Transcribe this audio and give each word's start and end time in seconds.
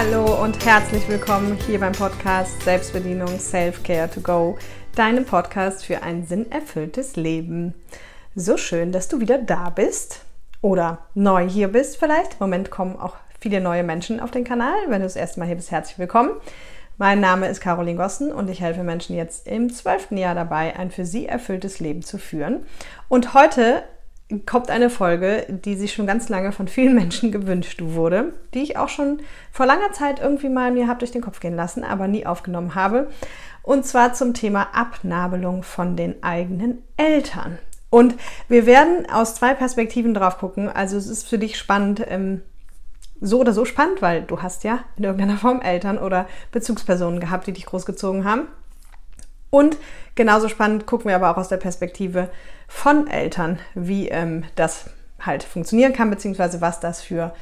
Hallo 0.00 0.44
und 0.44 0.64
herzlich 0.64 1.08
willkommen 1.08 1.58
hier 1.66 1.80
beim 1.80 1.90
Podcast 1.90 2.62
Selbstbedienung 2.62 3.36
Self-Care 3.36 4.08
to 4.08 4.20
Go, 4.20 4.56
deinem 4.94 5.24
Podcast 5.24 5.84
für 5.84 6.04
ein 6.04 6.24
sinnerfülltes 6.24 7.16
Leben. 7.16 7.74
So 8.36 8.56
schön, 8.56 8.92
dass 8.92 9.08
du 9.08 9.18
wieder 9.18 9.38
da 9.38 9.70
bist 9.70 10.20
oder 10.60 10.98
neu 11.14 11.48
hier 11.48 11.66
bist 11.66 11.96
vielleicht. 11.96 12.34
Im 12.34 12.38
Moment 12.38 12.70
kommen 12.70 12.96
auch 12.96 13.16
viele 13.40 13.60
neue 13.60 13.82
Menschen 13.82 14.20
auf 14.20 14.30
den 14.30 14.44
Kanal. 14.44 14.76
Wenn 14.86 15.00
du 15.00 15.06
das 15.06 15.16
erste 15.16 15.40
Mal 15.40 15.46
hier 15.46 15.56
bist, 15.56 15.72
herzlich 15.72 15.98
willkommen. 15.98 16.30
Mein 16.96 17.18
Name 17.18 17.48
ist 17.48 17.60
Caroline 17.60 17.98
Gossen 17.98 18.30
und 18.30 18.48
ich 18.48 18.60
helfe 18.60 18.84
Menschen 18.84 19.16
jetzt 19.16 19.48
im 19.48 19.68
zwölften 19.68 20.16
Jahr 20.16 20.36
dabei, 20.36 20.76
ein 20.76 20.92
für 20.92 21.06
sie 21.06 21.26
erfülltes 21.26 21.80
Leben 21.80 22.02
zu 22.02 22.18
führen. 22.18 22.64
Und 23.08 23.34
heute 23.34 23.82
kommt 24.46 24.70
eine 24.70 24.90
Folge, 24.90 25.46
die 25.48 25.74
sich 25.74 25.92
schon 25.94 26.06
ganz 26.06 26.28
lange 26.28 26.52
von 26.52 26.68
vielen 26.68 26.94
Menschen 26.96 27.32
gewünscht 27.32 27.80
wurde, 27.82 28.34
die 28.54 28.62
ich 28.62 28.76
auch 28.76 28.88
schon 28.88 29.20
vor 29.50 29.66
langer 29.66 29.92
Zeit 29.92 30.20
irgendwie 30.20 30.48
mal 30.48 30.70
mir 30.70 30.86
habe 30.86 30.98
durch 30.98 31.12
den 31.12 31.22
Kopf 31.22 31.40
gehen 31.40 31.56
lassen, 31.56 31.84
aber 31.84 32.08
nie 32.08 32.26
aufgenommen 32.26 32.74
habe. 32.74 33.10
Und 33.62 33.84
zwar 33.84 34.14
zum 34.14 34.34
Thema 34.34 34.68
Abnabelung 34.72 35.62
von 35.62 35.96
den 35.96 36.22
eigenen 36.22 36.82
Eltern. 36.96 37.58
Und 37.90 38.14
wir 38.48 38.66
werden 38.66 39.06
aus 39.10 39.34
zwei 39.34 39.54
Perspektiven 39.54 40.14
drauf 40.14 40.38
gucken. 40.38 40.68
Also 40.68 40.96
es 40.96 41.06
ist 41.06 41.28
für 41.28 41.38
dich 41.38 41.56
spannend, 41.58 42.02
ähm, 42.06 42.42
so 43.20 43.40
oder 43.40 43.52
so 43.52 43.64
spannend, 43.64 44.00
weil 44.02 44.22
du 44.22 44.42
hast 44.42 44.64
ja 44.64 44.80
in 44.96 45.04
irgendeiner 45.04 45.38
Form 45.38 45.60
Eltern 45.60 45.98
oder 45.98 46.26
Bezugspersonen 46.52 47.20
gehabt, 47.20 47.46
die 47.46 47.52
dich 47.52 47.66
großgezogen 47.66 48.24
haben. 48.24 48.48
Und 49.50 49.76
genauso 50.14 50.48
spannend 50.48 50.86
gucken 50.86 51.08
wir 51.08 51.16
aber 51.16 51.30
auch 51.30 51.36
aus 51.36 51.48
der 51.48 51.56
Perspektive 51.56 52.28
von 52.66 53.06
Eltern, 53.08 53.58
wie 53.74 54.08
ähm, 54.08 54.44
das 54.56 54.90
halt 55.20 55.42
funktionieren 55.42 55.92
kann, 55.92 56.10
beziehungsweise 56.10 56.60
was 56.60 56.80
das 56.80 57.02
für 57.02 57.32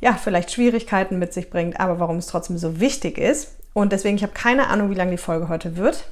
ja, 0.00 0.14
vielleicht 0.14 0.52
Schwierigkeiten 0.52 1.18
mit 1.18 1.32
sich 1.32 1.50
bringt, 1.50 1.80
aber 1.80 2.00
warum 2.00 2.16
es 2.16 2.26
trotzdem 2.26 2.58
so 2.58 2.80
wichtig 2.80 3.18
ist. 3.18 3.56
Und 3.72 3.92
deswegen, 3.92 4.16
ich 4.16 4.22
habe 4.22 4.32
keine 4.32 4.68
Ahnung, 4.68 4.90
wie 4.90 4.94
lange 4.94 5.12
die 5.12 5.18
Folge 5.18 5.48
heute 5.48 5.76
wird, 5.76 6.08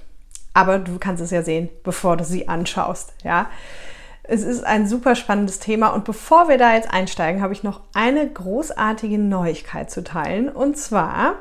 aber 0.54 0.78
du 0.78 0.98
kannst 0.98 1.22
es 1.22 1.30
ja 1.30 1.42
sehen, 1.42 1.68
bevor 1.84 2.16
du 2.16 2.24
sie 2.24 2.48
anschaust, 2.48 3.12
ja. 3.22 3.46
Es 4.24 4.42
ist 4.42 4.64
ein 4.64 4.86
super 4.86 5.16
spannendes 5.16 5.58
Thema 5.58 5.88
und 5.88 6.04
bevor 6.04 6.48
wir 6.48 6.56
da 6.56 6.74
jetzt 6.74 6.92
einsteigen, 6.92 7.42
habe 7.42 7.52
ich 7.52 7.64
noch 7.64 7.80
eine 7.92 8.28
großartige 8.28 9.18
Neuigkeit 9.18 9.90
zu 9.90 10.04
teilen 10.04 10.48
und 10.48 10.78
zwar 10.78 11.34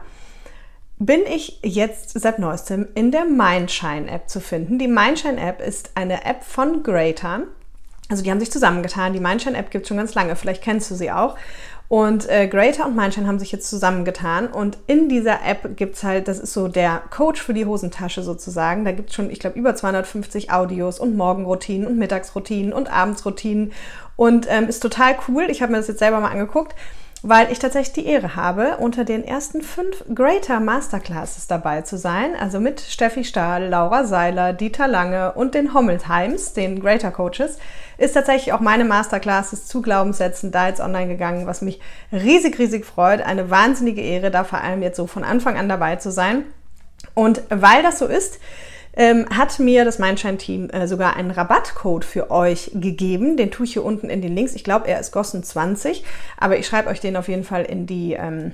bin 1.04 1.22
ich 1.26 1.58
jetzt 1.64 2.12
seit 2.20 2.38
neuestem 2.38 2.88
in 2.94 3.10
der 3.10 3.26
Mindshine 3.26 4.08
App 4.08 4.30
zu 4.30 4.40
finden. 4.40 4.78
Die 4.78 4.88
Mindshine 4.88 5.42
App 5.42 5.60
ist 5.60 5.90
eine 5.96 6.26
App 6.26 6.44
von 6.44 6.84
Greater. 6.84 7.42
Also 8.08 8.24
die 8.24 8.30
haben 8.30 8.40
sich 8.40 8.52
zusammengetan. 8.52 9.12
Die 9.12 9.20
Mindshine 9.20 9.58
App 9.58 9.72
gibt 9.72 9.86
es 9.86 9.88
schon 9.88 9.98
ganz 9.98 10.14
lange, 10.14 10.36
vielleicht 10.36 10.62
kennst 10.62 10.92
du 10.92 10.96
sie 10.96 11.12
auch. 11.12 11.38
Und 11.88 12.30
äh, 12.30 12.48
Greater 12.48 12.86
und 12.86 12.96
Mindshine 12.96 13.26
haben 13.26 13.40
sich 13.40 13.52
jetzt 13.52 13.68
zusammengetan 13.68 14.48
und 14.48 14.78
in 14.86 15.10
dieser 15.10 15.44
App 15.44 15.76
gibt 15.76 15.96
es 15.96 16.04
halt, 16.04 16.28
das 16.28 16.38
ist 16.38 16.54
so 16.54 16.68
der 16.68 17.02
Coach 17.10 17.42
für 17.42 17.56
die 17.56 17.66
Hosentasche 17.66 18.22
sozusagen. 18.22 18.86
Da 18.86 18.92
gibt 18.92 19.10
es 19.10 19.16
schon, 19.16 19.32
ich 19.32 19.40
glaube, 19.40 19.58
über 19.58 19.76
250 19.76 20.52
Audios 20.52 21.00
und 21.00 21.18
Morgenroutinen 21.18 21.88
und 21.88 21.98
Mittagsroutinen 21.98 22.74
und 22.74 22.94
Abendsroutinen 22.94 23.74
und 24.18 24.46
ähm, 24.50 24.68
ist 24.68 24.82
total 24.82 25.16
cool. 25.28 25.48
Ich 25.50 25.64
habe 25.64 25.72
mir 25.72 25.80
das 25.80 25.88
jetzt 25.88 26.00
selber 26.00 26.20
mal 26.20 26.30
angeguckt 26.30 26.76
weil 27.24 27.52
ich 27.52 27.60
tatsächlich 27.60 27.94
die 27.94 28.06
Ehre 28.08 28.36
habe, 28.36 28.78
unter 28.78 29.06
den 29.06 29.24
ersten 29.24 29.62
fünf 29.62 30.04
Greater 30.14 30.60
Masterclasses 30.60 31.46
dabei 31.46 31.82
zu 31.82 31.98
sein. 31.98 32.36
Also 32.36 32.60
mit 32.60 32.82
Steffi 32.82 33.24
Stahl, 33.24 33.68
Laura 33.68 34.06
Seiler, 34.06 34.54
Dieter 34.54 34.88
Lange 34.88 35.34
und 35.34 35.54
den 35.54 35.74
Hommeltheims, 35.74 36.54
den 36.54 36.80
Greater 36.80 37.12
Coaches, 37.12 37.60
ist 37.98 38.14
tatsächlich 38.14 38.54
auch 38.54 38.60
meine 38.60 38.86
Masterclasses 38.86 39.68
zu 39.68 39.84
Glaubenssätzen 39.84 40.52
da 40.52 40.68
jetzt 40.68 40.82
online 40.82 41.08
gegangen, 41.08 41.46
was 41.46 41.62
mich 41.62 41.80
riesig, 42.12 42.58
riesig 42.58 42.86
freut. 42.86 43.22
Eine 43.22 43.52
wahnsinnige 43.52 44.02
Ehre, 44.02 44.32
da 44.32 44.44
vor 44.44 44.62
allem 44.62 44.82
jetzt 44.82 44.98
so 44.98 45.06
von 45.06 45.24
Anfang 45.24 45.58
an 45.58 45.70
dabei 45.70 45.98
zu 45.98 46.12
sein. 46.12 46.46
Und 47.14 47.44
weil 47.50 47.84
das 47.84 48.00
so 48.00 48.06
ist, 48.06 48.40
ähm, 48.94 49.26
hat 49.30 49.60
mir 49.60 49.86
das 49.86 50.00
Mindshine-Team 50.00 50.70
äh, 50.70 50.88
sogar 50.88 51.16
einen 51.16 51.32
Rabattcode 51.32 52.06
für 52.06 52.32
euch 52.32 52.72
gegeben. 52.74 53.38
Den 53.38 53.52
tue 53.52 53.66
ich 53.66 53.74
hier 53.74 53.86
unten 53.86 54.10
in 54.10 54.22
den 54.22 54.36
Links. 54.36 54.54
Ich 54.54 54.64
glaube, 54.64 54.88
er 54.88 55.00
ist 55.00 55.16
Gossen20, 55.16 56.04
aber 56.38 56.58
ich 56.58 56.68
schreibe 56.68 56.90
euch 56.90 57.00
den 57.00 57.16
auf 57.16 57.28
jeden 57.28 57.44
Fall 57.44 57.64
in 57.64 57.88
die, 57.88 58.14
ähm, 58.14 58.54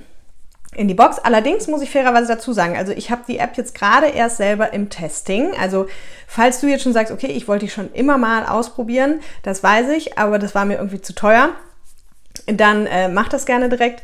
in 0.74 0.86
die 0.86 0.94
Box. 0.94 1.18
Allerdings 1.18 1.66
muss 1.66 1.82
ich 1.82 1.90
fairerweise 1.90 2.28
dazu 2.28 2.52
sagen, 2.52 2.76
also 2.76 2.92
ich 2.92 3.10
habe 3.10 3.22
die 3.26 3.38
App 3.38 3.56
jetzt 3.56 3.74
gerade 3.74 4.06
erst 4.06 4.36
selber 4.36 4.72
im 4.72 4.90
Testing. 4.90 5.50
Also 5.60 5.86
falls 6.26 6.60
du 6.60 6.68
jetzt 6.68 6.82
schon 6.82 6.92
sagst, 6.92 7.12
okay, 7.12 7.28
ich 7.28 7.48
wollte 7.48 7.66
die 7.66 7.70
schon 7.70 7.92
immer 7.92 8.18
mal 8.18 8.46
ausprobieren, 8.46 9.20
das 9.42 9.62
weiß 9.62 9.88
ich, 9.90 10.18
aber 10.18 10.38
das 10.38 10.54
war 10.54 10.64
mir 10.64 10.76
irgendwie 10.76 11.00
zu 11.00 11.14
teuer 11.14 11.50
dann 12.46 12.86
äh, 12.86 13.08
mach 13.08 13.28
das 13.28 13.46
gerne 13.46 13.68
direkt. 13.68 14.02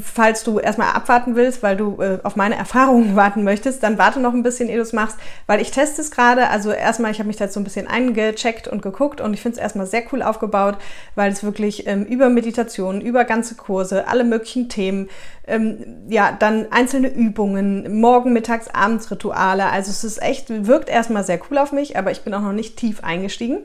Falls 0.00 0.42
du 0.44 0.58
erstmal 0.58 0.92
abwarten 0.92 1.36
willst, 1.36 1.62
weil 1.62 1.76
du 1.76 2.00
äh, 2.02 2.18
auf 2.22 2.36
meine 2.36 2.56
Erfahrungen 2.56 3.14
warten 3.16 3.44
möchtest, 3.44 3.82
dann 3.82 3.98
warte 3.98 4.20
noch 4.20 4.34
ein 4.34 4.42
bisschen, 4.42 4.68
ehe 4.68 4.76
du 4.76 4.82
es 4.82 4.92
machst, 4.92 5.16
weil 5.46 5.60
ich 5.60 5.70
teste 5.70 6.00
es 6.00 6.10
gerade. 6.10 6.48
Also 6.48 6.70
erstmal, 6.70 7.12
ich 7.12 7.18
habe 7.18 7.28
mich 7.28 7.36
da 7.36 7.48
so 7.48 7.60
ein 7.60 7.64
bisschen 7.64 7.86
eingecheckt 7.86 8.66
und 8.68 8.82
geguckt 8.82 9.20
und 9.20 9.34
ich 9.34 9.40
finde 9.40 9.56
es 9.56 9.62
erstmal 9.62 9.86
sehr 9.86 10.02
cool 10.12 10.22
aufgebaut, 10.22 10.78
weil 11.14 11.30
es 11.30 11.44
wirklich 11.44 11.86
ähm, 11.86 12.04
über 12.04 12.28
Meditationen, 12.28 13.00
über 13.00 13.24
ganze 13.24 13.54
Kurse, 13.54 14.08
alle 14.08 14.24
möglichen 14.24 14.68
Themen, 14.68 15.08
ähm, 15.46 16.06
ja, 16.08 16.32
dann 16.38 16.72
einzelne 16.72 17.08
Übungen, 17.08 18.00
morgen, 18.00 18.32
mittags, 18.32 18.68
abends 18.68 19.10
Rituale. 19.10 19.66
Also 19.66 19.90
es 19.90 20.04
ist 20.04 20.22
echt, 20.22 20.66
wirkt 20.66 20.88
erstmal 20.88 21.24
sehr 21.24 21.40
cool 21.50 21.58
auf 21.58 21.72
mich, 21.72 21.96
aber 21.96 22.10
ich 22.10 22.22
bin 22.22 22.34
auch 22.34 22.42
noch 22.42 22.52
nicht 22.52 22.76
tief 22.76 23.04
eingestiegen. 23.04 23.60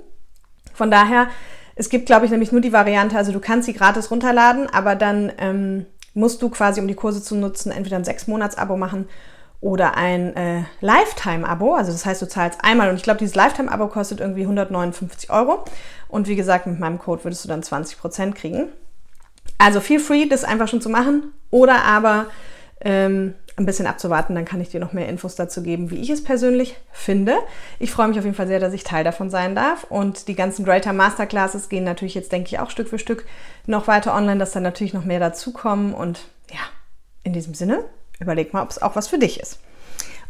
Von 0.74 0.92
daher 0.92 1.28
es 1.76 1.90
gibt, 1.90 2.06
glaube 2.06 2.26
ich, 2.26 2.32
nämlich 2.32 2.52
nur 2.52 2.62
die 2.62 2.74
Variante, 2.74 3.18
also 3.18 3.32
du 3.32 3.40
kannst 3.40 3.66
sie 3.66 3.74
gratis 3.74 4.12
runterladen, 4.12 4.70
aber 4.70 4.96
dann 4.96 5.32
ähm, 5.40 5.86
musst 6.14 6.42
du 6.42 6.50
quasi, 6.50 6.80
um 6.80 6.88
die 6.88 6.96
Kurse 6.96 7.22
zu 7.22 7.36
nutzen, 7.36 7.72
entweder 7.72 7.98
ein 7.98 8.06
sechs 8.06 8.28
Monats 8.28 8.58
Abo 8.58 8.78
machen 8.78 9.08
oder 9.62 9.96
ein 9.96 10.36
äh, 10.36 10.64
Lifetime-Abo. 10.82 11.74
Also 11.76 11.92
das 11.92 12.06
heißt, 12.06 12.22
du 12.22 12.28
zahlst 12.28 12.60
einmal 12.64 12.90
und 12.90 12.98
ich 12.98 13.04
glaube, 13.04 13.20
dieses 13.20 13.36
Lifetime-Abo 13.36 13.88
kostet 13.88 14.20
irgendwie 14.20 14.42
159 14.42 15.30
Euro. 15.30 15.64
Und 16.10 16.28
wie 16.28 16.36
gesagt, 16.36 16.68
mit 16.68 16.80
meinem 16.80 17.00
Code 17.00 17.24
würdest 17.24 17.44
du 17.46 17.50
dann 17.50 17.62
20% 17.62 18.34
kriegen. 18.34 18.68
Also 19.58 19.80
feel 19.80 20.00
free, 20.00 20.28
das 20.28 20.44
einfach 20.44 20.68
schon 20.68 20.82
zu 20.82 20.90
machen. 20.90 21.34
Oder 21.50 21.86
aber 21.86 22.28
ähm, 22.84 23.36
ein 23.56 23.66
bisschen 23.66 23.86
abzuwarten, 23.86 24.34
dann 24.36 24.46
kann 24.46 24.62
ich 24.62 24.70
dir 24.70 24.80
noch 24.80 24.94
mehr 24.94 25.08
Infos 25.08 25.36
dazu 25.36 25.62
geben, 25.62 25.92
wie 25.92 26.02
ich 26.02 26.10
es 26.10 26.24
persönlich 26.24 26.76
finde. 26.92 27.36
Ich 27.80 27.92
freue 27.92 28.08
mich 28.08 28.18
auf 28.18 28.26
jeden 28.26 28.36
Fall 28.36 28.48
sehr, 28.48 28.60
dass 28.60 28.74
ich 28.74 28.84
Teil 28.84 29.04
davon 29.04 29.30
sein 29.30 29.54
darf. 29.56 29.84
Und 29.84 30.28
die 30.28 30.36
ganzen 30.36 30.66
Greater 30.66 30.94
Masterclasses 30.94 31.70
gehen 31.70 31.84
natürlich 31.84 32.16
jetzt, 32.16 32.32
denke 32.32 32.48
ich, 32.48 32.60
auch 32.60 32.72
Stück 32.72 32.88
für 32.88 33.00
Stück 33.00 33.26
noch 33.68 33.88
weiter 33.88 34.16
online, 34.16 34.40
dass 34.40 34.52
dann 34.52 34.64
natürlich 34.64 34.94
noch 34.94 35.06
mehr 35.06 35.20
dazukommen. 35.20 35.94
Und 35.94 36.22
ja, 36.52 36.62
in 37.24 37.34
diesem 37.34 37.54
Sinne, 37.54 37.84
überleg 38.20 38.54
mal, 38.54 38.64
ob 38.64 38.72
es 38.72 38.82
auch 38.82 38.96
was 38.96 39.08
für 39.08 39.20
dich 39.20 39.40
ist. 39.40 39.60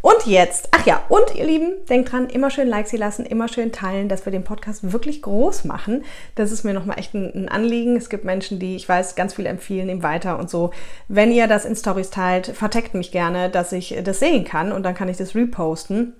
Und 0.03 0.25
jetzt, 0.25 0.67
ach 0.71 0.85
ja, 0.85 1.01
und 1.07 1.33
ihr 1.33 1.45
Lieben, 1.45 1.85
denkt 1.89 2.11
dran, 2.11 2.27
immer 2.27 2.49
schön 2.49 2.67
Likes 2.67 2.89
hier 2.89 2.99
lassen, 2.99 3.25
immer 3.25 3.47
schön 3.47 3.71
teilen, 3.71 4.09
dass 4.09 4.25
wir 4.25 4.33
den 4.33 4.43
Podcast 4.43 4.91
wirklich 4.91 5.21
groß 5.21 5.63
machen. 5.63 6.03
Das 6.35 6.51
ist 6.51 6.65
mir 6.65 6.73
nochmal 6.73 6.99
echt 6.99 7.13
ein, 7.13 7.33
ein, 7.33 7.47
Anliegen. 7.47 7.95
Es 7.95 8.09
gibt 8.09 8.25
Menschen, 8.25 8.59
die, 8.59 8.75
ich 8.75 8.89
weiß, 8.89 9.15
ganz 9.15 9.35
viel 9.35 9.45
empfehlen, 9.45 9.87
ihm 9.87 10.03
weiter 10.03 10.39
und 10.39 10.49
so. 10.49 10.71
Wenn 11.07 11.31
ihr 11.31 11.47
das 11.47 11.63
in 11.63 11.77
Stories 11.77 12.09
teilt, 12.09 12.47
verteckt 12.47 12.95
mich 12.95 13.13
gerne, 13.13 13.49
dass 13.49 13.71
ich 13.71 13.97
das 14.03 14.19
sehen 14.19 14.43
kann 14.43 14.73
und 14.73 14.83
dann 14.83 14.93
kann 14.93 15.07
ich 15.07 15.15
das 15.15 15.35
reposten. 15.35 16.13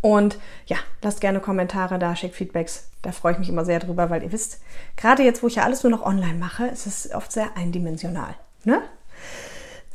Und 0.00 0.38
ja, 0.64 0.78
lasst 1.02 1.20
gerne 1.20 1.40
Kommentare 1.40 1.98
da, 1.98 2.16
schickt 2.16 2.36
Feedbacks. 2.36 2.88
Da 3.02 3.12
freue 3.12 3.34
ich 3.34 3.38
mich 3.38 3.50
immer 3.50 3.66
sehr 3.66 3.80
drüber, 3.80 4.08
weil 4.08 4.22
ihr 4.22 4.32
wisst, 4.32 4.62
gerade 4.96 5.24
jetzt, 5.24 5.42
wo 5.42 5.48
ich 5.48 5.56
ja 5.56 5.64
alles 5.64 5.82
nur 5.82 5.90
noch 5.90 6.06
online 6.06 6.38
mache, 6.38 6.68
ist 6.68 6.86
es 6.86 7.12
oft 7.12 7.32
sehr 7.32 7.54
eindimensional. 7.54 8.34
Ne? 8.64 8.80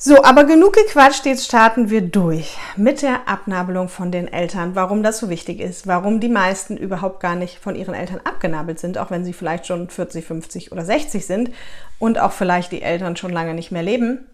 So, 0.07 0.23
aber 0.23 0.43
genug 0.43 0.73
gequatscht, 0.73 1.25
jetzt 1.25 1.45
starten 1.45 1.89
wir 1.89 2.01
durch 2.01 2.59
mit 2.75 3.01
der 3.01 3.27
Abnabelung 3.27 3.89
von 3.89 4.11
den 4.11 4.31
Eltern. 4.31 4.75
Warum 4.75 5.01
das 5.01 5.17
so 5.17 5.31
wichtig 5.31 5.59
ist, 5.59 5.87
warum 5.87 6.19
die 6.19 6.29
meisten 6.29 6.77
überhaupt 6.77 7.19
gar 7.19 7.33
nicht 7.33 7.57
von 7.57 7.73
ihren 7.73 7.95
Eltern 7.95 8.21
abgenabelt 8.23 8.77
sind, 8.77 8.99
auch 8.99 9.09
wenn 9.09 9.25
sie 9.25 9.33
vielleicht 9.33 9.65
schon 9.65 9.89
40, 9.89 10.23
50 10.23 10.71
oder 10.71 10.85
60 10.85 11.25
sind 11.25 11.49
und 11.97 12.19
auch 12.19 12.33
vielleicht 12.33 12.71
die 12.71 12.83
Eltern 12.83 13.15
schon 13.15 13.33
lange 13.33 13.55
nicht 13.55 13.71
mehr 13.71 13.81
leben. 13.81 14.27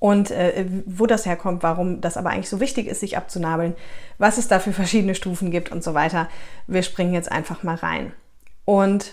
Und 0.00 0.32
äh, 0.32 0.66
wo 0.84 1.06
das 1.06 1.26
herkommt, 1.26 1.62
warum 1.62 2.00
das 2.00 2.16
aber 2.16 2.30
eigentlich 2.30 2.50
so 2.50 2.58
wichtig 2.58 2.88
ist, 2.88 2.98
sich 2.98 3.16
abzunabeln, 3.16 3.76
was 4.18 4.36
es 4.36 4.48
da 4.48 4.58
für 4.58 4.72
verschiedene 4.72 5.14
Stufen 5.14 5.52
gibt 5.52 5.70
und 5.70 5.84
so 5.84 5.94
weiter. 5.94 6.28
Wir 6.66 6.82
springen 6.82 7.14
jetzt 7.14 7.30
einfach 7.30 7.62
mal 7.62 7.76
rein. 7.76 8.12
Und 8.64 9.12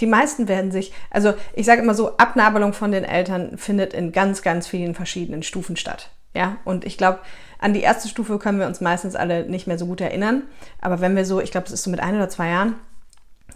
die 0.00 0.06
meisten 0.06 0.48
werden 0.48 0.70
sich, 0.70 0.92
also 1.10 1.34
ich 1.54 1.66
sage 1.66 1.82
immer 1.82 1.94
so, 1.94 2.16
Abnabelung 2.16 2.72
von 2.72 2.92
den 2.92 3.04
Eltern 3.04 3.58
findet 3.58 3.94
in 3.94 4.12
ganz, 4.12 4.42
ganz 4.42 4.66
vielen 4.66 4.94
verschiedenen 4.94 5.42
Stufen 5.42 5.76
statt. 5.76 6.10
Ja, 6.34 6.58
und 6.64 6.84
ich 6.84 6.98
glaube, 6.98 7.20
an 7.58 7.72
die 7.72 7.80
erste 7.80 8.08
Stufe 8.08 8.38
können 8.38 8.60
wir 8.60 8.66
uns 8.66 8.82
meistens 8.82 9.16
alle 9.16 9.48
nicht 9.48 9.66
mehr 9.66 9.78
so 9.78 9.86
gut 9.86 10.02
erinnern. 10.02 10.42
Aber 10.82 11.00
wenn 11.00 11.16
wir 11.16 11.24
so, 11.24 11.40
ich 11.40 11.50
glaube, 11.50 11.64
das 11.64 11.72
ist 11.72 11.84
so 11.84 11.90
mit 11.90 12.00
ein 12.00 12.14
oder 12.14 12.28
zwei 12.28 12.48
Jahren, 12.48 12.74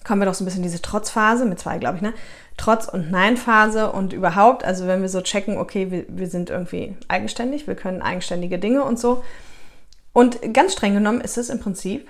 kommen 0.03 0.23
wir 0.23 0.27
doch 0.27 0.35
so 0.35 0.43
ein 0.43 0.47
bisschen 0.47 0.63
in 0.63 0.71
diese 0.71 0.81
Trotzphase, 0.81 1.45
mit 1.45 1.59
zwei, 1.59 1.79
glaube 1.79 1.97
ich, 1.97 2.03
ne? 2.03 2.15
Trotz- 2.57 2.89
und 2.89 3.11
Nein-Phase 3.11 3.93
und 3.93 4.13
überhaupt, 4.13 4.65
also 4.65 4.87
wenn 4.87 5.03
wir 5.03 5.09
so 5.09 5.21
checken, 5.21 5.59
okay, 5.59 5.91
wir, 5.91 6.05
wir 6.09 6.27
sind 6.27 6.49
irgendwie 6.49 6.97
eigenständig, 7.09 7.67
wir 7.67 7.75
können 7.75 8.01
eigenständige 8.01 8.59
Dinge 8.59 8.83
und 8.83 8.99
so. 8.99 9.23
Und 10.13 10.55
ganz 10.55 10.73
streng 10.73 10.95
genommen 10.95 11.21
ist 11.21 11.39
es 11.39 11.51
im 11.51 11.61
Prinzip 11.61 12.09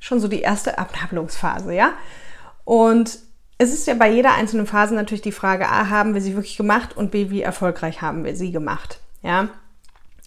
schon 0.00 0.20
so 0.20 0.28
die 0.28 0.40
erste 0.40 0.78
Abnabelungsphase, 0.78 1.74
ja? 1.74 1.92
Und 2.64 3.18
es 3.58 3.72
ist 3.72 3.88
ja 3.88 3.94
bei 3.94 4.08
jeder 4.08 4.34
einzelnen 4.34 4.66
Phase 4.66 4.94
natürlich 4.94 5.22
die 5.22 5.32
Frage, 5.32 5.68
A, 5.68 5.90
haben 5.90 6.14
wir 6.14 6.20
sie 6.20 6.34
wirklich 6.34 6.56
gemacht 6.56 6.96
und 6.96 7.10
B, 7.10 7.30
wie 7.30 7.42
erfolgreich 7.42 8.00
haben 8.00 8.24
wir 8.24 8.36
sie 8.36 8.52
gemacht. 8.52 9.00
Ja. 9.22 9.48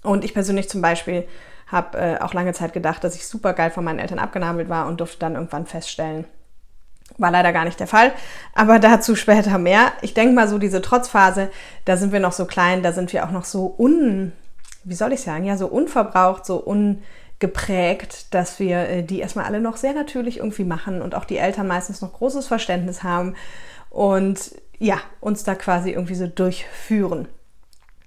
Und 0.04 0.26
ich 0.26 0.34
persönlich 0.34 0.70
zum 0.70 0.82
Beispiel 0.82 1.26
habe 1.68 1.98
äh, 1.98 2.20
auch 2.20 2.34
lange 2.34 2.54
Zeit 2.54 2.74
gedacht, 2.74 3.04
dass 3.04 3.16
ich 3.16 3.26
super 3.26 3.54
geil 3.54 3.72
von 3.72 3.86
meinen 3.86 4.00
Eltern 4.00 4.20
abgenabelt 4.20 4.68
war 4.68 4.88
und 4.88 5.00
durfte 5.00 5.20
dann 5.20 5.36
irgendwann 5.36 5.66
feststellen, 5.66 6.26
war 7.18 7.32
leider 7.32 7.54
gar 7.54 7.64
nicht 7.64 7.80
der 7.80 7.88
Fall, 7.88 8.12
aber 8.54 8.80
dazu 8.80 9.16
später 9.16 9.58
mehr. 9.58 9.94
Ich 10.02 10.14
denke 10.14 10.34
mal 10.34 10.50
so 10.50 10.58
diese 10.58 10.82
Trotzphase, 10.82 11.50
da 11.86 11.96
sind 11.96 12.12
wir 12.12 12.20
noch 12.20 12.34
so 12.34 12.46
klein, 12.46 12.84
da 12.84 12.92
sind 12.92 13.14
wir 13.14 13.24
auch 13.26 13.32
noch 13.32 13.46
so 13.46 13.74
un, 13.78 14.34
wie 14.84 14.96
soll 14.96 15.14
ich 15.14 15.22
sagen, 15.22 15.46
ja, 15.46 15.56
so 15.56 15.68
unverbraucht, 15.68 16.46
so 16.46 16.58
ungeprägt, 17.42 18.34
dass 18.34 18.60
wir 18.60 18.78
äh, 18.88 19.04
die 19.04 19.20
erstmal 19.20 19.46
alle 19.46 19.60
noch 19.60 19.78
sehr 19.78 19.94
natürlich 19.94 20.38
irgendwie 20.38 20.64
machen 20.64 21.02
und 21.02 21.16
auch 21.16 21.26
die 21.26 21.38
Eltern 21.38 21.68
meistens 21.68 22.02
noch 22.02 22.14
großes 22.14 22.48
Verständnis 22.48 23.04
haben 23.04 23.36
und 23.90 24.52
ja, 24.78 25.00
uns 25.20 25.44
da 25.44 25.56
quasi 25.56 25.92
irgendwie 25.92 26.16
so 26.16 26.28
durchführen. 26.28 27.28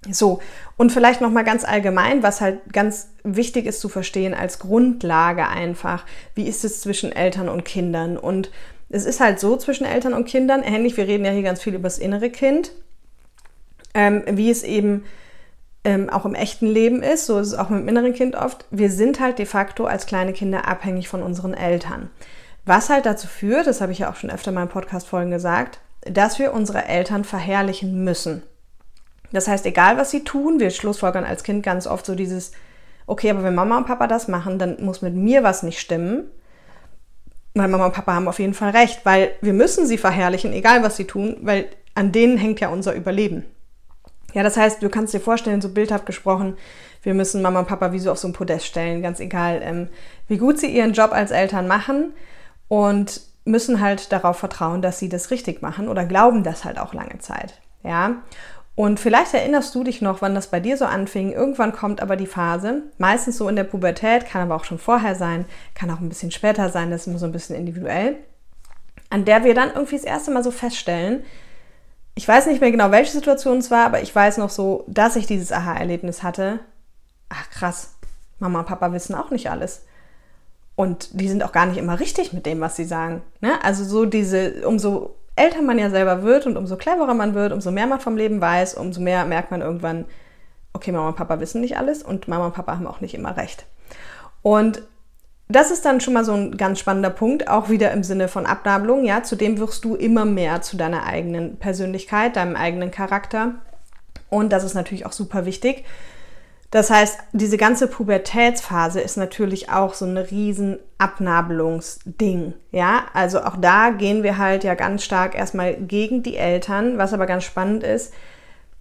So, 0.09 0.39
und 0.77 0.91
vielleicht 0.91 1.19
nochmal 1.19 1.43
ganz 1.43 1.65
allgemein, 1.65 2.21
was 2.21 2.39
halt 2.39 2.71
ganz 2.71 3.09
wichtig 3.23 3.65
ist 3.65 3.79
zu 3.79 3.89
verstehen 3.89 4.33
als 4.33 4.59
Grundlage 4.59 5.47
einfach, 5.47 6.05
wie 6.35 6.47
ist 6.47 6.63
es 6.63 6.81
zwischen 6.81 7.11
Eltern 7.11 7.49
und 7.49 7.65
Kindern? 7.65 8.17
Und 8.17 8.51
es 8.89 9.05
ist 9.05 9.19
halt 9.19 9.39
so 9.39 9.57
zwischen 9.57 9.85
Eltern 9.85 10.13
und 10.13 10.25
Kindern, 10.25 10.61
ähnlich, 10.63 10.95
wir 10.95 11.07
reden 11.07 11.25
ja 11.25 11.31
hier 11.31 11.41
ganz 11.41 11.61
viel 11.61 11.73
über 11.73 11.83
das 11.83 11.97
innere 11.97 12.29
Kind, 12.29 12.71
ähm, 13.95 14.23
wie 14.27 14.51
es 14.51 14.61
eben 14.61 15.05
ähm, 15.85 16.09
auch 16.09 16.25
im 16.25 16.35
echten 16.35 16.67
Leben 16.67 17.01
ist, 17.03 17.27
so 17.27 17.39
ist 17.39 17.47
es 17.47 17.57
auch 17.57 17.69
mit 17.69 17.81
dem 17.81 17.87
inneren 17.87 18.13
Kind 18.13 18.35
oft, 18.35 18.65
wir 18.71 18.89
sind 18.89 19.19
halt 19.19 19.39
de 19.39 19.45
facto 19.45 19.85
als 19.85 20.05
kleine 20.05 20.33
Kinder 20.33 20.67
abhängig 20.67 21.07
von 21.07 21.23
unseren 21.23 21.53
Eltern. 21.53 22.09
Was 22.65 22.89
halt 22.89 23.05
dazu 23.05 23.27
führt, 23.27 23.67
das 23.67 23.79
habe 23.79 23.91
ich 23.91 23.99
ja 23.99 24.09
auch 24.09 24.15
schon 24.15 24.31
öfter 24.31 24.51
in 24.51 24.67
Podcast-Folgen 24.67 25.29
gesagt, 25.29 25.79
dass 26.01 26.39
wir 26.39 26.53
unsere 26.53 26.85
Eltern 26.85 27.23
verherrlichen 27.23 28.03
müssen. 28.03 28.41
Das 29.31 29.47
heißt, 29.47 29.65
egal 29.65 29.97
was 29.97 30.11
sie 30.11 30.23
tun, 30.23 30.59
wir 30.59 30.71
schlussfolgern 30.71 31.23
als 31.23 31.43
Kind 31.43 31.63
ganz 31.63 31.85
oft 31.85 32.05
so 32.05 32.15
dieses, 32.15 32.51
okay, 33.05 33.29
aber 33.29 33.43
wenn 33.43 33.55
Mama 33.55 33.77
und 33.77 33.85
Papa 33.85 34.07
das 34.07 34.27
machen, 34.27 34.57
dann 34.57 34.83
muss 34.83 35.01
mit 35.01 35.13
mir 35.13 35.43
was 35.43 35.61
nicht 35.61 35.79
stimmen. 35.79 36.31
Weil 37.53 37.67
Mama 37.67 37.85
und 37.85 37.93
Papa 37.93 38.13
haben 38.13 38.27
auf 38.27 38.39
jeden 38.39 38.53
Fall 38.53 38.71
recht, 38.71 39.05
weil 39.05 39.31
wir 39.41 39.53
müssen 39.53 39.85
sie 39.85 39.97
verherrlichen, 39.97 40.51
egal 40.51 40.83
was 40.83 40.97
sie 40.97 41.05
tun, 41.05 41.37
weil 41.41 41.67
an 41.93 42.11
denen 42.11 42.37
hängt 42.37 42.59
ja 42.59 42.69
unser 42.69 42.93
Überleben. 42.93 43.45
Ja, 44.35 44.43
das 44.43 44.57
heißt, 44.57 44.83
du 44.83 44.89
kannst 44.89 45.13
dir 45.13 45.21
vorstellen, 45.21 45.61
so 45.61 45.69
bildhaft 45.69 46.05
gesprochen, 46.05 46.57
wir 47.03 47.13
müssen 47.13 47.41
Mama 47.41 47.59
und 47.59 47.69
Papa 47.69 47.93
wie 47.93 47.99
so 47.99 48.11
auf 48.11 48.17
so 48.17 48.27
ein 48.27 48.33
Podest 48.33 48.65
stellen, 48.65 49.01
ganz 49.01 49.21
egal, 49.21 49.61
ähm, 49.63 49.87
wie 50.27 50.37
gut 50.37 50.59
sie 50.59 50.67
ihren 50.67 50.91
Job 50.91 51.13
als 51.13 51.31
Eltern 51.31 51.67
machen 51.67 52.11
und 52.67 53.21
müssen 53.45 53.79
halt 53.79 54.11
darauf 54.11 54.37
vertrauen, 54.37 54.81
dass 54.81 54.99
sie 54.99 55.07
das 55.07 55.31
richtig 55.31 55.61
machen 55.61 55.87
oder 55.87 56.03
glauben 56.03 56.43
das 56.43 56.65
halt 56.65 56.79
auch 56.79 56.93
lange 56.93 57.17
Zeit. 57.19 57.61
Ja, 57.81 58.17
und 58.75 58.99
vielleicht 58.99 59.33
erinnerst 59.33 59.73
du 59.73 59.85
dich 59.85 60.01
noch, 60.01 60.21
wann 60.21 60.35
das 60.35 60.47
bei 60.47 60.59
dir 60.59 60.75
so 60.75 60.83
anfing. 60.83 61.31
Irgendwann 61.31 61.71
kommt 61.71 62.01
aber 62.01 62.17
die 62.17 62.27
Phase, 62.27 62.83
meistens 62.97 63.37
so 63.37 63.47
in 63.47 63.55
der 63.55 63.63
Pubertät, 63.63 64.25
kann 64.25 64.41
aber 64.41 64.55
auch 64.55 64.65
schon 64.65 64.79
vorher 64.79 65.15
sein, 65.15 65.45
kann 65.75 65.89
auch 65.91 66.01
ein 66.01 66.09
bisschen 66.09 66.31
später 66.31 66.67
sein, 66.67 66.91
das 66.91 67.01
ist 67.01 67.07
immer 67.07 67.19
so 67.19 67.25
ein 67.25 67.31
bisschen 67.31 67.55
individuell, 67.55 68.17
an 69.09 69.23
der 69.23 69.45
wir 69.45 69.53
dann 69.53 69.71
irgendwie 69.73 69.95
das 69.95 70.03
erste 70.03 70.31
Mal 70.31 70.43
so 70.43 70.51
feststellen, 70.51 71.23
ich 72.15 72.27
weiß 72.27 72.47
nicht 72.47 72.61
mehr 72.61 72.71
genau, 72.71 72.91
welche 72.91 73.11
Situation 73.11 73.57
es 73.57 73.69
war, 73.69 73.85
aber 73.85 74.01
ich 74.01 74.15
weiß 74.15 74.37
noch 74.37 74.49
so, 74.49 74.85
dass 74.87 75.17
ich 75.17 75.27
dieses 75.27 75.51
Aha-Erlebnis 75.51 76.23
hatte. 76.23 76.59
Ach 77.27 77.49
krass, 77.49 77.95
Mama 78.39 78.59
und 78.59 78.67
Papa 78.67 78.93
wissen 78.93 79.15
auch 79.15 79.31
nicht 79.31 79.49
alles. 79.49 79.83
Und 80.75 81.19
die 81.19 81.27
sind 81.27 81.43
auch 81.43 81.51
gar 81.51 81.65
nicht 81.65 81.77
immer 81.77 81.99
richtig 81.99 82.33
mit 82.33 82.45
dem, 82.45 82.61
was 82.61 82.75
sie 82.75 82.85
sagen. 82.85 83.21
Ne? 83.41 83.51
Also 83.63 83.83
so 83.83 84.05
diese, 84.05 84.65
umso 84.67 85.15
älter 85.35 85.61
man 85.61 85.77
ja 85.77 85.89
selber 85.89 86.23
wird 86.23 86.45
und 86.45 86.57
umso 86.57 86.77
cleverer 86.77 87.13
man 87.13 87.33
wird, 87.33 87.51
umso 87.51 87.71
mehr 87.71 87.87
man 87.87 87.99
vom 87.99 88.15
Leben 88.15 88.39
weiß, 88.39 88.75
umso 88.75 89.01
mehr 89.01 89.25
merkt 89.25 89.51
man 89.51 89.61
irgendwann, 89.61 90.05
okay, 90.71 90.91
Mama 90.91 91.09
und 91.09 91.17
Papa 91.17 91.39
wissen 91.39 91.61
nicht 91.61 91.77
alles 91.77 92.03
und 92.03 92.27
Mama 92.27 92.47
und 92.47 92.53
Papa 92.53 92.73
haben 92.73 92.87
auch 92.87 93.01
nicht 93.01 93.13
immer 93.13 93.35
recht. 93.35 93.65
Und 94.41 94.83
das 95.47 95.71
ist 95.71 95.85
dann 95.85 96.01
schon 96.01 96.13
mal 96.13 96.25
so 96.25 96.33
ein 96.33 96.57
ganz 96.57 96.79
spannender 96.79 97.09
Punkt, 97.09 97.47
auch 97.47 97.69
wieder 97.69 97.91
im 97.91 98.03
Sinne 98.03 98.27
von 98.27 98.45
Abnabelung. 98.45 99.05
Ja, 99.05 99.23
zudem 99.23 99.59
wirst 99.59 99.85
du 99.85 99.95
immer 99.95 100.25
mehr 100.25 100.61
zu 100.61 100.77
deiner 100.77 101.05
eigenen 101.05 101.57
Persönlichkeit, 101.57 102.35
deinem 102.35 102.55
eigenen 102.55 102.91
Charakter. 102.91 103.55
Und 104.29 104.51
das 104.51 104.63
ist 104.63 104.73
natürlich 104.73 105.05
auch 105.05 105.11
super 105.11 105.45
wichtig, 105.45 105.85
das 106.75 106.89
heißt, 106.89 107.19
diese 107.31 107.55
ganze 107.55 107.87
Pubertätsphase 107.87 108.99
ist 108.99 109.15
natürlich 109.15 109.69
auch 109.69 109.93
so 109.93 110.03
ein 110.03 110.17
riesen 110.17 110.79
Abnabelungsding. 110.97 112.53
Ja, 112.71 113.05
also 113.13 113.43
auch 113.43 113.55
da 113.55 113.91
gehen 113.91 114.23
wir 114.23 114.37
halt 114.37 114.65
ja 114.65 114.73
ganz 114.75 115.05
stark 115.05 115.35
erstmal 115.35 115.75
gegen 115.75 116.21
die 116.21 116.35
Eltern, 116.35 116.97
was 116.97 117.13
aber 117.13 117.27
ganz 117.27 117.45
spannend 117.45 117.83
ist, 117.83 118.13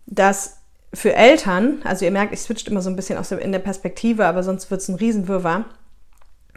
dass 0.06 0.58
für 0.93 1.14
Eltern, 1.14 1.82
also 1.84 2.05
ihr 2.05 2.10
merkt, 2.10 2.32
ich 2.32 2.40
switcht 2.40 2.67
immer 2.67 2.81
so 2.81 2.90
ein 2.90 2.96
bisschen 2.96 3.17
aus 3.17 3.28
der, 3.28 3.38
in 3.38 3.52
der 3.52 3.60
Perspektive, 3.60 4.26
aber 4.26 4.43
sonst 4.43 4.72
wird 4.72 4.81
es 4.81 4.88
ein 4.88 4.96
Riesenwirrwarr. 4.96 5.64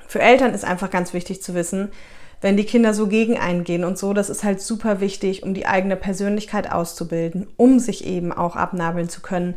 Für 0.07 0.21
Eltern 0.21 0.53
ist 0.53 0.65
einfach 0.65 0.89
ganz 0.89 1.13
wichtig 1.13 1.41
zu 1.43 1.53
wissen, 1.53 1.91
wenn 2.41 2.57
die 2.57 2.65
Kinder 2.65 2.93
so 2.93 3.07
gegen 3.07 3.37
eingehen 3.37 3.83
und 3.83 3.97
so, 3.97 4.13
das 4.13 4.29
ist 4.29 4.43
halt 4.43 4.61
super 4.61 4.99
wichtig, 4.99 5.43
um 5.43 5.53
die 5.53 5.65
eigene 5.65 5.95
Persönlichkeit 5.95 6.71
auszubilden, 6.71 7.47
um 7.57 7.79
sich 7.79 8.05
eben 8.05 8.31
auch 8.31 8.55
abnabeln 8.55 9.09
zu 9.09 9.21
können, 9.21 9.55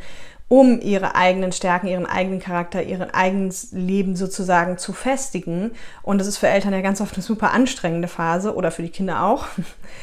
um 0.49 0.81
ihre 0.81 1.15
eigenen 1.15 1.53
Stärken, 1.53 1.87
ihren 1.87 2.07
eigenen 2.07 2.41
Charakter, 2.41 2.83
ihren 2.83 3.11
eigenes 3.11 3.69
Leben 3.71 4.17
sozusagen 4.17 4.79
zu 4.79 4.93
festigen. 4.93 5.71
Und 6.03 6.19
das 6.19 6.27
ist 6.27 6.39
für 6.39 6.49
Eltern 6.49 6.73
ja 6.73 6.81
ganz 6.81 7.01
oft 7.01 7.15
eine 7.15 7.23
super 7.23 7.53
anstrengende 7.53 8.09
Phase 8.09 8.55
oder 8.57 8.73
für 8.73 8.83
die 8.83 8.91
Kinder 8.91 9.23
auch. 9.23 9.47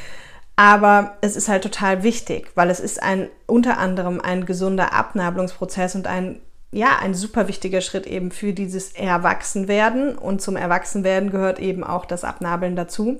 Aber 0.56 1.16
es 1.20 1.36
ist 1.36 1.48
halt 1.48 1.62
total 1.62 2.02
wichtig, 2.02 2.50
weil 2.54 2.70
es 2.70 2.80
ist 2.80 3.02
ein 3.02 3.28
unter 3.46 3.78
anderem 3.78 4.20
ein 4.20 4.46
gesunder 4.46 4.92
Abnabelungsprozess 4.92 5.94
und 5.94 6.06
ein 6.06 6.40
ja, 6.70 6.98
ein 7.00 7.14
super 7.14 7.48
wichtiger 7.48 7.80
Schritt 7.80 8.06
eben 8.06 8.30
für 8.30 8.52
dieses 8.52 8.92
Erwachsenwerden. 8.92 10.16
Und 10.18 10.42
zum 10.42 10.56
Erwachsenwerden 10.56 11.30
gehört 11.30 11.58
eben 11.58 11.84
auch 11.84 12.04
das 12.04 12.24
Abnabeln 12.24 12.76
dazu. 12.76 13.18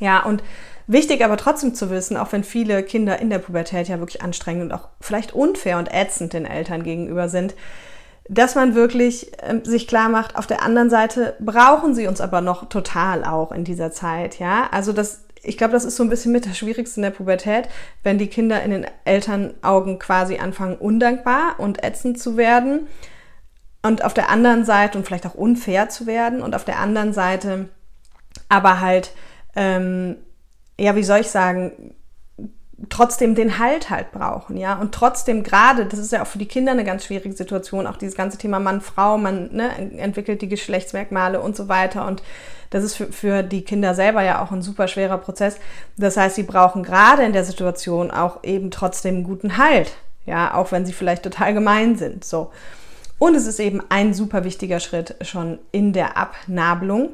Ja, 0.00 0.22
und 0.24 0.42
Wichtig 0.90 1.22
aber 1.22 1.36
trotzdem 1.36 1.74
zu 1.74 1.90
wissen, 1.90 2.16
auch 2.16 2.32
wenn 2.32 2.42
viele 2.42 2.82
Kinder 2.82 3.18
in 3.18 3.28
der 3.28 3.40
Pubertät 3.40 3.88
ja 3.88 3.98
wirklich 3.98 4.22
anstrengend 4.22 4.64
und 4.64 4.72
auch 4.72 4.88
vielleicht 5.02 5.34
unfair 5.34 5.76
und 5.76 5.92
ätzend 5.92 6.32
den 6.32 6.46
Eltern 6.46 6.82
gegenüber 6.82 7.28
sind, 7.28 7.54
dass 8.26 8.54
man 8.54 8.74
wirklich 8.74 9.30
äh, 9.42 9.60
sich 9.64 9.86
klar 9.86 10.08
macht, 10.08 10.36
auf 10.36 10.46
der 10.46 10.62
anderen 10.62 10.88
Seite 10.88 11.36
brauchen 11.40 11.94
sie 11.94 12.06
uns 12.06 12.22
aber 12.22 12.40
noch 12.40 12.70
total 12.70 13.22
auch 13.24 13.52
in 13.52 13.64
dieser 13.64 13.92
Zeit, 13.92 14.38
ja? 14.38 14.68
Also 14.70 14.94
das 14.94 15.24
ich 15.42 15.56
glaube, 15.56 15.72
das 15.72 15.84
ist 15.84 15.96
so 15.96 16.02
ein 16.02 16.10
bisschen 16.10 16.32
mit 16.32 16.46
das 16.46 16.58
Schwierigste 16.58 17.00
in 17.00 17.02
der 17.02 17.10
Pubertät, 17.10 17.68
wenn 18.02 18.18
die 18.18 18.28
Kinder 18.28 18.62
in 18.62 18.70
den 18.70 18.86
Elternaugen 19.04 19.98
quasi 19.98 20.38
anfangen, 20.38 20.76
undankbar 20.76 21.56
und 21.58 21.84
ätzend 21.84 22.18
zu 22.18 22.36
werden. 22.36 22.88
Und 23.82 24.04
auf 24.04 24.14
der 24.14 24.28
anderen 24.28 24.64
Seite 24.64 24.98
und 24.98 25.06
vielleicht 25.06 25.26
auch 25.26 25.34
unfair 25.34 25.88
zu 25.88 26.06
werden. 26.06 26.42
Und 26.42 26.54
auf 26.54 26.64
der 26.64 26.78
anderen 26.78 27.12
Seite 27.12 27.68
aber 28.48 28.80
halt 28.80 29.12
ähm, 29.56 30.16
ja, 30.78 30.94
wie 30.94 31.02
soll 31.02 31.20
ich 31.20 31.28
sagen, 31.28 31.94
trotzdem 32.88 33.34
den 33.34 33.58
Halt 33.58 33.90
halt 33.90 34.12
brauchen, 34.12 34.56
ja. 34.56 34.76
Und 34.78 34.94
trotzdem 34.94 35.42
gerade, 35.42 35.84
das 35.86 35.98
ist 35.98 36.12
ja 36.12 36.22
auch 36.22 36.28
für 36.28 36.38
die 36.38 36.46
Kinder 36.46 36.70
eine 36.72 36.84
ganz 36.84 37.04
schwierige 37.04 37.34
Situation, 37.34 37.88
auch 37.88 37.96
dieses 37.96 38.14
ganze 38.14 38.38
Thema 38.38 38.60
Mann, 38.60 38.80
Frau, 38.80 39.18
man 39.18 39.52
ne, 39.52 39.98
entwickelt 39.98 40.40
die 40.42 40.48
Geschlechtsmerkmale 40.48 41.40
und 41.40 41.56
so 41.56 41.68
weiter. 41.68 42.06
Und 42.06 42.22
das 42.70 42.84
ist 42.84 42.96
für, 42.96 43.12
für 43.12 43.42
die 43.42 43.62
Kinder 43.62 43.94
selber 43.94 44.22
ja 44.22 44.42
auch 44.42 44.50
ein 44.50 44.62
super 44.62 44.88
schwerer 44.88 45.18
Prozess. 45.18 45.58
Das 45.96 46.16
heißt, 46.16 46.36
sie 46.36 46.42
brauchen 46.42 46.82
gerade 46.82 47.24
in 47.24 47.32
der 47.32 47.44
Situation 47.44 48.10
auch 48.10 48.44
eben 48.44 48.70
trotzdem 48.70 49.16
einen 49.16 49.24
guten 49.24 49.56
Halt, 49.56 49.92
ja, 50.26 50.54
auch 50.54 50.72
wenn 50.72 50.86
sie 50.86 50.92
vielleicht 50.92 51.22
total 51.22 51.54
gemein 51.54 51.96
sind, 51.96 52.24
so. 52.24 52.50
Und 53.18 53.34
es 53.34 53.46
ist 53.46 53.58
eben 53.58 53.82
ein 53.88 54.14
super 54.14 54.44
wichtiger 54.44 54.78
Schritt 54.78 55.16
schon 55.22 55.58
in 55.72 55.92
der 55.92 56.16
Abnabelung. 56.16 57.10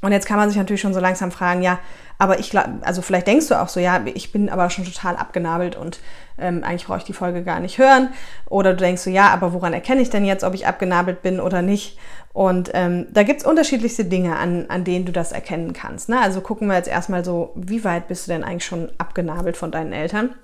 Und 0.00 0.12
jetzt 0.12 0.26
kann 0.26 0.36
man 0.36 0.48
sich 0.48 0.58
natürlich 0.58 0.80
schon 0.80 0.94
so 0.94 1.00
langsam 1.00 1.30
fragen, 1.30 1.62
ja, 1.62 1.78
aber 2.18 2.40
ich 2.40 2.50
glaube, 2.50 2.80
also 2.82 3.00
vielleicht 3.00 3.28
denkst 3.28 3.48
du 3.48 3.54
auch 3.54 3.68
so, 3.68 3.78
ja, 3.78 4.00
ich 4.12 4.32
bin 4.32 4.48
aber 4.48 4.70
schon 4.70 4.84
total 4.84 5.16
abgenabelt 5.16 5.76
und 5.76 6.00
ähm, 6.36 6.64
eigentlich 6.64 6.86
brauche 6.86 6.98
ich 6.98 7.04
die 7.04 7.12
Folge 7.12 7.44
gar 7.44 7.60
nicht 7.60 7.78
hören. 7.78 8.08
Oder 8.48 8.72
du 8.72 8.78
denkst 8.78 9.02
so, 9.02 9.10
ja, 9.10 9.28
aber 9.28 9.52
woran 9.52 9.72
erkenne 9.72 10.00
ich 10.00 10.10
denn 10.10 10.24
jetzt, 10.24 10.42
ob 10.42 10.54
ich 10.54 10.66
abgenabelt 10.66 11.22
bin 11.22 11.38
oder 11.38 11.62
nicht? 11.62 11.96
Und 12.32 12.70
ähm, 12.74 13.06
da 13.10 13.22
gibt 13.22 13.40
es 13.40 13.46
unterschiedlichste 13.46 14.04
Dinge, 14.04 14.36
an, 14.36 14.66
an 14.68 14.84
denen 14.84 15.04
du 15.04 15.12
das 15.12 15.32
erkennen 15.32 15.72
kannst. 15.72 16.08
Ne? 16.08 16.20
Also 16.20 16.40
gucken 16.40 16.68
wir 16.68 16.76
jetzt 16.76 16.88
erstmal 16.88 17.24
so, 17.24 17.52
wie 17.54 17.84
weit 17.84 18.08
bist 18.08 18.26
du 18.26 18.32
denn 18.32 18.44
eigentlich 18.44 18.64
schon 18.64 18.90
abgenabelt 18.98 19.56
von 19.56 19.70
deinen 19.70 19.92
Eltern? 19.92 20.34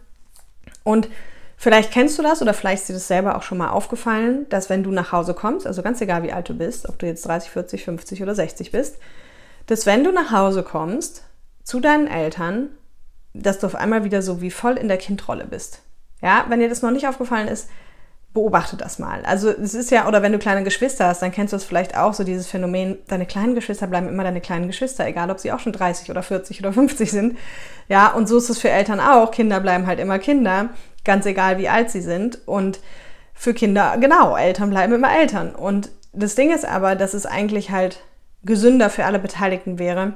Und 0.84 1.08
Vielleicht 1.56 1.92
kennst 1.92 2.18
du 2.18 2.22
das 2.22 2.42
oder 2.42 2.52
vielleicht 2.52 2.82
ist 2.82 2.88
dir 2.88 2.94
das 2.94 3.08
selber 3.08 3.36
auch 3.36 3.42
schon 3.42 3.58
mal 3.58 3.70
aufgefallen, 3.70 4.44
dass 4.50 4.68
wenn 4.68 4.82
du 4.82 4.90
nach 4.90 5.12
Hause 5.12 5.34
kommst, 5.34 5.66
also 5.66 5.82
ganz 5.82 6.00
egal 6.00 6.22
wie 6.22 6.32
alt 6.32 6.48
du 6.48 6.54
bist, 6.54 6.88
ob 6.88 6.98
du 6.98 7.06
jetzt 7.06 7.24
30, 7.26 7.48
40, 7.48 7.84
50 7.84 8.22
oder 8.22 8.34
60 8.34 8.72
bist, 8.72 8.98
dass 9.66 9.86
wenn 9.86 10.04
du 10.04 10.12
nach 10.12 10.30
Hause 10.30 10.62
kommst, 10.62 11.24
zu 11.64 11.80
deinen 11.80 12.06
Eltern, 12.06 12.68
dass 13.32 13.58
du 13.58 13.66
auf 13.66 13.74
einmal 13.74 14.04
wieder 14.04 14.22
so 14.22 14.40
wie 14.40 14.50
voll 14.50 14.76
in 14.76 14.88
der 14.88 14.98
Kindrolle 14.98 15.46
bist. 15.46 15.82
Ja, 16.22 16.46
wenn 16.48 16.60
dir 16.60 16.68
das 16.68 16.82
noch 16.82 16.92
nicht 16.92 17.08
aufgefallen 17.08 17.48
ist, 17.48 17.68
beobachte 18.32 18.76
das 18.76 18.98
mal. 18.98 19.24
Also 19.24 19.48
es 19.50 19.74
ist 19.74 19.90
ja, 19.90 20.08
oder 20.08 20.20
wenn 20.20 20.32
du 20.32 20.38
kleine 20.38 20.64
Geschwister 20.64 21.06
hast, 21.06 21.22
dann 21.22 21.30
kennst 21.30 21.52
du 21.52 21.56
es 21.56 21.64
vielleicht 21.64 21.96
auch, 21.96 22.14
so 22.14 22.24
dieses 22.24 22.48
Phänomen, 22.48 22.98
deine 23.06 23.26
kleinen 23.26 23.54
Geschwister 23.54 23.86
bleiben 23.86 24.08
immer 24.08 24.24
deine 24.24 24.40
kleinen 24.40 24.66
Geschwister, 24.66 25.06
egal 25.06 25.30
ob 25.30 25.38
sie 25.38 25.52
auch 25.52 25.60
schon 25.60 25.72
30 25.72 26.10
oder 26.10 26.22
40 26.22 26.60
oder 26.60 26.72
50 26.72 27.10
sind. 27.10 27.38
Ja, 27.88 28.08
und 28.08 28.28
so 28.28 28.36
ist 28.36 28.50
es 28.50 28.58
für 28.58 28.70
Eltern 28.70 29.00
auch. 29.00 29.30
Kinder 29.30 29.60
bleiben 29.60 29.86
halt 29.86 30.00
immer 30.00 30.18
Kinder, 30.18 30.70
ganz 31.04 31.26
egal 31.26 31.58
wie 31.58 31.68
alt 31.68 31.90
sie 31.90 32.00
sind. 32.00 32.40
Und 32.46 32.80
für 33.34 33.54
Kinder, 33.54 33.96
genau, 34.00 34.36
Eltern 34.36 34.70
bleiben 34.70 34.92
immer 34.92 35.16
Eltern. 35.16 35.54
Und 35.54 35.90
das 36.12 36.34
Ding 36.34 36.52
ist 36.52 36.64
aber, 36.64 36.96
dass 36.96 37.14
es 37.14 37.26
eigentlich 37.26 37.70
halt 37.70 38.00
gesünder 38.42 38.90
für 38.90 39.04
alle 39.04 39.20
Beteiligten 39.20 39.78
wäre, 39.78 40.14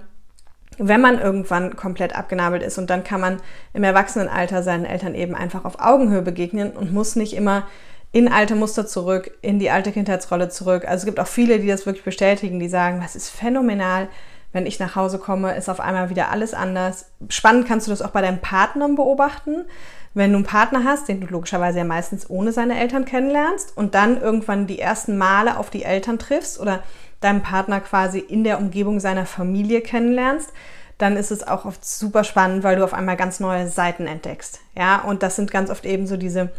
wenn 0.79 1.01
man 1.01 1.21
irgendwann 1.21 1.77
komplett 1.77 2.17
abgenabelt 2.17 2.63
ist. 2.63 2.79
Und 2.79 2.89
dann 2.91 3.05
kann 3.05 3.21
man 3.21 3.41
im 3.73 3.85
Erwachsenenalter 3.85 4.63
seinen 4.63 4.85
Eltern 4.85 5.15
eben 5.15 5.35
einfach 5.35 5.65
auf 5.65 5.81
Augenhöhe 5.81 6.23
begegnen 6.23 6.71
und 6.71 6.93
muss 6.93 7.17
nicht 7.17 7.35
immer 7.35 7.67
in 8.11 8.29
alte 8.29 8.55
Muster 8.55 8.87
zurück, 8.87 9.31
in 9.43 9.59
die 9.59 9.71
alte 9.71 9.93
Kindheitsrolle 9.93 10.49
zurück. 10.49 10.85
Also 10.87 11.03
es 11.03 11.05
gibt 11.05 11.21
auch 11.21 11.27
viele, 11.27 11.59
die 11.59 11.67
das 11.67 11.85
wirklich 11.85 12.05
bestätigen, 12.05 12.59
die 12.59 12.69
sagen, 12.69 13.01
das 13.03 13.17
ist 13.17 13.29
phänomenal. 13.29 14.09
Wenn 14.51 14.65
ich 14.65 14.79
nach 14.79 14.97
Hause 14.97 15.19
komme, 15.19 15.55
ist 15.57 15.69
auf 15.69 15.81
einmal 15.81 16.09
wieder 16.09 16.31
alles 16.31 16.55
anders. 16.55 17.11
Spannend 17.29 17.69
kannst 17.69 17.87
du 17.87 17.91
das 17.91 18.01
auch 18.01 18.11
bei 18.11 18.23
deinem 18.23 18.41
Partner 18.41 18.89
beobachten. 18.89 19.67
Wenn 20.15 20.33
du 20.33 20.37
einen 20.37 20.47
Partner 20.47 20.85
hast, 20.85 21.09
den 21.09 21.21
du 21.21 21.27
logischerweise 21.27 21.79
ja 21.79 21.85
meistens 21.85 22.31
ohne 22.31 22.53
seine 22.53 22.81
Eltern 22.81 23.05
kennenlernst 23.05 23.77
und 23.77 23.95
dann 23.95 24.21
irgendwann 24.21 24.67
die 24.67 24.79
ersten 24.79 25.19
Male 25.19 25.59
auf 25.59 25.69
die 25.69 25.85
Eltern 25.85 26.19
triffst 26.19 26.59
oder 26.59 26.83
deinen 27.21 27.43
Partner 27.43 27.81
quasi 27.81 28.19
in 28.19 28.45
der 28.45 28.59
Umgebung 28.59 29.01
seiner 29.01 29.27
Familie 29.27 29.81
kennenlernst, 29.81 30.53
dann 30.99 31.17
ist 31.17 31.31
es 31.31 31.47
auch 31.47 31.65
oft 31.65 31.85
super 31.85 32.25
spannend, 32.25 32.65
weil 32.65 32.77
du 32.77 32.85
auf 32.85 32.93
einmal 32.93 33.17
ganz 33.17 33.41
neue 33.41 33.69
Seiten 33.69 34.07
entdeckst. 34.07 34.61
Ja, 34.77 35.01
und 35.03 35.23
das 35.23 35.37
sind 35.37 35.51
ganz 35.51 35.71
oft 35.71 35.87
eben 35.87 36.07
so 36.07 36.17
diese, 36.17 36.51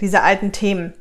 diese 0.00 0.22
alten 0.22 0.52
Themen. 0.52 0.94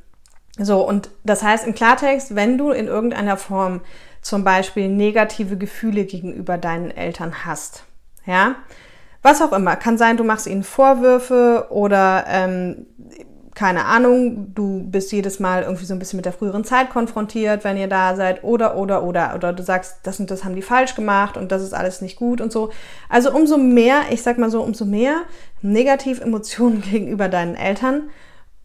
So, 0.57 0.87
und 0.87 1.11
das 1.23 1.43
heißt 1.43 1.67
im 1.67 1.75
Klartext, 1.75 2.35
wenn 2.35 2.57
du 2.57 2.71
in 2.71 2.87
irgendeiner 2.87 3.37
Form 3.37 3.81
zum 4.21 4.43
Beispiel 4.43 4.89
negative 4.89 5.57
Gefühle 5.57 6.05
gegenüber 6.05 6.57
deinen 6.57 6.89
Eltern 6.89 7.45
hast, 7.45 7.83
ja, 8.25 8.55
was 9.21 9.41
auch 9.41 9.53
immer, 9.53 9.75
kann 9.75 9.97
sein, 9.97 10.17
du 10.17 10.23
machst 10.23 10.47
ihnen 10.47 10.63
Vorwürfe 10.63 11.67
oder 11.69 12.25
ähm, 12.27 12.87
keine 13.57 13.85
Ahnung, 13.85 14.53
du 14.53 14.83
bist 14.83 15.11
jedes 15.11 15.39
Mal 15.39 15.63
irgendwie 15.63 15.85
so 15.85 15.95
ein 15.95 15.97
bisschen 15.97 16.17
mit 16.17 16.25
der 16.25 16.31
früheren 16.33 16.63
Zeit 16.63 16.91
konfrontiert, 16.91 17.63
wenn 17.63 17.75
ihr 17.75 17.87
da 17.87 18.15
seid, 18.15 18.43
oder, 18.43 18.77
oder, 18.77 19.01
oder, 19.01 19.33
oder 19.33 19.51
du 19.51 19.63
sagst, 19.63 19.97
das 20.03 20.19
und 20.19 20.29
das 20.29 20.43
haben 20.43 20.55
die 20.55 20.61
falsch 20.61 20.93
gemacht 20.93 21.37
und 21.37 21.51
das 21.51 21.63
ist 21.63 21.73
alles 21.73 21.99
nicht 22.01 22.17
gut 22.17 22.39
und 22.39 22.51
so. 22.51 22.69
Also 23.09 23.33
umso 23.33 23.57
mehr, 23.57 24.03
ich 24.11 24.21
sag 24.21 24.37
mal 24.37 24.51
so, 24.51 24.61
umso 24.61 24.85
mehr 24.85 25.23
Negativemotionen 25.63 26.81
gegenüber 26.91 27.29
deinen 27.29 27.55
Eltern, 27.55 28.11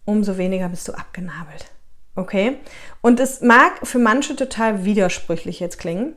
umso 0.05 0.37
weniger 0.37 0.69
bist 0.69 0.87
du 0.89 0.93
abgenabelt. 0.93 1.71
Okay? 2.15 2.59
Und 3.01 3.19
es 3.19 3.41
mag 3.41 3.87
für 3.87 3.99
manche 3.99 4.37
total 4.37 4.85
widersprüchlich 4.85 5.59
jetzt 5.59 5.79
klingen, 5.79 6.13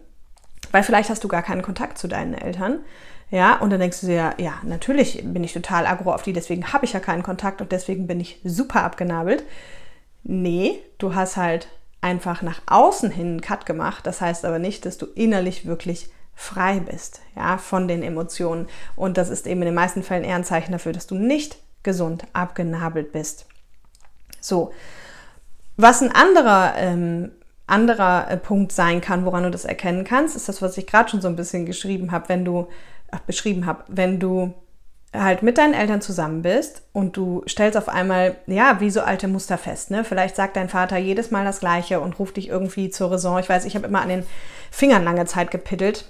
weil 0.73 0.83
vielleicht 0.83 1.09
hast 1.09 1.23
du 1.23 1.29
gar 1.29 1.43
keinen 1.43 1.61
Kontakt 1.61 1.97
zu 1.97 2.09
deinen 2.09 2.33
Eltern. 2.33 2.79
Ja, 3.31 3.57
und 3.57 3.71
dann 3.71 3.79
denkst 3.79 4.01
du 4.01 4.07
dir, 4.07 4.33
ja, 4.37 4.53
natürlich 4.63 5.21
bin 5.23 5.43
ich 5.43 5.53
total 5.53 5.87
aggro 5.87 6.13
auf 6.13 6.21
die, 6.21 6.33
deswegen 6.33 6.71
habe 6.73 6.85
ich 6.85 6.93
ja 6.93 6.99
keinen 6.99 7.23
Kontakt 7.23 7.59
und 7.59 7.71
deswegen 7.71 8.07
bin 8.07 8.19
ich 8.19 8.39
super 8.43 8.83
abgenabelt. 8.83 9.43
Nee, 10.23 10.79
du 10.97 11.15
hast 11.15 11.37
halt 11.37 11.67
einfach 12.01 12.43
nach 12.43 12.61
außen 12.67 13.09
hin 13.09 13.27
einen 13.27 13.41
Cut 13.41 13.65
gemacht. 13.65 14.05
Das 14.05 14.21
heißt 14.21 14.45
aber 14.45 14.59
nicht, 14.59 14.85
dass 14.85 14.97
du 14.97 15.07
innerlich 15.07 15.65
wirklich 15.65 16.09
frei 16.35 16.79
bist, 16.79 17.21
ja, 17.35 17.57
von 17.57 17.87
den 17.87 18.03
Emotionen. 18.03 18.67
Und 18.95 19.17
das 19.17 19.29
ist 19.29 19.47
eben 19.47 19.61
in 19.61 19.67
den 19.67 19.75
meisten 19.75 20.03
Fällen 20.03 20.23
eher 20.23 20.35
ein 20.35 20.43
Zeichen 20.43 20.71
dafür, 20.71 20.93
dass 20.93 21.07
du 21.07 21.15
nicht 21.15 21.57
gesund 21.81 22.25
abgenabelt 22.33 23.11
bist. 23.11 23.47
So. 24.39 24.71
Was 25.77 26.01
ein 26.01 26.11
anderer, 26.11 26.73
ähm, 26.77 27.31
anderer 27.67 28.29
äh, 28.29 28.37
Punkt 28.37 28.71
sein 28.71 29.01
kann, 29.01 29.25
woran 29.25 29.43
du 29.43 29.51
das 29.51 29.65
erkennen 29.65 30.03
kannst, 30.03 30.35
ist 30.35 30.47
das, 30.47 30.61
was 30.61 30.77
ich 30.77 30.87
gerade 30.87 31.09
schon 31.09 31.21
so 31.21 31.27
ein 31.27 31.35
bisschen 31.35 31.65
geschrieben 31.65 32.11
habe, 32.11 32.29
wenn 32.29 32.45
du 32.45 32.67
beschrieben 33.19 33.65
habe, 33.65 33.83
wenn 33.87 34.19
du 34.19 34.53
halt 35.13 35.43
mit 35.43 35.57
deinen 35.57 35.73
Eltern 35.73 36.01
zusammen 36.01 36.41
bist 36.41 36.83
und 36.91 37.17
du 37.17 37.43
stellst 37.47 37.77
auf 37.77 37.89
einmal, 37.89 38.35
ja, 38.47 38.79
wie 38.79 38.89
so 38.89 39.01
alte 39.01 39.27
Muster 39.27 39.57
fest. 39.57 39.91
Ne? 39.91 40.03
Vielleicht 40.03 40.35
sagt 40.35 40.55
dein 40.55 40.69
Vater 40.69 40.97
jedes 40.97 41.31
Mal 41.31 41.45
das 41.45 41.59
Gleiche 41.59 41.99
und 42.01 42.19
ruft 42.19 42.37
dich 42.37 42.49
irgendwie 42.49 42.89
zur 42.89 43.11
Raison. 43.11 43.39
Ich 43.39 43.49
weiß, 43.49 43.65
ich 43.65 43.75
habe 43.75 43.87
immer 43.87 44.01
an 44.01 44.09
den 44.09 44.25
Fingern 44.71 45.03
lange 45.03 45.25
Zeit 45.25 45.51
gepittelt, 45.51 46.05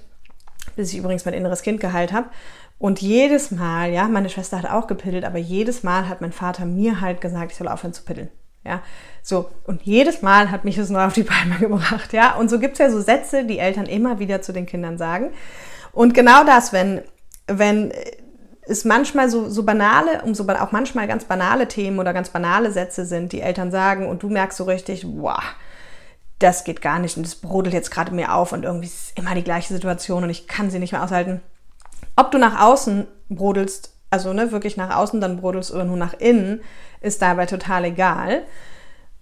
bis 0.75 0.91
ich 0.91 0.99
übrigens 0.99 1.25
mein 1.25 1.33
inneres 1.33 1.61
Kind 1.61 1.79
geheilt 1.79 2.13
habe. 2.13 2.29
Und 2.77 3.01
jedes 3.01 3.51
Mal, 3.51 3.91
ja, 3.91 4.07
meine 4.07 4.29
Schwester 4.29 4.61
hat 4.61 4.69
auch 4.69 4.87
gepittelt, 4.87 5.23
aber 5.23 5.37
jedes 5.37 5.83
Mal 5.83 6.09
hat 6.09 6.21
mein 6.21 6.33
Vater 6.33 6.65
mir 6.65 6.99
halt 6.99 7.21
gesagt, 7.21 7.51
ich 7.51 7.57
soll 7.57 7.67
aufhören 7.67 7.93
zu 7.93 8.03
pitteln. 8.03 8.29
Ja, 8.65 8.81
so. 9.21 9.49
Und 9.65 9.83
jedes 9.83 10.23
Mal 10.23 10.49
hat 10.49 10.65
mich 10.65 10.75
das 10.75 10.89
neu 10.89 11.05
auf 11.05 11.13
die 11.13 11.23
Palme 11.23 11.55
gebracht. 11.59 12.11
Ja, 12.13 12.35
und 12.35 12.49
so 12.49 12.59
gibt 12.59 12.73
es 12.73 12.79
ja 12.79 12.89
so 12.89 12.99
Sätze, 12.99 13.45
die 13.45 13.59
Eltern 13.59 13.85
immer 13.85 14.19
wieder 14.19 14.41
zu 14.41 14.51
den 14.51 14.65
Kindern 14.65 14.97
sagen. 14.97 15.31
Und 15.95 16.13
genau 16.13 16.43
das, 16.43 16.73
wenn, 16.73 17.01
wenn 17.47 17.91
es 18.67 18.83
manchmal 18.83 19.29
so, 19.29 19.49
so 19.49 19.63
banale, 19.63 20.21
um 20.23 20.35
so 20.35 20.47
auch 20.47 20.71
manchmal 20.71 21.07
ganz 21.07 21.23
banale 21.23 21.67
Themen 21.67 21.99
oder 21.99 22.13
ganz 22.13 22.29
banale 22.29 22.71
Sätze 22.71 23.05
sind, 23.05 23.31
die 23.31 23.41
Eltern 23.41 23.71
sagen 23.71 24.07
und 24.07 24.21
du 24.21 24.29
merkst 24.29 24.57
so 24.57 24.65
richtig, 24.65 25.05
wow, 25.07 25.41
das 26.37 26.65
geht 26.65 26.81
gar 26.81 26.99
nicht 26.99 27.15
und 27.15 27.25
das 27.25 27.35
brodelt 27.35 27.73
jetzt 27.73 27.91
gerade 27.91 28.13
mir 28.13 28.35
auf 28.35 28.51
und 28.51 28.65
irgendwie 28.65 28.87
ist 28.87 29.17
immer 29.17 29.35
die 29.35 29.43
gleiche 29.43 29.73
Situation 29.73 30.23
und 30.23 30.29
ich 30.29 30.47
kann 30.47 30.69
sie 30.69 30.79
nicht 30.79 30.91
mehr 30.91 31.03
aushalten. 31.03 31.41
Ob 32.17 32.29
du 32.31 32.37
nach 32.37 32.61
außen 32.61 33.07
brodelst, 33.29 33.93
also 34.09 34.33
ne, 34.33 34.51
wirklich 34.51 34.75
nach 34.75 34.95
außen 34.95 35.21
dann 35.21 35.37
brodelst 35.37 35.71
oder 35.71 35.85
nur 35.85 35.97
nach 35.97 36.13
innen, 36.13 36.61
ist 36.99 37.21
dabei 37.21 37.45
total 37.45 37.85
egal. 37.85 38.43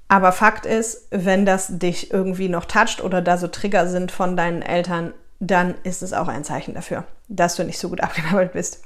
Aber 0.07 0.31
Fakt 0.31 0.65
ist, 0.65 1.07
wenn 1.11 1.45
das 1.45 1.67
dich 1.77 2.11
irgendwie 2.11 2.49
noch 2.49 2.65
toucht 2.65 3.03
oder 3.03 3.21
da 3.21 3.37
so 3.37 3.47
Trigger 3.47 3.87
sind 3.87 4.11
von 4.11 4.35
deinen 4.35 4.61
Eltern, 4.61 5.13
dann 5.39 5.75
ist 5.83 6.01
es 6.01 6.13
auch 6.13 6.27
ein 6.27 6.43
Zeichen 6.43 6.73
dafür, 6.73 7.05
dass 7.27 7.55
du 7.55 7.63
nicht 7.63 7.79
so 7.79 7.89
gut 7.89 8.01
abgenabelt 8.03 8.53
bist. 8.53 8.83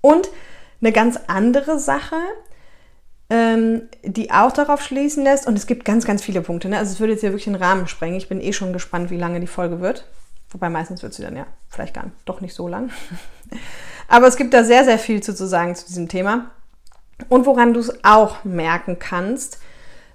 Und 0.00 0.28
eine 0.80 0.92
ganz 0.92 1.18
andere 1.28 1.78
Sache, 1.78 2.16
ähm, 3.30 3.88
die 4.02 4.30
auch 4.30 4.52
darauf 4.52 4.82
schließen 4.82 5.24
lässt, 5.24 5.46
und 5.46 5.56
es 5.56 5.66
gibt 5.66 5.84
ganz, 5.84 6.04
ganz 6.04 6.22
viele 6.22 6.42
Punkte. 6.42 6.68
Ne? 6.68 6.78
Also 6.78 6.92
es 6.92 7.00
würde 7.00 7.12
jetzt 7.12 7.20
hier 7.20 7.30
wirklich 7.30 7.44
den 7.44 7.54
Rahmen 7.54 7.86
sprengen. 7.86 8.16
Ich 8.16 8.28
bin 8.28 8.40
eh 8.40 8.52
schon 8.52 8.72
gespannt, 8.72 9.10
wie 9.10 9.16
lange 9.16 9.40
die 9.40 9.46
Folge 9.46 9.80
wird. 9.80 10.06
Wobei 10.50 10.68
meistens 10.68 11.02
wird 11.02 11.14
sie 11.14 11.22
dann 11.22 11.36
ja 11.36 11.46
vielleicht 11.68 11.94
gar 11.94 12.04
nicht, 12.04 12.16
doch 12.26 12.40
nicht 12.40 12.54
so 12.54 12.68
lang. 12.68 12.90
Aber 14.08 14.26
es 14.26 14.36
gibt 14.36 14.52
da 14.52 14.64
sehr, 14.64 14.84
sehr 14.84 14.98
viel 14.98 15.22
zu, 15.22 15.34
zu 15.34 15.46
sagen 15.46 15.74
zu 15.74 15.86
diesem 15.86 16.08
Thema. 16.08 16.50
Und 17.28 17.46
woran 17.46 17.72
du 17.72 17.80
es 17.80 18.04
auch 18.04 18.44
merken 18.44 18.98
kannst, 18.98 19.58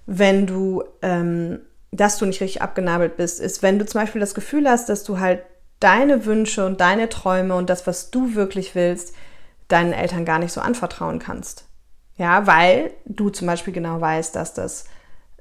wenn 0.06 0.46
du 0.46 0.84
ähm, 1.02 1.60
dass 1.92 2.18
du 2.18 2.26
nicht 2.26 2.42
richtig 2.42 2.62
abgenabelt 2.62 3.18
bist, 3.18 3.40
ist, 3.40 3.64
wenn 3.64 3.80
du 3.80 3.86
zum 3.86 4.02
Beispiel 4.02 4.22
das 4.22 4.36
Gefühl 4.36 4.70
hast, 4.70 4.90
dass 4.90 5.04
du 5.04 5.20
halt 5.20 5.42
deine 5.80 6.26
Wünsche 6.26 6.66
und 6.66 6.82
deine 6.82 7.10
Träume 7.10 7.56
und 7.56 7.70
das, 7.70 7.88
was 7.88 8.10
du 8.10 8.36
wirklich 8.36 8.76
willst, 8.76 9.14
deinen 9.68 9.94
Eltern 9.94 10.26
gar 10.26 10.40
nicht 10.40 10.52
so 10.52 10.62
anvertrauen 10.62 11.20
kannst. 11.20 11.66
Ja, 12.18 12.48
weil 12.48 12.92
du 13.06 13.30
zum 13.30 13.48
Beispiel 13.48 13.74
genau 13.74 14.02
weißt, 14.02 14.36
dass 14.36 14.54
das 14.54 14.86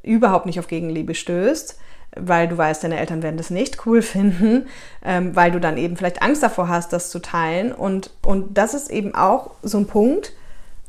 überhaupt 0.03 0.47
nicht 0.47 0.59
auf 0.59 0.69
Gegenliebe 0.69 1.15
stößt, 1.15 1.79
weil 2.17 2.49
du 2.49 2.57
weißt, 2.57 2.85
deine 2.85 2.99
Eltern 2.99 3.23
werden 3.23 3.37
das 3.37 3.51
nicht 3.51 3.87
cool 3.87 4.03
finden, 4.03 4.69
ähm, 5.05 5.35
weil 5.35 5.51
du 5.51 5.61
dann 5.61 5.79
eben 5.79 5.97
vielleicht 5.97 6.23
Angst 6.23 6.43
davor 6.43 6.69
hast, 6.69 6.93
das 6.93 7.11
zu 7.11 7.19
teilen. 7.19 7.73
Und, 7.73 8.11
und 8.25 8.59
das 8.59 8.75
ist 8.75 8.91
eben 8.91 9.15
auch 9.15 9.53
so 9.63 9.79
ein 9.79 9.87
Punkt, 9.87 10.33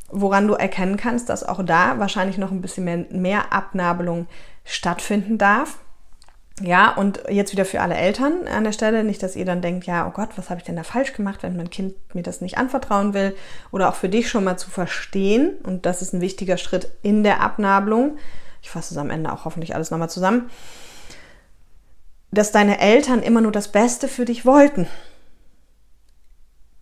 woran 0.10 0.48
du 0.48 0.54
erkennen 0.54 0.98
kannst, 0.98 1.30
dass 1.30 1.44
auch 1.44 1.64
da 1.64 2.00
wahrscheinlich 2.00 2.38
noch 2.38 2.52
ein 2.52 2.62
bisschen 2.62 2.86
mehr, 2.86 3.06
mehr 3.10 3.54
Abnabelung 3.54 4.28
stattfinden 4.68 5.38
darf. 5.38 5.80
Ja, 6.60 6.96
und 6.96 7.22
jetzt 7.30 7.52
wieder 7.52 7.66
für 7.66 7.82
alle 7.82 7.96
Eltern 7.96 8.48
an 8.48 8.64
der 8.64 8.72
Stelle, 8.72 9.04
nicht, 9.04 9.22
dass 9.22 9.36
ihr 9.36 9.46
dann 9.46 9.62
denkt, 9.62 9.86
ja, 9.86 10.08
oh 10.08 10.12
Gott, 10.12 10.30
was 10.38 10.50
habe 10.50 10.60
ich 10.60 10.66
denn 10.66 10.76
da 10.76 10.84
falsch 10.84 11.14
gemacht, 11.14 11.44
wenn 11.44 11.56
mein 11.56 11.70
Kind 11.70 11.94
mir 12.16 12.24
das 12.24 12.42
nicht 12.42 12.58
anvertrauen 12.58 13.14
will. 13.14 13.36
Oder 13.72 13.90
auch 13.90 13.96
für 13.96 14.10
dich 14.10 14.28
schon 14.28 14.44
mal 14.44 14.58
zu 14.58 14.70
verstehen, 14.72 15.52
und 15.64 15.86
das 15.86 16.02
ist 16.02 16.14
ein 16.14 16.22
wichtiger 16.22 16.58
Schritt 16.58 16.92
in 17.04 17.24
der 17.24 17.42
Abnabelung. 17.42 18.18
Ich 18.64 18.72
fasse 18.72 18.94
es 18.94 18.98
am 18.98 19.12
Ende 19.12 19.32
auch 19.32 19.46
hoffentlich 19.46 19.76
alles 19.76 19.92
nochmal 19.92 20.10
zusammen. 20.10 20.50
Dass 22.32 22.52
deine 22.52 22.80
Eltern 22.80 23.22
immer 23.22 23.42
nur 23.42 23.52
das 23.52 23.72
Beste 23.72 24.08
für 24.08 24.26
dich 24.26 24.44
wollten. 24.44 24.88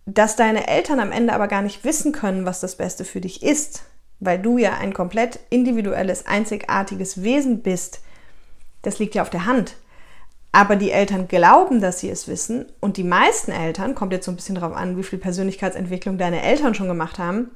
Dass 0.06 0.36
deine 0.36 0.68
Eltern 0.68 1.00
am 1.00 1.12
Ende 1.12 1.34
aber 1.34 1.48
gar 1.48 1.62
nicht 1.62 1.84
wissen 1.84 2.12
können, 2.12 2.46
was 2.46 2.60
das 2.60 2.76
Beste 2.76 3.04
für 3.04 3.20
dich 3.20 3.42
ist 3.42 3.82
weil 4.20 4.38
du 4.38 4.58
ja 4.58 4.78
ein 4.78 4.94
komplett 4.94 5.40
individuelles, 5.50 6.26
einzigartiges 6.26 7.22
Wesen 7.22 7.62
bist, 7.62 8.00
das 8.82 8.98
liegt 8.98 9.14
ja 9.14 9.22
auf 9.22 9.30
der 9.30 9.46
Hand. 9.46 9.76
Aber 10.52 10.76
die 10.76 10.90
Eltern 10.90 11.28
glauben, 11.28 11.80
dass 11.80 12.00
sie 12.00 12.08
es 12.08 12.28
wissen 12.28 12.66
und 12.80 12.96
die 12.96 13.04
meisten 13.04 13.52
Eltern, 13.52 13.94
kommt 13.94 14.12
jetzt 14.12 14.24
so 14.24 14.32
ein 14.32 14.36
bisschen 14.36 14.54
darauf 14.54 14.74
an, 14.74 14.96
wie 14.96 15.02
viel 15.02 15.18
Persönlichkeitsentwicklung 15.18 16.16
deine 16.16 16.42
Eltern 16.42 16.74
schon 16.74 16.88
gemacht 16.88 17.18
haben, 17.18 17.50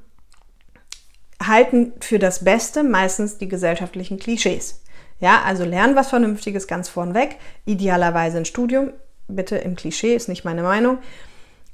halten 1.43 1.93
für 2.01 2.19
das 2.19 2.45
Beste 2.45 2.83
meistens 2.83 3.39
die 3.39 3.49
gesellschaftlichen 3.49 4.19
Klischees. 4.19 4.83
Ja, 5.19 5.43
also 5.43 5.65
lernen 5.65 5.97
was 5.97 6.09
Vernünftiges 6.09 6.67
ganz 6.67 6.89
vornweg, 6.89 7.37
idealerweise 7.65 8.39
ein 8.39 8.45
Studium, 8.45 8.91
bitte 9.29 9.57
im 9.57 9.77
Klischee, 9.77 10.15
ist 10.15 10.29
nicht 10.29 10.45
meine 10.45 10.63
Meinung. 10.63 10.99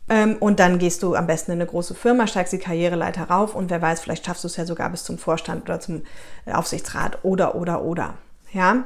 Ähm, 0.08 0.36
und 0.38 0.60
dann 0.60 0.78
gehst 0.78 1.02
du 1.02 1.14
am 1.14 1.26
besten 1.26 1.52
in 1.52 1.60
eine 1.60 1.68
große 1.68 1.94
Firma, 1.94 2.26
steigst 2.26 2.52
die 2.52 2.58
Karriereleiter 2.58 3.24
rauf 3.24 3.54
und 3.54 3.70
wer 3.70 3.82
weiß, 3.82 4.00
vielleicht 4.00 4.24
schaffst 4.24 4.44
du 4.44 4.48
es 4.48 4.56
ja 4.56 4.64
sogar 4.64 4.88
bis 4.90 5.04
zum 5.04 5.18
Vorstand 5.18 5.64
oder 5.64 5.80
zum 5.80 6.02
Aufsichtsrat 6.46 7.24
oder, 7.24 7.56
oder, 7.56 7.82
oder. 7.82 8.14
Ja? 8.52 8.84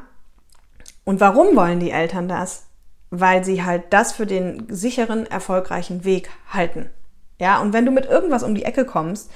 Und 1.04 1.20
warum 1.20 1.56
wollen 1.56 1.80
die 1.80 1.90
Eltern 1.90 2.28
das? 2.28 2.64
Weil 3.10 3.44
sie 3.44 3.64
halt 3.64 3.84
das 3.90 4.12
für 4.12 4.26
den 4.26 4.66
sicheren, 4.74 5.26
erfolgreichen 5.26 6.04
Weg 6.04 6.30
halten. 6.48 6.88
Ja, 7.38 7.60
und 7.60 7.72
wenn 7.72 7.86
du 7.86 7.90
mit 7.90 8.06
irgendwas 8.06 8.42
um 8.42 8.54
die 8.54 8.64
Ecke 8.64 8.84
kommst, 8.84 9.30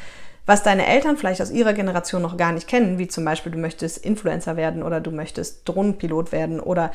was 0.47 0.63
deine 0.63 0.87
Eltern 0.87 1.17
vielleicht 1.17 1.41
aus 1.41 1.51
ihrer 1.51 1.73
Generation 1.73 2.21
noch 2.21 2.37
gar 2.37 2.53
nicht 2.53 2.69
kennen, 2.69 2.99
wie 2.99 3.09
zum 3.09 3.25
Beispiel 3.25 3.53
du 3.53 3.59
möchtest 3.59 3.99
Influencer 3.99 4.57
werden 4.57 4.83
oder 4.83 5.01
du 5.01 5.11
möchtest 5.11 5.67
Drohnenpilot 5.69 6.33
werden 6.33 6.61
oder 6.61 6.93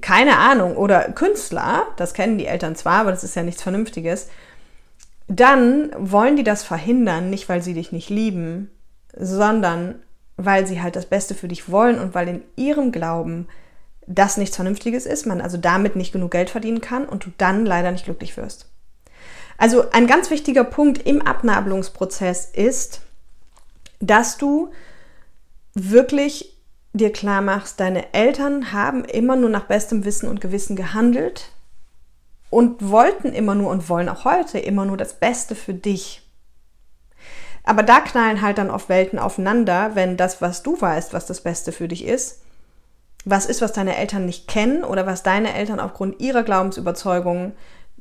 keine 0.00 0.36
Ahnung 0.38 0.76
oder 0.76 1.12
Künstler, 1.12 1.86
das 1.96 2.14
kennen 2.14 2.38
die 2.38 2.46
Eltern 2.46 2.76
zwar, 2.76 3.00
aber 3.00 3.10
das 3.10 3.24
ist 3.24 3.34
ja 3.34 3.42
nichts 3.42 3.62
Vernünftiges, 3.62 4.28
dann 5.28 5.90
wollen 5.96 6.36
die 6.36 6.44
das 6.44 6.62
verhindern, 6.62 7.30
nicht 7.30 7.48
weil 7.48 7.62
sie 7.62 7.74
dich 7.74 7.92
nicht 7.92 8.10
lieben, 8.10 8.70
sondern 9.16 9.96
weil 10.36 10.66
sie 10.66 10.82
halt 10.82 10.96
das 10.96 11.06
Beste 11.06 11.34
für 11.34 11.48
dich 11.48 11.70
wollen 11.70 11.98
und 11.98 12.14
weil 12.14 12.28
in 12.28 12.42
ihrem 12.56 12.92
Glauben 12.92 13.48
das 14.06 14.36
nichts 14.36 14.56
Vernünftiges 14.56 15.06
ist, 15.06 15.26
man 15.26 15.40
also 15.40 15.56
damit 15.56 15.96
nicht 15.96 16.12
genug 16.12 16.32
Geld 16.32 16.50
verdienen 16.50 16.80
kann 16.80 17.06
und 17.06 17.24
du 17.24 17.30
dann 17.38 17.64
leider 17.64 17.92
nicht 17.92 18.04
glücklich 18.04 18.36
wirst. 18.36 18.71
Also 19.62 19.88
ein 19.92 20.08
ganz 20.08 20.28
wichtiger 20.30 20.64
Punkt 20.64 21.06
im 21.06 21.22
Abnabelungsprozess 21.22 22.46
ist, 22.46 23.00
dass 24.00 24.36
du 24.36 24.72
wirklich 25.72 26.56
dir 26.92 27.12
klar 27.12 27.42
machst, 27.42 27.78
deine 27.78 28.12
Eltern 28.12 28.72
haben 28.72 29.04
immer 29.04 29.36
nur 29.36 29.50
nach 29.50 29.66
bestem 29.66 30.04
Wissen 30.04 30.28
und 30.28 30.40
Gewissen 30.40 30.74
gehandelt 30.74 31.50
und 32.50 32.90
wollten 32.90 33.32
immer 33.32 33.54
nur 33.54 33.70
und 33.70 33.88
wollen 33.88 34.08
auch 34.08 34.24
heute 34.24 34.58
immer 34.58 34.84
nur 34.84 34.96
das 34.96 35.20
Beste 35.20 35.54
für 35.54 35.74
dich. 35.74 36.28
Aber 37.62 37.84
da 37.84 38.00
knallen 38.00 38.42
halt 38.42 38.58
dann 38.58 38.68
oft 38.68 38.88
Welten 38.88 39.20
aufeinander, 39.20 39.92
wenn 39.94 40.16
das, 40.16 40.42
was 40.42 40.64
du 40.64 40.80
weißt, 40.80 41.12
was 41.12 41.26
das 41.26 41.40
Beste 41.40 41.70
für 41.70 41.86
dich 41.86 42.04
ist, 42.04 42.42
was 43.24 43.46
ist, 43.46 43.62
was 43.62 43.72
deine 43.72 43.96
Eltern 43.96 44.26
nicht 44.26 44.48
kennen 44.48 44.82
oder 44.82 45.06
was 45.06 45.22
deine 45.22 45.54
Eltern 45.54 45.78
aufgrund 45.78 46.18
ihrer 46.18 46.42
Glaubensüberzeugungen 46.42 47.52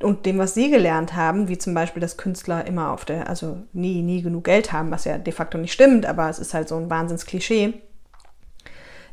und 0.03 0.25
dem, 0.25 0.37
was 0.37 0.53
sie 0.53 0.69
gelernt 0.69 1.15
haben, 1.15 1.47
wie 1.47 1.57
zum 1.57 1.73
Beispiel, 1.73 2.01
dass 2.01 2.17
Künstler 2.17 2.65
immer 2.65 2.91
auf 2.91 3.05
der, 3.05 3.29
also 3.29 3.57
nie, 3.73 4.01
nie 4.01 4.21
genug 4.21 4.43
Geld 4.43 4.71
haben, 4.71 4.91
was 4.91 5.05
ja 5.05 5.17
de 5.17 5.33
facto 5.33 5.57
nicht 5.57 5.73
stimmt, 5.73 6.05
aber 6.05 6.29
es 6.29 6.39
ist 6.39 6.53
halt 6.53 6.67
so 6.67 6.77
ein 6.77 6.89
Wahnsinnsklischee. 6.89 7.73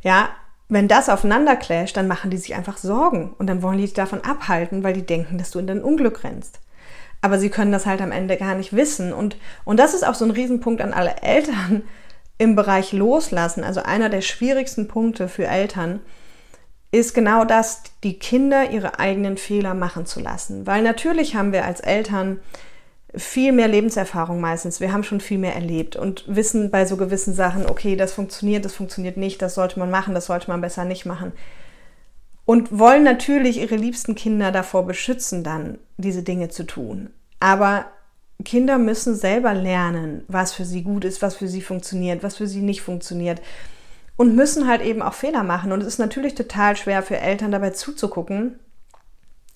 Ja, 0.03 0.29
wenn 0.69 0.89
das 0.89 1.09
aufeinander 1.09 1.57
clasht, 1.57 1.97
dann 1.97 2.09
machen 2.09 2.31
die 2.31 2.37
sich 2.37 2.55
einfach 2.55 2.77
Sorgen 2.77 3.35
und 3.39 3.47
dann 3.47 3.63
wollen 3.63 3.79
die 3.79 3.85
dich 3.85 3.95
davon 3.95 4.23
abhalten, 4.23 4.85
weil 4.85 4.93
die 4.93 5.07
denken, 5.07 5.39
dass 5.39 5.51
du 5.51 5.59
in 5.59 5.67
dein 5.67 5.83
Unglück 5.83 6.25
rennst. 6.25 6.61
Aber 7.21 7.39
sie 7.39 7.49
können 7.49 7.73
das 7.73 7.87
halt 7.87 8.01
am 8.01 8.13
Ende 8.13 8.37
gar 8.37 8.55
nicht 8.55 8.77
wissen. 8.77 9.13
Und, 9.13 9.37
und 9.65 9.79
das 9.79 9.95
ist 9.95 10.07
auch 10.07 10.15
so 10.15 10.25
ein 10.25 10.31
Riesenpunkt 10.31 10.81
an 10.81 10.93
alle 10.93 11.23
Eltern 11.23 11.83
im 12.37 12.55
Bereich 12.55 12.93
Loslassen. 12.93 13.65
Also 13.65 13.83
einer 13.83 14.09
der 14.09 14.21
schwierigsten 14.21 14.89
Punkte 14.89 15.29
für 15.29 15.47
Eltern, 15.47 16.01
ist 16.91 17.15
genau 17.15 17.45
das, 17.45 17.83
die 18.03 18.19
Kinder 18.19 18.71
ihre 18.71 18.99
eigenen 18.99 19.37
Fehler 19.37 19.75
machen 19.75 20.07
zu 20.07 20.21
lassen. 20.21 20.67
Weil 20.67 20.83
natürlich 20.83 21.35
haben 21.35 21.53
wir 21.53 21.65
als 21.65 21.81
Eltern 21.81 22.41
viel 23.15 23.53
mehr 23.53 23.69
Lebenserfahrung 23.69 24.41
meistens. 24.41 24.81
Wir 24.81 24.93
haben 24.93 25.03
schon 25.03 25.21
viel 25.21 25.39
mehr 25.39 25.55
erlebt 25.55 25.97
und 25.97 26.25
wissen 26.27 26.71
bei 26.71 26.87
so 26.87 26.97
gewissen 26.97 27.35
Sachen, 27.35 27.67
okay, 27.67 27.97
das 27.97 28.13
funktioniert, 28.13 28.65
das 28.65 28.75
funktioniert 28.75 29.17
nicht, 29.17 29.41
das 29.41 29.55
sollte 29.55 29.79
man 29.79 29.91
machen, 29.91 30.15
das 30.15 30.27
sollte 30.27 30.51
man 30.51 30.61
besser 30.61 30.85
nicht 30.85 31.07
machen. 31.07 31.33
Und 32.45 32.79
wollen 32.79 33.05
natürlich 33.05 33.61
ihre 33.61 33.77
liebsten 33.77 34.15
Kinder 34.15 34.53
davor 34.53 34.87
beschützen, 34.87 35.45
dann 35.45 35.79
diese 35.99 36.23
Dinge 36.23 36.49
zu 36.49 36.65
tun. 36.65 37.11
Aber 37.41 37.87
Kinder 38.45 38.79
müssen 38.79 39.15
selber 39.15 39.53
lernen, 39.53 40.25
was 40.29 40.55
für 40.55 40.65
sie 40.65 40.83
gut 40.83 41.05
ist, 41.05 41.21
was 41.21 41.37
für 41.37 41.49
sie 41.49 41.61
funktioniert, 41.61 42.23
was 42.23 42.37
für 42.37 42.47
sie 42.47 42.63
nicht 42.63 42.83
funktioniert 42.83 43.43
und 44.19 44.35
müssen 44.35 44.69
halt 44.69 44.83
eben 44.83 45.01
auch 45.01 45.15
Fehler 45.15 45.45
machen. 45.45 45.73
Und 45.73 45.81
es 45.81 45.87
ist 45.87 45.99
natürlich 45.99 46.35
total 46.35 46.77
schwer 46.77 47.03
für 47.03 47.19
Eltern 47.19 47.53
dabei 47.53 47.71
zuzugucken, 47.71 48.59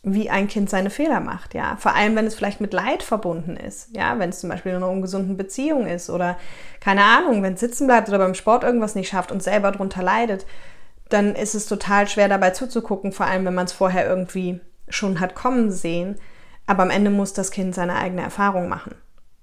wie 0.04 0.30
ein 0.30 0.48
Kind 0.48 0.70
seine 0.70 0.90
Fehler 0.90 1.20
macht, 1.20 1.54
ja. 1.54 1.76
Vor 1.76 1.94
allem, 1.94 2.16
wenn 2.16 2.26
es 2.26 2.34
vielleicht 2.34 2.60
mit 2.60 2.72
Leid 2.72 3.02
verbunden 3.02 3.56
ist, 3.56 3.94
ja. 3.94 4.18
Wenn 4.18 4.30
es 4.30 4.40
zum 4.40 4.50
Beispiel 4.50 4.70
in 4.70 4.76
einer 4.76 4.88
ungesunden 4.88 5.36
Beziehung 5.36 5.86
ist 5.86 6.10
oder 6.10 6.38
keine 6.80 7.02
Ahnung, 7.02 7.42
wenn 7.42 7.54
es 7.54 7.60
sitzen 7.60 7.86
bleibt 7.86 8.08
oder 8.08 8.18
beim 8.18 8.34
Sport 8.34 8.62
irgendwas 8.62 8.94
nicht 8.94 9.08
schafft 9.08 9.32
und 9.32 9.42
selber 9.42 9.72
darunter 9.72 10.02
leidet, 10.02 10.46
dann 11.08 11.34
ist 11.34 11.54
es 11.54 11.66
total 11.66 12.08
schwer 12.08 12.28
dabei 12.28 12.50
zuzugucken, 12.50 13.12
vor 13.12 13.26
allem, 13.26 13.44
wenn 13.44 13.54
man 13.54 13.66
es 13.66 13.72
vorher 13.72 14.08
irgendwie 14.08 14.60
schon 14.88 15.18
hat 15.20 15.34
kommen 15.34 15.72
sehen. 15.72 16.16
Aber 16.66 16.84
am 16.84 16.90
Ende 16.90 17.10
muss 17.10 17.32
das 17.32 17.50
Kind 17.50 17.74
seine 17.74 17.96
eigene 17.96 18.22
Erfahrung 18.22 18.68
machen. 18.68 18.94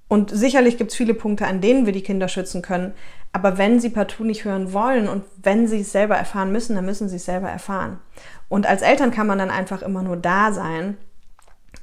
Und 0.08 0.32
sicherlich 0.32 0.78
gibt 0.78 0.92
es 0.92 0.98
viele 0.98 1.14
Punkte, 1.14 1.46
an 1.46 1.62
denen 1.62 1.86
wir 1.86 1.94
die 1.94 2.02
Kinder 2.02 2.28
schützen 2.28 2.62
können. 2.62 2.94
Aber 3.32 3.58
wenn 3.58 3.80
sie 3.80 3.90
partout 3.90 4.24
nicht 4.24 4.44
hören 4.44 4.74
wollen 4.74 5.08
und 5.08 5.24
wenn 5.42 5.68
sie 5.68 5.82
es 5.82 5.92
selber 5.92 6.16
erfahren 6.16 6.52
müssen, 6.52 6.76
dann 6.76 6.86
müssen 6.86 7.10
sie 7.10 7.18
es 7.18 7.26
selber 7.26 7.50
erfahren. 7.50 8.00
Und 8.48 8.66
als 8.66 8.82
Eltern 8.82 9.12
kann 9.12 9.28
man 9.28 9.38
dann 9.38 9.52
einfach 9.52 9.82
immer 9.84 10.02
nur 10.02 10.18
da 10.18 10.52
sein 10.52 10.98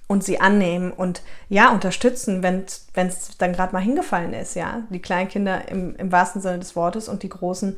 und 0.08 0.24
sie 0.24 0.40
annehmen 0.40 0.92
und 0.92 1.22
ja, 1.48 1.70
unterstützen, 1.70 2.42
wenn 2.42 2.64
es 2.64 3.38
dann 3.38 3.52
gerade 3.52 3.72
mal 3.72 3.80
hingefallen 3.80 4.34
ist, 4.34 4.54
ja. 4.54 4.82
Die 4.90 5.00
Kleinkinder 5.00 5.68
im, 5.68 5.94
im 5.96 6.12
wahrsten 6.12 6.40
Sinne 6.40 6.58
des 6.58 6.74
Wortes 6.74 7.08
und 7.08 7.22
die 7.22 7.28
Großen, 7.28 7.76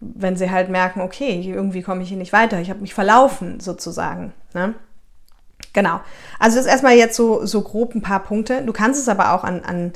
wenn 0.00 0.36
sie 0.36 0.50
halt 0.50 0.68
merken, 0.68 1.00
okay, 1.00 1.40
irgendwie 1.40 1.82
komme 1.82 2.02
ich 2.02 2.08
hier 2.08 2.18
nicht 2.18 2.32
weiter, 2.32 2.60
ich 2.60 2.70
habe 2.70 2.80
mich 2.80 2.94
verlaufen 2.94 3.60
sozusagen. 3.60 4.32
Ne? 4.54 4.74
Genau. 5.72 6.00
Also 6.38 6.56
das 6.56 6.66
ist 6.66 6.70
erstmal 6.70 6.94
jetzt 6.94 7.16
so, 7.16 7.46
so 7.46 7.62
grob 7.62 7.94
ein 7.94 8.02
paar 8.02 8.20
Punkte. 8.20 8.62
Du 8.62 8.72
kannst 8.72 9.00
es 9.00 9.08
aber 9.08 9.32
auch 9.32 9.44
an, 9.44 9.62
an 9.64 9.92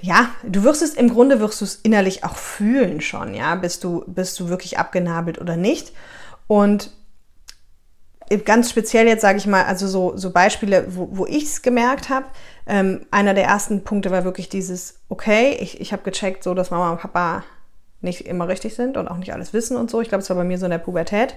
ja, 0.00 0.30
du 0.42 0.64
wirst 0.64 0.82
es 0.82 0.94
im 0.94 1.10
Grunde 1.10 1.40
wirst 1.40 1.60
du 1.60 1.64
es 1.64 1.76
innerlich 1.76 2.24
auch 2.24 2.36
fühlen 2.36 3.00
schon, 3.00 3.34
ja, 3.34 3.54
bist 3.54 3.84
du, 3.84 4.04
bist 4.06 4.38
du 4.40 4.48
wirklich 4.48 4.78
abgenabelt 4.78 5.40
oder 5.40 5.56
nicht. 5.56 5.92
Und 6.46 6.90
ganz 8.44 8.70
speziell 8.70 9.06
jetzt 9.06 9.22
sage 9.22 9.38
ich 9.38 9.46
mal, 9.46 9.64
also 9.64 9.86
so, 9.88 10.16
so 10.16 10.30
Beispiele, 10.30 10.86
wo, 10.88 11.08
wo 11.12 11.26
ich 11.26 11.44
es 11.44 11.62
gemerkt 11.62 12.08
habe. 12.08 12.26
Ähm, 12.66 13.06
einer 13.10 13.34
der 13.34 13.44
ersten 13.44 13.82
Punkte 13.82 14.10
war 14.10 14.24
wirklich 14.24 14.48
dieses, 14.48 15.00
okay, 15.08 15.56
ich, 15.60 15.80
ich 15.80 15.92
habe 15.92 16.02
gecheckt, 16.02 16.44
so 16.44 16.54
dass 16.54 16.70
Mama 16.70 16.92
und 16.92 17.00
Papa 17.00 17.44
nicht 18.00 18.26
immer 18.26 18.48
richtig 18.48 18.74
sind 18.74 18.96
und 18.96 19.08
auch 19.08 19.16
nicht 19.16 19.32
alles 19.32 19.52
wissen 19.52 19.76
und 19.76 19.90
so. 19.90 20.00
Ich 20.00 20.08
glaube, 20.08 20.22
es 20.22 20.30
war 20.30 20.36
bei 20.36 20.44
mir 20.44 20.58
so 20.58 20.66
in 20.66 20.70
der 20.70 20.78
Pubertät. 20.78 21.36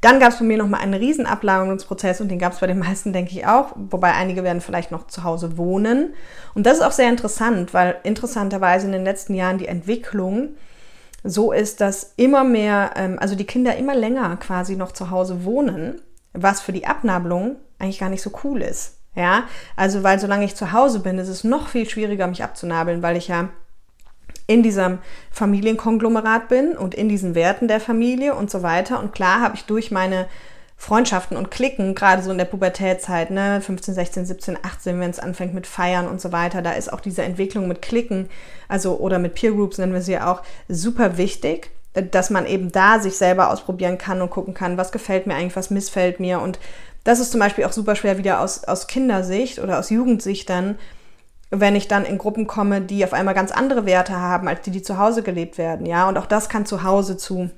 Dann 0.00 0.20
gab 0.20 0.30
es 0.30 0.38
bei 0.38 0.44
mir 0.44 0.58
nochmal 0.58 0.80
einen 0.80 0.94
riesen 0.94 1.26
Ablagerungsprozess 1.26 2.20
und 2.20 2.28
den 2.28 2.38
gab 2.38 2.52
es 2.52 2.60
bei 2.60 2.66
den 2.66 2.78
meisten, 2.78 3.12
denke 3.12 3.32
ich, 3.32 3.46
auch. 3.46 3.72
Wobei 3.76 4.12
einige 4.12 4.44
werden 4.44 4.60
vielleicht 4.60 4.90
noch 4.90 5.06
zu 5.06 5.24
Hause 5.24 5.56
wohnen. 5.56 6.14
Und 6.54 6.66
das 6.66 6.78
ist 6.78 6.84
auch 6.84 6.92
sehr 6.92 7.08
interessant, 7.08 7.74
weil 7.74 7.96
interessanterweise 8.02 8.86
in 8.86 8.92
den 8.92 9.04
letzten 9.04 9.34
Jahren 9.34 9.58
die 9.58 9.68
Entwicklung 9.68 10.50
so 11.24 11.52
ist, 11.52 11.80
dass 11.80 12.12
immer 12.16 12.44
mehr, 12.44 12.92
ähm, 12.96 13.18
also 13.18 13.34
die 13.34 13.46
Kinder 13.46 13.76
immer 13.76 13.94
länger 13.94 14.36
quasi 14.36 14.76
noch 14.76 14.92
zu 14.92 15.10
Hause 15.10 15.44
wohnen, 15.44 16.00
was 16.32 16.60
für 16.60 16.72
die 16.72 16.86
Abnabelung 16.86 17.56
eigentlich 17.78 17.98
gar 17.98 18.10
nicht 18.10 18.22
so 18.22 18.30
cool 18.44 18.62
ist. 18.62 18.98
Ja, 19.14 19.44
also 19.76 20.02
weil 20.02 20.20
solange 20.20 20.44
ich 20.44 20.56
zu 20.56 20.72
Hause 20.72 21.00
bin, 21.00 21.18
ist 21.18 21.28
es 21.28 21.42
noch 21.42 21.68
viel 21.68 21.88
schwieriger, 21.88 22.26
mich 22.26 22.44
abzunabeln, 22.44 23.02
weil 23.02 23.16
ich 23.16 23.28
ja 23.28 23.48
in 24.46 24.62
diesem 24.62 24.98
Familienkonglomerat 25.30 26.48
bin 26.48 26.76
und 26.76 26.94
in 26.94 27.08
diesen 27.08 27.34
Werten 27.34 27.68
der 27.68 27.80
Familie 27.80 28.34
und 28.34 28.50
so 28.50 28.62
weiter. 28.62 29.00
Und 29.00 29.12
klar 29.12 29.40
habe 29.40 29.56
ich 29.56 29.64
durch 29.64 29.90
meine 29.90 30.26
Freundschaften 30.78 31.36
und 31.36 31.50
Klicken, 31.50 31.94
gerade 31.94 32.22
so 32.22 32.30
in 32.30 32.38
der 32.38 32.44
Pubertätzeit, 32.44 33.30
ne, 33.30 33.60
15, 33.60 33.94
16, 33.94 34.26
17, 34.26 34.58
18, 34.62 35.00
wenn 35.00 35.10
es 35.10 35.18
anfängt 35.18 35.54
mit 35.54 35.66
Feiern 35.66 36.06
und 36.06 36.20
so 36.20 36.32
weiter, 36.32 36.60
da 36.60 36.72
ist 36.72 36.92
auch 36.92 37.00
diese 37.00 37.22
Entwicklung 37.22 37.66
mit 37.66 37.80
Klicken, 37.80 38.28
also 38.68 38.98
oder 38.98 39.18
mit 39.18 39.34
Peer 39.34 39.52
Groups 39.52 39.78
nennen 39.78 39.94
wir 39.94 40.02
sie 40.02 40.18
auch, 40.18 40.42
super 40.68 41.16
wichtig, 41.16 41.70
dass 41.94 42.28
man 42.28 42.46
eben 42.46 42.70
da 42.72 43.00
sich 43.00 43.16
selber 43.16 43.50
ausprobieren 43.50 43.96
kann 43.96 44.20
und 44.20 44.30
gucken 44.30 44.52
kann, 44.52 44.76
was 44.76 44.92
gefällt 44.92 45.26
mir 45.26 45.34
eigentlich, 45.34 45.56
was 45.56 45.70
missfällt 45.70 46.20
mir. 46.20 46.40
Und 46.40 46.58
das 47.04 47.20
ist 47.20 47.30
zum 47.30 47.40
Beispiel 47.40 47.64
auch 47.64 47.72
super 47.72 47.96
schwer 47.96 48.18
wieder 48.18 48.40
aus, 48.40 48.64
aus 48.64 48.86
Kindersicht 48.86 49.58
oder 49.58 49.78
aus 49.78 49.88
Jugendsicht 49.88 50.50
dann, 50.50 50.76
wenn 51.50 51.76
ich 51.76 51.88
dann 51.88 52.04
in 52.04 52.18
Gruppen 52.18 52.46
komme, 52.46 52.80
die 52.80 53.04
auf 53.04 53.12
einmal 53.12 53.34
ganz 53.34 53.52
andere 53.52 53.86
Werte 53.86 54.18
haben, 54.18 54.48
als 54.48 54.62
die, 54.62 54.70
die 54.70 54.82
zu 54.82 54.98
Hause 54.98 55.22
gelebt 55.22 55.58
werden. 55.58 55.86
Ja, 55.86 56.08
und 56.08 56.18
auch 56.18 56.26
das 56.26 56.48
kann 56.48 56.66
zu 56.66 56.82
Hause 56.82 57.16
zu 57.16 57.50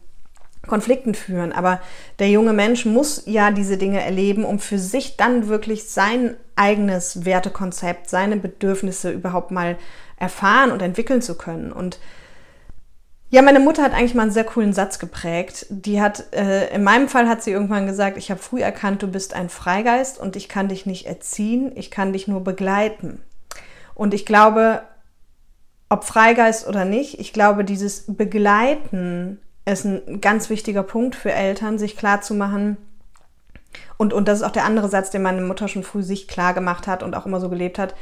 Konflikten 0.66 1.14
führen. 1.14 1.52
Aber 1.52 1.80
der 2.18 2.28
junge 2.28 2.52
Mensch 2.52 2.84
muss 2.84 3.22
ja 3.26 3.50
diese 3.50 3.78
Dinge 3.78 4.02
erleben, 4.02 4.44
um 4.44 4.58
für 4.58 4.78
sich 4.78 5.16
dann 5.16 5.48
wirklich 5.48 5.88
sein 5.88 6.36
eigenes 6.56 7.24
Wertekonzept, 7.24 8.10
seine 8.10 8.36
Bedürfnisse 8.36 9.10
überhaupt 9.10 9.50
mal 9.50 9.76
erfahren 10.16 10.70
und 10.70 10.82
entwickeln 10.82 11.22
zu 11.22 11.36
können. 11.36 11.72
Und 11.72 11.98
ja, 13.30 13.42
meine 13.42 13.60
Mutter 13.60 13.82
hat 13.82 13.92
eigentlich 13.92 14.14
mal 14.14 14.22
einen 14.22 14.30
sehr 14.30 14.44
coolen 14.44 14.72
Satz 14.72 14.98
geprägt. 14.98 15.66
Die 15.68 16.00
hat, 16.00 16.32
äh, 16.32 16.74
in 16.74 16.82
meinem 16.82 17.08
Fall 17.08 17.28
hat 17.28 17.42
sie 17.42 17.50
irgendwann 17.50 17.86
gesagt, 17.86 18.16
ich 18.16 18.30
habe 18.30 18.40
früh 18.40 18.60
erkannt, 18.60 19.02
du 19.02 19.08
bist 19.08 19.34
ein 19.34 19.48
Freigeist 19.48 20.18
und 20.18 20.34
ich 20.34 20.48
kann 20.48 20.68
dich 20.68 20.86
nicht 20.86 21.06
erziehen, 21.06 21.72
ich 21.74 21.90
kann 21.90 22.12
dich 22.12 22.26
nur 22.26 22.42
begleiten. 22.42 23.22
Und 23.98 24.14
ich 24.14 24.24
glaube, 24.24 24.82
ob 25.88 26.04
Freigeist 26.04 26.68
oder 26.68 26.84
nicht, 26.84 27.18
ich 27.18 27.32
glaube, 27.32 27.64
dieses 27.64 28.04
Begleiten 28.06 29.40
ist 29.64 29.84
ein 29.84 30.20
ganz 30.20 30.48
wichtiger 30.48 30.84
Punkt 30.84 31.16
für 31.16 31.32
Eltern, 31.32 31.78
sich 31.78 31.96
klar 31.96 32.22
zu 32.22 32.34
machen, 32.34 32.78
und, 33.96 34.12
und 34.12 34.28
das 34.28 34.38
ist 34.38 34.44
auch 34.44 34.52
der 34.52 34.64
andere 34.64 34.88
Satz, 34.88 35.10
den 35.10 35.22
meine 35.22 35.42
Mutter 35.42 35.66
schon 35.66 35.82
früh 35.82 36.02
sich 36.02 36.28
klar 36.28 36.54
gemacht 36.54 36.86
hat 36.86 37.02
und 37.02 37.14
auch 37.14 37.26
immer 37.26 37.40
so 37.40 37.48
gelebt 37.48 37.78
hat, 37.78 37.94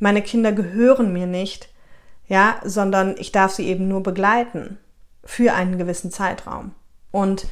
meine 0.00 0.22
Kinder 0.22 0.52
gehören 0.52 1.12
mir 1.12 1.26
nicht, 1.26 1.68
ja, 2.26 2.56
sondern 2.64 3.14
ich 3.18 3.30
darf 3.30 3.52
sie 3.52 3.66
eben 3.66 3.86
nur 3.86 4.02
begleiten 4.02 4.78
für 5.22 5.52
einen 5.52 5.76
gewissen 5.76 6.10
Zeitraum. 6.10 6.72
Und, 7.10 7.46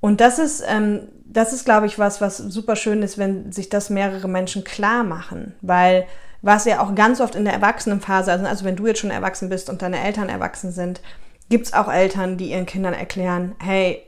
und 0.00 0.20
das 0.20 0.40
ist, 0.40 0.62
ähm, 0.66 1.08
das 1.24 1.52
ist, 1.52 1.64
glaube 1.64 1.86
ich, 1.86 1.98
was, 2.00 2.20
was 2.20 2.36
super 2.36 2.74
schön 2.74 3.02
ist, 3.02 3.16
wenn 3.16 3.52
sich 3.52 3.68
das 3.68 3.90
mehrere 3.90 4.28
Menschen 4.28 4.64
klar 4.64 5.04
machen, 5.04 5.54
weil 5.62 6.06
was 6.46 6.64
ja 6.64 6.80
auch 6.80 6.94
ganz 6.94 7.20
oft 7.20 7.34
in 7.34 7.44
der 7.44 7.54
Erwachsenenphase, 7.54 8.30
also, 8.30 8.46
also 8.46 8.64
wenn 8.64 8.76
du 8.76 8.86
jetzt 8.86 9.00
schon 9.00 9.10
erwachsen 9.10 9.48
bist 9.48 9.68
und 9.68 9.82
deine 9.82 10.02
Eltern 10.02 10.28
erwachsen 10.28 10.70
sind, 10.70 11.00
gibt 11.48 11.66
es 11.66 11.72
auch 11.72 11.92
Eltern, 11.92 12.36
die 12.36 12.52
ihren 12.52 12.66
Kindern 12.66 12.94
erklären, 12.94 13.56
hey, 13.58 14.02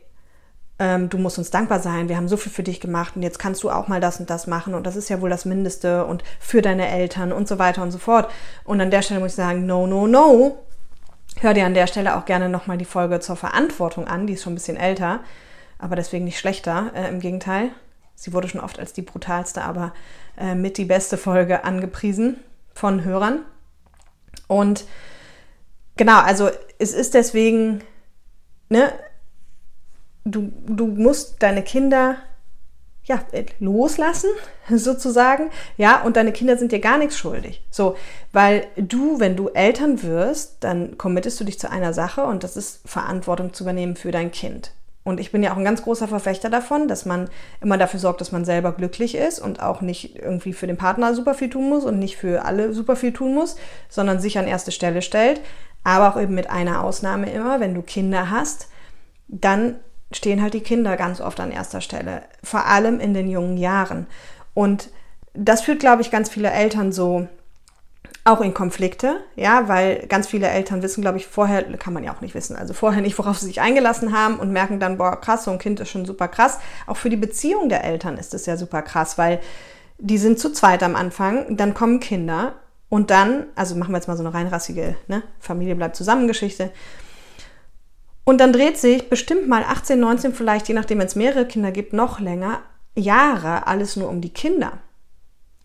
ähm, 0.79 1.09
du 1.09 1.19
musst 1.19 1.39
uns 1.39 1.51
dankbar 1.51 1.81
sein, 1.81 2.09
wir 2.09 2.17
haben 2.17 2.29
so 2.29 2.37
viel 2.37 2.53
für 2.53 2.63
dich 2.63 2.81
gemacht 2.81 3.17
und 3.17 3.23
jetzt 3.23 3.41
kannst 3.41 3.65
du 3.65 3.71
auch 3.71 3.89
mal 3.89 4.01
das 4.01 4.21
und 4.21 4.31
das 4.31 4.47
machen 4.47 4.75
und 4.75 4.87
das 4.87 4.95
ist 4.95 5.09
ja 5.09 5.21
wohl 5.21 5.31
das 5.31 5.45
Mindeste 5.47 6.05
und 6.05 6.23
für 6.39 6.63
deine 6.63 6.89
Eltern 6.89 7.33
und 7.33 7.49
so 7.49 7.59
weiter 7.59 7.83
und 7.83 7.91
so 7.91 7.99
fort. 7.99 8.31
Und 8.63 8.81
an 8.81 8.93
der 8.93 9.03
Stelle 9.03 9.19
muss 9.19 9.33
ich 9.33 9.37
sagen, 9.37 9.67
no, 9.67 9.89
no, 9.89 10.07
no. 10.07 10.59
Hör 11.41 11.55
dir 11.55 11.67
an 11.67 11.75
der 11.75 11.89
Stelle 11.89 12.17
auch 12.17 12.25
gerne 12.25 12.49
nochmal 12.49 12.79
die 12.79 12.85
Folge 12.85 13.19
zur 13.19 13.37
Verantwortung 13.37 14.07
an, 14.07 14.29
die 14.29 14.35
ist 14.35 14.45
schon 14.45 14.53
ein 14.53 14.57
bisschen 14.57 14.77
älter, 14.77 15.21
aber 15.79 15.97
deswegen 15.97 16.25
nicht 16.25 16.39
schlechter, 16.39 16.93
äh, 16.95 17.09
im 17.09 17.19
Gegenteil. 17.19 17.71
Sie 18.19 18.33
wurde 18.33 18.49
schon 18.49 18.61
oft 18.61 18.81
als 18.81 18.93
die 18.93 19.03
brutalste, 19.03 19.63
aber 19.63 19.95
äh, 20.37 20.57
mit 20.57 20.77
die 20.77 20.87
beste 20.87 21.17
Folge 21.17 21.63
angepriesen 21.63 22.41
von 22.75 23.05
Hörern. 23.05 23.45
Und 24.49 24.87
genau, 25.97 26.19
also 26.19 26.51
es 26.81 26.93
ist 26.95 27.15
deswegen, 27.15 27.85
ne, 28.71 28.93
du, 30.25 30.53
du 30.67 30.89
musst 30.89 31.41
deine 31.45 31.63
Kinder 31.63 32.17
ja, 33.05 33.23
loslassen, 33.61 34.31
sozusagen, 34.69 35.51
ja, 35.77 36.03
und 36.03 36.17
deine 36.17 36.33
Kinder 36.33 36.59
sind 36.59 36.73
dir 36.73 36.81
gar 36.81 36.99
nichts 36.99 37.17
schuldig. 37.17 37.63
So, 37.71 37.97
weil 38.33 38.67
du, 38.75 39.21
wenn 39.21 39.37
du 39.37 39.49
Eltern 39.51 40.03
wirst, 40.03 40.57
dann 40.65 40.99
committest 40.99 41.39
du 41.39 41.45
dich 41.45 41.61
zu 41.61 41.71
einer 41.71 41.93
Sache 41.93 42.25
und 42.25 42.43
das 42.43 42.57
ist 42.57 42.81
Verantwortung 42.85 43.55
zu 43.55 43.63
übernehmen 43.63 43.95
für 43.95 44.11
dein 44.11 44.33
Kind. 44.33 44.73
Und 45.09 45.21
ich 45.21 45.33
bin 45.33 45.43
ja 45.43 45.53
auch 45.53 45.57
ein 45.57 45.65
ganz 45.65 45.83
großer 45.83 46.07
Verfechter 46.07 46.51
davon, 46.51 46.87
dass 46.87 47.07
man 47.07 47.31
immer 47.63 47.79
dafür 47.79 47.99
sorgt, 47.99 48.21
dass 48.21 48.31
man 48.31 48.45
selber 48.45 48.73
glücklich 48.73 49.15
ist 49.15 49.39
und 49.39 49.63
auch 49.63 49.81
nicht 49.81 50.17
irgendwie 50.17 50.53
für 50.53 50.67
den 50.67 50.77
Partner 50.77 51.15
super 51.15 51.33
viel 51.33 51.49
tun 51.49 51.71
muss 51.71 51.85
und 51.85 51.99
nicht 51.99 52.17
für 52.17 52.45
alle 52.45 52.75
super 52.75 52.95
viel 52.95 53.15
tun 53.15 53.35
muss, 53.35 53.57
sondern 53.89 54.21
sich 54.21 54.39
an 54.39 54.47
erste 54.47 54.71
Stelle 54.71 55.01
stellt. 55.01 55.41
Aber 55.83 56.11
auch 56.11 56.21
eben 56.21 56.35
mit 56.35 56.51
einer 56.51 56.85
Ausnahme 56.85 57.33
immer, 57.33 57.59
wenn 57.59 57.75
du 57.75 57.81
Kinder 57.81 58.31
hast, 58.31 58.69
dann 59.29 59.77
stehen 60.13 60.43
halt 60.43 60.53
die 60.53 60.61
Kinder 60.61 60.97
ganz 60.99 61.23
oft 61.23 61.41
an 61.41 61.53
erster 61.53 61.81
Stelle, 61.81 62.23
vor 62.43 62.67
allem 62.67 63.01
in 63.01 63.15
den 63.15 63.29
jungen 63.29 63.57
Jahren. 63.57 64.07
Und 64.53 64.91
das 65.33 65.63
führt, 65.63 65.81
glaube 65.81 66.03
ich, 66.03 66.11
ganz 66.11 66.29
viele 66.29 66.51
Eltern 66.51 66.93
so 66.93 67.29
auch 68.29 68.41
in 68.41 68.55
Konflikte, 68.55 69.21
ja, 69.37 69.69
weil 69.69 70.07
ganz 70.07 70.27
viele 70.27 70.49
Eltern 70.49 70.83
wissen, 70.83 71.01
glaube 71.01 71.19
ich, 71.19 71.27
vorher, 71.27 71.63
kann 71.79 71.93
man 71.93 72.05
ja 72.05 72.15
auch 72.15 72.21
nicht 72.21 72.35
wissen, 72.35 72.57
also 72.57 72.75
vorher 72.75 73.01
nicht, 73.01 73.19
worauf 73.19 73.39
sie 73.39 73.47
sich 73.47 73.61
eingelassen 73.61 74.13
haben 74.13 74.39
und 74.39 74.53
merken 74.53 74.79
dann, 74.81 74.99
boah, 74.99 75.21
krass, 75.21 75.45
so 75.45 75.51
ein 75.51 75.59
Kind 75.59 75.81
ist 75.81 75.89
schon 75.89 76.05
super 76.05 76.29
krass. 76.29 76.59
Auch 76.87 76.97
für 76.97 77.11
die 77.11 77.17
Beziehung 77.17 77.69
der 77.69 77.85
Eltern 77.85 78.19
ist 78.19 78.35
es 78.35 78.47
ja 78.47 78.57
super 78.57 78.83
krass, 78.83 79.19
weil 79.19 79.41
die 79.99 80.19
sind 80.19 80.39
zu 80.39 80.53
zweit 80.53 80.83
am 80.83 80.95
Anfang, 80.95 81.57
dann 81.57 81.75
kommen 81.75 82.01
Kinder 82.01 82.55
und 82.89 83.11
dann, 83.11 83.47
also 83.55 83.75
machen 83.75 83.93
wir 83.93 83.99
jetzt 83.99 84.09
mal 84.09 84.17
so 84.17 84.23
eine 84.23 84.35
reinrassige 84.35 84.97
ne, 85.09 85.23
Familie 85.41 85.75
bleibt 85.75 85.97
zusammen 85.97 86.29
Geschichte. 86.29 86.71
Und 88.25 88.43
dann 88.43 88.53
dreht 88.53 88.77
sich 88.77 89.09
bestimmt 89.09 89.49
mal 89.49 89.65
18, 89.65 89.99
19, 89.99 90.35
vielleicht, 90.35 90.69
je 90.69 90.75
nachdem, 90.75 90.99
wenn 90.99 91.07
es 91.07 91.17
mehrere 91.17 91.47
Kinder 91.47 91.73
gibt, 91.73 91.95
noch 91.95 92.21
länger, 92.21 92.61
Jahre 92.95 93.67
alles 93.67 93.97
nur 93.97 94.09
um 94.09 94.21
die 94.21 94.33
Kinder. 94.33 94.73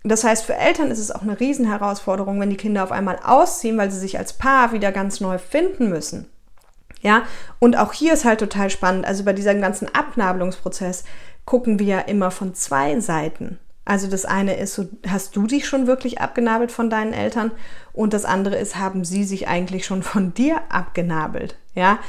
Das 0.04 0.24
heißt, 0.24 0.46
für 0.46 0.56
Eltern 0.56 0.92
ist 0.92 1.00
es 1.00 1.12
auch 1.12 1.22
eine 1.22 1.40
Riesenherausforderung, 1.40 2.40
wenn 2.40 2.50
die 2.50 2.58
Kinder 2.58 2.84
auf 2.84 2.92
einmal 2.92 3.20
ausziehen, 3.24 3.78
weil 3.78 3.90
sie 3.90 4.00
sich 4.00 4.18
als 4.18 4.34
Paar 4.34 4.74
wieder 4.74 4.92
ganz 4.92 5.22
neu 5.22 5.38
finden 5.38 5.90
müssen. 5.90 6.30
Ja, 7.02 7.24
und 7.60 7.78
auch 7.78 7.94
hier 7.94 8.14
ist 8.14 8.26
halt 8.26 8.40
total 8.40 8.70
spannend. 8.70 9.06
Also 9.06 9.24
bei 9.24 9.34
diesem 9.34 9.62
ganzen 9.62 9.94
Abnabelungsprozess 9.94 11.04
gucken 11.46 11.80
wir 11.80 11.86
ja 11.86 12.00
immer 12.00 12.32
von 12.32 12.54
zwei 12.54 13.00
Seiten. 13.00 13.60
Also 13.86 14.08
das 14.08 14.24
eine 14.24 14.56
ist, 14.56 14.76
so, 14.76 14.88
hast 15.08 15.36
du 15.36 15.46
dich 15.46 15.68
schon 15.68 15.88
wirklich 15.88 16.22
abgenabelt 16.22 16.72
von 16.72 16.90
deinen 16.90 17.12
Eltern? 17.12 17.52
Und 17.92 18.14
das 18.14 18.24
andere 18.24 18.56
ist, 18.56 18.78
haben 18.78 19.04
sie 19.04 19.26
sich 19.26 19.48
eigentlich 19.48 19.86
schon 19.86 20.04
von 20.04 20.34
dir 20.34 20.62
abgenabelt? 20.70 21.58
Ja, 21.76 22.00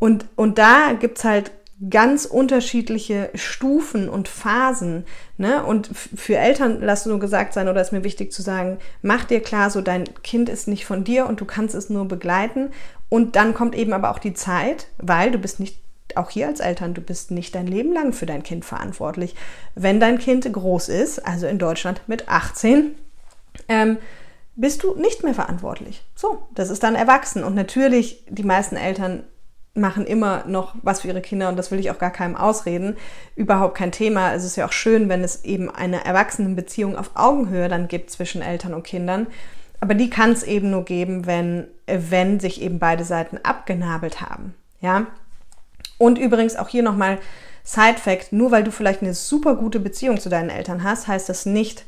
und, 0.00 0.26
und 0.34 0.58
da 0.58 0.92
gibt's 0.98 1.24
halt 1.24 1.52
ganz 1.88 2.26
unterschiedliche 2.26 3.30
Stufen 3.34 4.10
und 4.10 4.28
Phasen. 4.28 5.04
Ne? 5.38 5.64
Und 5.64 5.88
für 5.94 6.36
Eltern, 6.36 6.80
lass 6.82 7.06
nur 7.06 7.18
gesagt 7.18 7.54
sein, 7.54 7.68
oder 7.68 7.80
ist 7.80 7.92
mir 7.92 8.04
wichtig 8.04 8.32
zu 8.32 8.42
sagen, 8.42 8.78
mach 9.00 9.24
dir 9.24 9.40
klar, 9.40 9.70
so 9.70 9.80
dein 9.80 10.04
Kind 10.22 10.50
ist 10.50 10.68
nicht 10.68 10.84
von 10.84 11.04
dir 11.04 11.26
und 11.26 11.40
du 11.40 11.46
kannst 11.46 11.74
es 11.74 11.88
nur 11.88 12.06
begleiten. 12.06 12.70
Und 13.08 13.34
dann 13.34 13.54
kommt 13.54 13.74
eben 13.74 13.94
aber 13.94 14.10
auch 14.10 14.18
die 14.18 14.34
Zeit, 14.34 14.88
weil 14.98 15.30
du 15.30 15.38
bist 15.38 15.58
nicht, 15.58 15.78
auch 16.16 16.28
hier 16.28 16.48
als 16.48 16.60
Eltern, 16.60 16.92
du 16.92 17.00
bist 17.00 17.30
nicht 17.30 17.54
dein 17.54 17.66
Leben 17.66 17.92
lang 17.92 18.12
für 18.12 18.26
dein 18.26 18.42
Kind 18.42 18.64
verantwortlich. 18.64 19.34
Wenn 19.74 20.00
dein 20.00 20.18
Kind 20.18 20.52
groß 20.52 20.88
ist, 20.90 21.24
also 21.24 21.46
in 21.46 21.58
Deutschland 21.58 22.02
mit 22.08 22.28
18, 22.28 22.94
ähm, 23.68 23.96
bist 24.54 24.82
du 24.82 24.94
nicht 24.96 25.24
mehr 25.24 25.34
verantwortlich. 25.34 26.02
So, 26.14 26.42
das 26.54 26.68
ist 26.68 26.82
dann 26.82 26.94
erwachsen. 26.94 27.42
Und 27.42 27.54
natürlich, 27.54 28.24
die 28.28 28.42
meisten 28.42 28.76
Eltern 28.76 29.24
machen 29.74 30.04
immer 30.04 30.44
noch 30.46 30.74
was 30.82 31.00
für 31.00 31.08
ihre 31.08 31.20
Kinder 31.20 31.48
und 31.48 31.56
das 31.56 31.70
will 31.70 31.78
ich 31.78 31.90
auch 31.90 31.98
gar 31.98 32.10
keinem 32.10 32.36
ausreden. 32.36 32.96
Überhaupt 33.36 33.76
kein 33.76 33.92
Thema. 33.92 34.34
Es 34.34 34.44
ist 34.44 34.56
ja 34.56 34.66
auch 34.66 34.72
schön, 34.72 35.08
wenn 35.08 35.22
es 35.22 35.44
eben 35.44 35.70
eine 35.70 36.04
Erwachsenenbeziehung 36.04 36.96
auf 36.96 37.12
Augenhöhe 37.14 37.68
dann 37.68 37.88
gibt 37.88 38.10
zwischen 38.10 38.42
Eltern 38.42 38.74
und 38.74 38.82
Kindern. 38.82 39.26
Aber 39.80 39.94
die 39.94 40.10
kann 40.10 40.32
es 40.32 40.42
eben 40.42 40.70
nur 40.70 40.84
geben, 40.84 41.26
wenn, 41.26 41.68
wenn 41.86 42.40
sich 42.40 42.60
eben 42.60 42.78
beide 42.78 43.04
Seiten 43.04 43.38
abgenabelt 43.42 44.20
haben. 44.20 44.54
Ja. 44.80 45.06
Und 45.98 46.18
übrigens 46.18 46.56
auch 46.56 46.68
hier 46.68 46.82
nochmal 46.82 47.18
Side 47.64 47.98
Fact: 47.98 48.32
Nur 48.32 48.50
weil 48.50 48.64
du 48.64 48.72
vielleicht 48.72 49.02
eine 49.02 49.14
super 49.14 49.54
gute 49.54 49.80
Beziehung 49.80 50.18
zu 50.18 50.28
deinen 50.28 50.50
Eltern 50.50 50.82
hast, 50.82 51.08
heißt 51.08 51.28
das 51.28 51.46
nicht, 51.46 51.84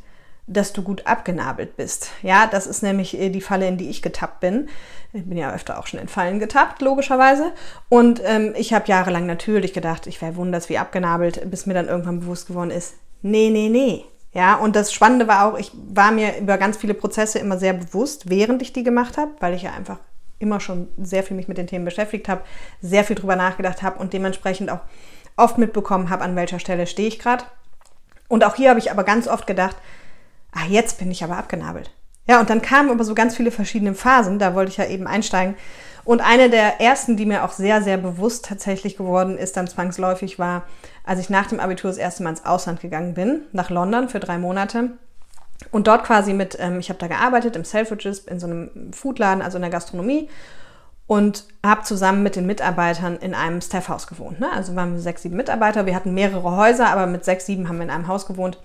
dass 0.47 0.73
du 0.73 0.83
gut 0.83 1.07
abgenabelt 1.07 1.77
bist. 1.77 2.11
Ja, 2.23 2.47
das 2.47 2.67
ist 2.67 2.83
nämlich 2.83 3.19
äh, 3.19 3.31
die 3.31 3.41
Falle, 3.41 3.67
in 3.69 3.77
die 3.77 3.91
ich 3.91 4.03
getappt 4.03 4.41
bin. 4.41 4.69
Ich 5.15 5.29
bin 5.29 5.37
ja 5.37 5.53
öfter 5.53 5.79
auch 5.79 5.87
schon 5.87 6.01
in 6.01 6.09
Fallen 6.09 6.39
getappt, 6.39 6.81
logischerweise. 6.81 7.53
Und 7.91 8.23
ähm, 8.25 8.55
ich 8.57 8.73
habe 8.73 8.89
jahrelang 8.89 9.27
natürlich 9.27 9.75
gedacht, 9.75 10.07
ich 10.07 10.23
wäre 10.23 10.37
wunders 10.37 10.69
wie 10.71 10.79
abgenabelt, 10.79 11.51
bis 11.51 11.67
mir 11.67 11.75
dann 11.75 11.89
irgendwann 11.89 12.21
bewusst 12.21 12.47
geworden 12.47 12.71
ist, 12.71 12.95
nee, 13.21 13.51
nee, 13.51 13.69
nee. 13.69 14.05
Ja, 14.33 14.55
und 14.55 14.75
das 14.75 14.93
Spannende 14.93 15.29
war 15.29 15.45
auch, 15.45 15.59
ich 15.59 15.71
war 15.89 16.11
mir 16.11 16.39
über 16.39 16.57
ganz 16.57 16.79
viele 16.79 16.95
Prozesse 16.95 17.39
immer 17.39 17.59
sehr 17.59 17.75
bewusst, 17.75 18.31
während 18.31 18.63
ich 18.63 18.73
die 18.73 18.83
gemacht 18.83 19.19
habe, 19.19 19.33
weil 19.41 19.53
ich 19.53 19.63
ja 19.63 19.73
einfach 19.73 19.99
immer 20.39 20.59
schon 20.59 20.89
sehr 20.97 21.23
viel 21.23 21.37
mich 21.37 21.49
mit 21.49 21.59
den 21.59 21.67
Themen 21.67 21.85
beschäftigt 21.85 22.29
habe, 22.29 22.43
sehr 22.81 23.05
viel 23.05 23.17
drüber 23.17 23.37
nachgedacht 23.37 23.83
habe 23.83 23.99
und 23.99 24.15
dementsprechend 24.15 24.71
auch 24.71 24.81
oft 25.37 25.59
mitbekommen 25.59 26.09
habe, 26.09 26.25
an 26.25 26.35
welcher 26.37 26.59
Stelle 26.59 26.87
stehe 26.87 27.09
ich 27.09 27.19
gerade. 27.19 27.45
Und 28.29 28.45
auch 28.45 28.57
hier 28.57 28.71
habe 28.71 28.81
ich 28.81 28.91
aber 28.91 29.05
ganz 29.05 29.29
oft 29.29 29.47
gedacht, 29.47 29.77
ah, 30.53 30.65
jetzt 30.69 30.99
bin 30.99 31.11
ich 31.11 31.23
aber 31.23 31.37
abgenabelt. 31.37 31.91
Ja, 32.29 32.41
und 32.41 32.51
dann 32.51 32.63
kamen 32.63 32.91
aber 32.91 33.05
so 33.05 33.15
ganz 33.15 33.37
viele 33.37 33.51
verschiedene 33.51 33.95
Phasen, 33.95 34.39
da 34.39 34.55
wollte 34.55 34.71
ich 34.71 34.77
ja 34.77 34.87
eben 34.87 35.07
einsteigen. 35.07 35.57
Und 36.05 36.21
eine 36.21 36.51
der 36.51 36.81
ersten, 36.81 37.17
die 37.17 37.27
mir 37.27 37.45
auch 37.45 37.53
sehr, 37.53 37.83
sehr 37.83 37.97
bewusst 37.97 38.47
tatsächlich 38.47 38.97
geworden 38.97 39.39
ist, 39.39 39.57
dann 39.57 39.69
zwangsläufig 39.69 40.39
war, 40.39 40.65
als 41.05 41.21
ich 41.21 41.31
nach 41.31 41.47
dem 41.47 41.61
Abitur 41.61 41.91
das 41.91 41.99
erste 41.99 42.23
Mal 42.23 42.31
ins 42.31 42.45
Ausland 42.45 42.81
gegangen 42.81 43.15
bin, 43.15 43.43
nach 43.53 43.71
London 43.71 44.09
für 44.09 44.19
drei 44.19 44.39
Monate. 44.39 44.91
Und 45.71 45.87
dort 45.87 46.05
quasi 46.05 46.33
mit, 46.33 46.57
ähm, 46.59 46.81
ich 46.81 46.89
habe 46.89 46.99
da 46.99 47.07
gearbeitet 47.07 47.55
im 47.55 47.65
Selfridges, 47.65 48.21
in 48.21 48.41
so 48.41 48.47
einem 48.47 48.93
Foodladen, 48.93 49.43
also 49.43 49.59
in 49.59 49.63
der 49.63 49.71
Gastronomie. 49.71 50.29
Und 51.07 51.45
habe 51.65 51.83
zusammen 51.83 52.23
mit 52.23 52.37
den 52.37 52.47
Mitarbeitern 52.47 53.17
in 53.19 53.35
einem 53.35 53.61
Staffhaus 53.61 54.07
gewohnt. 54.07 54.41
Ne? 54.41 54.51
Also 54.53 54.75
waren 54.75 54.95
wir 54.95 55.01
sechs, 55.01 55.23
sieben 55.23 55.37
Mitarbeiter. 55.37 55.87
Wir 55.87 55.95
hatten 55.95 56.15
mehrere 56.15 56.57
Häuser, 56.57 56.89
aber 56.89 57.07
mit 57.07 57.25
sechs, 57.25 57.47
sieben 57.47 57.69
haben 57.69 57.77
wir 57.77 57.85
in 57.85 57.91
einem 57.91 58.09
Haus 58.09 58.27
gewohnt. 58.27 58.59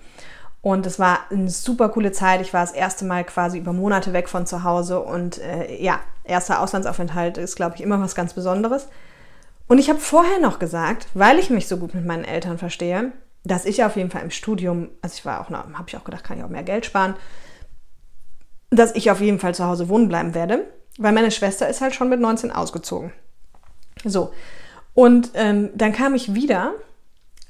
Und 0.60 0.86
es 0.86 0.98
war 0.98 1.20
eine 1.30 1.48
super 1.50 1.88
coole 1.88 2.12
Zeit. 2.12 2.40
Ich 2.40 2.52
war 2.52 2.62
das 2.62 2.72
erste 2.72 3.04
Mal 3.04 3.24
quasi 3.24 3.58
über 3.58 3.72
Monate 3.72 4.12
weg 4.12 4.28
von 4.28 4.46
zu 4.46 4.64
Hause. 4.64 5.00
Und 5.00 5.38
äh, 5.38 5.80
ja, 5.82 6.00
erster 6.24 6.60
Auslandsaufenthalt 6.60 7.38
ist, 7.38 7.56
glaube 7.56 7.76
ich, 7.76 7.80
immer 7.80 8.00
was 8.00 8.14
ganz 8.14 8.34
Besonderes. 8.34 8.88
Und 9.68 9.78
ich 9.78 9.88
habe 9.88 10.00
vorher 10.00 10.40
noch 10.40 10.58
gesagt, 10.58 11.06
weil 11.14 11.38
ich 11.38 11.50
mich 11.50 11.68
so 11.68 11.76
gut 11.76 11.94
mit 11.94 12.04
meinen 12.04 12.24
Eltern 12.24 12.58
verstehe, 12.58 13.12
dass 13.44 13.66
ich 13.66 13.84
auf 13.84 13.96
jeden 13.96 14.10
Fall 14.10 14.22
im 14.22 14.30
Studium, 14.30 14.88
also 15.02 15.14
ich 15.14 15.24
war 15.24 15.40
auch, 15.40 15.50
habe 15.50 15.84
ich 15.86 15.96
auch 15.96 16.04
gedacht, 16.04 16.24
kann 16.24 16.38
ich 16.38 16.44
auch 16.44 16.48
mehr 16.48 16.62
Geld 16.62 16.86
sparen, 16.86 17.14
dass 18.70 18.94
ich 18.94 19.10
auf 19.10 19.20
jeden 19.20 19.38
Fall 19.38 19.54
zu 19.54 19.64
Hause 19.64 19.88
wohnen 19.88 20.08
bleiben 20.08 20.34
werde, 20.34 20.64
weil 20.98 21.12
meine 21.12 21.30
Schwester 21.30 21.68
ist 21.68 21.80
halt 21.80 21.94
schon 21.94 22.08
mit 22.08 22.20
19 22.20 22.50
ausgezogen. 22.50 23.12
So. 24.04 24.32
Und 24.94 25.30
ähm, 25.34 25.70
dann 25.74 25.92
kam 25.92 26.14
ich 26.14 26.34
wieder 26.34 26.72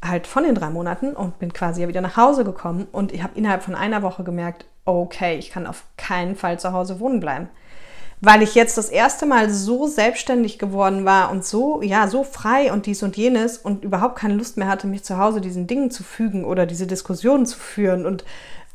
halt 0.03 0.27
von 0.27 0.45
den 0.45 0.55
drei 0.55 0.71
Monaten 0.71 1.15
und 1.15 1.39
bin 1.39 1.53
quasi 1.53 1.83
ja 1.83 1.89
wieder 1.89 2.01
nach 2.01 2.17
Hause 2.17 2.45
gekommen 2.45 2.87
und 2.93 3.13
ich 3.13 3.23
habe 3.23 3.37
innerhalb 3.37 3.63
von 3.63 3.75
einer 3.75 4.03
Woche 4.03 4.25
gemerkt, 4.25 4.65
okay, 4.85 5.37
ich 5.39 5.51
kann 5.51 5.67
auf 5.67 5.85
keinen 5.97 6.37
Fall 6.37 6.59
zu 6.59 6.73
Hause 6.73 7.01
wohnen 7.01 7.21
bleiben. 7.21 7.49
weil 8.21 8.43
ich 8.43 8.55
jetzt 8.55 8.77
das 8.77 8.89
erste 8.89 9.27
Mal 9.27 9.51
so 9.51 9.87
selbstständig 9.87 10.59
geworden 10.59 11.05
war 11.05 11.31
und 11.31 11.45
so, 11.45 11.83
ja, 11.83 12.09
so 12.09 12.25
frei 12.25 12.73
und 12.73 12.87
dies 12.87 13.03
und 13.03 13.17
jenes 13.17 13.59
und 13.59 13.85
überhaupt 13.85 14.17
keine 14.19 14.35
Lust 14.35 14.57
mehr 14.57 14.67
hatte, 14.67 14.87
mich 14.87 15.05
zu 15.05 15.19
Hause 15.19 15.41
diesen 15.41 15.67
Dingen 15.67 15.91
zu 15.91 16.03
fügen 16.03 16.45
oder 16.45 16.67
diese 16.67 16.87
Diskussionen 16.87 17.47
zu 17.47 17.59
führen 17.59 18.07
und, 18.07 18.25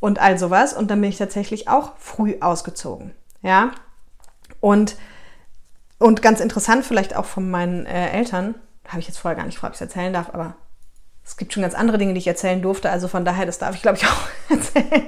und 0.00 0.18
all 0.18 0.38
sowas. 0.38 0.72
Und 0.72 0.90
dann 0.90 1.00
bin 1.00 1.10
ich 1.10 1.18
tatsächlich 1.18 1.68
auch 1.68 1.92
früh 1.98 2.36
ausgezogen. 2.40 3.12
Ja. 3.42 3.72
Und, 4.60 4.96
und 5.98 6.22
ganz 6.22 6.40
interessant 6.40 6.86
vielleicht 6.86 7.14
auch 7.14 7.26
von 7.26 7.50
meinen 7.50 7.84
äh, 7.84 8.10
Eltern, 8.12 8.54
habe 8.88 9.00
ich 9.00 9.08
jetzt 9.08 9.18
vorher 9.18 9.36
gar 9.36 9.44
nicht 9.44 9.56
gefragt, 9.56 9.72
ob 9.72 9.74
ich 9.76 9.82
es 9.82 9.94
erzählen 9.94 10.12
darf, 10.12 10.30
aber 10.32 10.56
es 11.24 11.36
gibt 11.36 11.52
schon 11.52 11.62
ganz 11.62 11.74
andere 11.74 11.98
Dinge, 11.98 12.12
die 12.12 12.18
ich 12.18 12.26
erzählen 12.26 12.60
durfte. 12.60 12.90
Also 12.90 13.08
von 13.08 13.24
daher, 13.24 13.46
das 13.46 13.58
darf 13.58 13.74
ich, 13.74 13.82
glaube 13.82 13.98
ich, 13.98 14.06
auch 14.06 14.28
erzählen. 14.50 15.04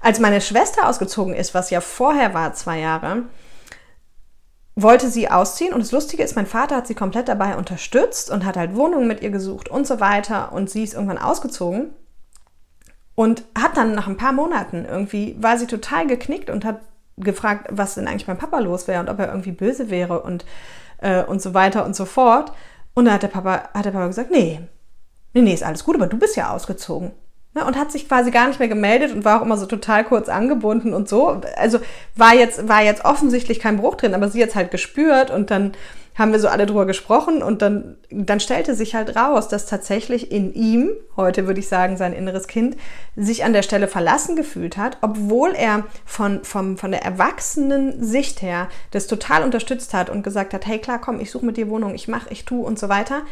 Als 0.00 0.20
meine 0.20 0.40
Schwester 0.40 0.88
ausgezogen 0.88 1.34
ist, 1.34 1.54
was 1.54 1.70
ja 1.70 1.80
vorher 1.80 2.34
war, 2.34 2.54
zwei 2.54 2.78
Jahre, 2.80 3.24
wollte 4.74 5.08
sie 5.08 5.30
ausziehen. 5.30 5.74
Und 5.74 5.80
das 5.80 5.92
Lustige 5.92 6.22
ist, 6.22 6.34
mein 6.36 6.46
Vater 6.46 6.76
hat 6.76 6.86
sie 6.86 6.94
komplett 6.94 7.28
dabei 7.28 7.56
unterstützt 7.56 8.30
und 8.30 8.44
hat 8.44 8.56
halt 8.56 8.74
Wohnungen 8.74 9.06
mit 9.06 9.22
ihr 9.22 9.30
gesucht 9.30 9.68
und 9.68 9.86
so 9.86 10.00
weiter. 10.00 10.52
Und 10.52 10.70
sie 10.70 10.82
ist 10.82 10.94
irgendwann 10.94 11.18
ausgezogen 11.18 11.92
und 13.14 13.44
hat 13.56 13.76
dann 13.76 13.94
nach 13.94 14.08
ein 14.08 14.16
paar 14.16 14.32
Monaten 14.32 14.84
irgendwie, 14.84 15.36
war 15.40 15.58
sie 15.58 15.66
total 15.66 16.06
geknickt 16.06 16.50
und 16.50 16.64
hat 16.64 16.80
gefragt, 17.18 17.68
was 17.70 17.94
denn 17.94 18.08
eigentlich 18.08 18.26
mein 18.26 18.38
Papa 18.38 18.58
los 18.58 18.88
wäre 18.88 19.00
und 19.00 19.10
ob 19.10 19.18
er 19.18 19.28
irgendwie 19.28 19.52
böse 19.52 19.90
wäre 19.90 20.22
und, 20.22 20.44
äh, 20.98 21.22
und 21.22 21.42
so 21.42 21.52
weiter 21.52 21.84
und 21.84 21.94
so 21.94 22.06
fort. 22.06 22.52
Und 22.94 23.04
da 23.04 23.12
hat 23.12 23.22
der 23.22 23.28
Papa, 23.28 23.68
hat 23.74 23.84
der 23.84 23.90
Papa 23.90 24.06
gesagt, 24.06 24.30
nee, 24.30 24.60
nee, 25.32 25.42
nee, 25.42 25.54
ist 25.54 25.62
alles 25.62 25.84
gut, 25.84 25.96
aber 25.96 26.06
du 26.06 26.18
bist 26.18 26.36
ja 26.36 26.52
ausgezogen. 26.52 27.12
Ne, 27.54 27.66
und 27.66 27.76
hat 27.76 27.92
sich 27.92 28.08
quasi 28.08 28.30
gar 28.30 28.48
nicht 28.48 28.60
mehr 28.60 28.68
gemeldet 28.68 29.12
und 29.12 29.26
war 29.26 29.38
auch 29.38 29.44
immer 29.44 29.58
so 29.58 29.66
total 29.66 30.04
kurz 30.04 30.30
angebunden 30.30 30.94
und 30.94 31.06
so. 31.06 31.42
Also 31.56 31.80
war 32.16 32.34
jetzt, 32.34 32.66
war 32.66 32.82
jetzt 32.82 33.04
offensichtlich 33.04 33.60
kein 33.60 33.76
Bruch 33.76 33.96
drin, 33.96 34.14
aber 34.14 34.30
sie 34.30 34.42
hat 34.42 34.54
halt 34.54 34.70
gespürt 34.70 35.30
und 35.30 35.50
dann 35.50 35.72
haben 36.14 36.32
wir 36.32 36.40
so 36.40 36.48
alle 36.48 36.66
drüber 36.66 36.86
gesprochen 36.86 37.42
und 37.42 37.62
dann, 37.62 37.96
dann 38.10 38.40
stellte 38.40 38.74
sich 38.74 38.94
halt 38.94 39.16
raus, 39.16 39.48
dass 39.48 39.66
tatsächlich 39.66 40.30
in 40.30 40.52
ihm, 40.54 40.90
heute 41.16 41.46
würde 41.46 41.60
ich 41.60 41.68
sagen, 41.68 41.96
sein 41.96 42.12
inneres 42.12 42.48
Kind, 42.48 42.76
sich 43.16 43.44
an 43.44 43.52
der 43.52 43.62
Stelle 43.62 43.88
verlassen 43.88 44.36
gefühlt 44.36 44.76
hat, 44.76 44.98
obwohl 45.00 45.52
er 45.52 45.84
von, 46.04 46.44
vom, 46.44 46.76
von 46.76 46.90
der 46.90 47.02
erwachsenen 47.02 48.02
Sicht 48.02 48.42
her 48.42 48.68
das 48.90 49.06
total 49.06 49.42
unterstützt 49.42 49.94
hat 49.94 50.10
und 50.10 50.22
gesagt 50.22 50.52
hat, 50.54 50.66
hey 50.66 50.78
klar, 50.78 51.00
komm, 51.00 51.20
ich 51.20 51.30
suche 51.30 51.46
mit 51.46 51.56
dir 51.56 51.68
Wohnung, 51.70 51.94
ich 51.94 52.08
mache, 52.08 52.30
ich 52.30 52.44
tue 52.44 52.64
und 52.64 52.78
so 52.78 52.88
weiter 52.88 53.22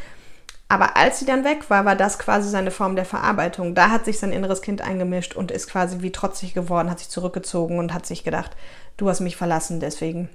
aber 0.70 0.96
als 0.96 1.18
sie 1.18 1.24
dann 1.24 1.42
weg 1.42 1.68
war, 1.68 1.84
war 1.84 1.96
das 1.96 2.16
quasi 2.16 2.48
seine 2.48 2.70
Form 2.70 2.94
der 2.94 3.04
Verarbeitung. 3.04 3.74
Da 3.74 3.90
hat 3.90 4.04
sich 4.04 4.20
sein 4.20 4.30
inneres 4.30 4.62
Kind 4.62 4.82
eingemischt 4.82 5.34
und 5.34 5.50
ist 5.50 5.68
quasi 5.68 6.00
wie 6.00 6.12
trotzig 6.12 6.54
geworden, 6.54 6.88
hat 6.88 7.00
sich 7.00 7.08
zurückgezogen 7.08 7.80
und 7.80 7.92
hat 7.92 8.06
sich 8.06 8.22
gedacht, 8.22 8.52
du 8.96 9.08
hast 9.08 9.18
mich 9.18 9.36
verlassen, 9.36 9.80
deswegen 9.80 10.28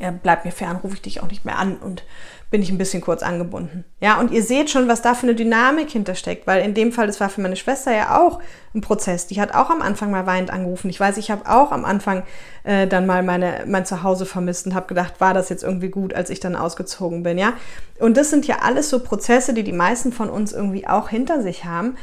ja, 0.00 0.10
bleib 0.10 0.44
mir 0.44 0.50
fern, 0.50 0.76
rufe 0.82 0.94
ich 0.94 1.02
dich 1.02 1.22
auch 1.22 1.28
nicht 1.28 1.44
mehr 1.44 1.58
an 1.58 1.76
und 1.76 2.02
bin 2.50 2.62
ich 2.62 2.70
ein 2.70 2.78
bisschen 2.78 3.00
kurz 3.00 3.22
angebunden. 3.22 3.84
Ja, 4.00 4.20
und 4.20 4.30
ihr 4.30 4.42
seht 4.42 4.70
schon, 4.70 4.86
was 4.86 5.02
da 5.02 5.14
für 5.14 5.26
eine 5.26 5.34
Dynamik 5.34 5.90
hintersteckt, 5.90 6.46
weil 6.46 6.64
in 6.64 6.74
dem 6.74 6.92
Fall, 6.92 7.06
das 7.06 7.18
war 7.20 7.28
für 7.28 7.40
meine 7.40 7.56
Schwester 7.56 7.92
ja 7.92 8.20
auch 8.20 8.40
ein 8.74 8.80
Prozess. 8.80 9.26
Die 9.26 9.40
hat 9.40 9.54
auch 9.54 9.70
am 9.70 9.82
Anfang 9.82 10.10
mal 10.10 10.26
weinend 10.26 10.52
angerufen. 10.52 10.88
Ich 10.88 11.00
weiß, 11.00 11.16
ich 11.16 11.30
habe 11.30 11.50
auch 11.50 11.72
am 11.72 11.84
Anfang 11.84 12.22
äh, 12.62 12.86
dann 12.86 13.06
mal 13.06 13.22
meine, 13.22 13.64
mein 13.66 13.86
Zuhause 13.86 14.26
vermisst 14.26 14.66
und 14.66 14.74
habe 14.74 14.86
gedacht, 14.86 15.20
war 15.20 15.34
das 15.34 15.48
jetzt 15.48 15.64
irgendwie 15.64 15.88
gut, 15.88 16.14
als 16.14 16.30
ich 16.30 16.38
dann 16.38 16.54
ausgezogen 16.54 17.22
bin, 17.22 17.38
ja. 17.38 17.54
Und 17.98 18.16
das 18.16 18.30
sind 18.30 18.46
ja 18.46 18.58
alles 18.62 18.90
so 18.90 19.00
Prozesse, 19.00 19.54
die 19.54 19.64
die 19.64 19.72
meisten 19.72 20.12
von 20.12 20.30
uns 20.30 20.52
irgendwie 20.52 20.86
auch 20.86 21.08
hinter 21.08 21.42
sich 21.42 21.64
haben. 21.64 21.96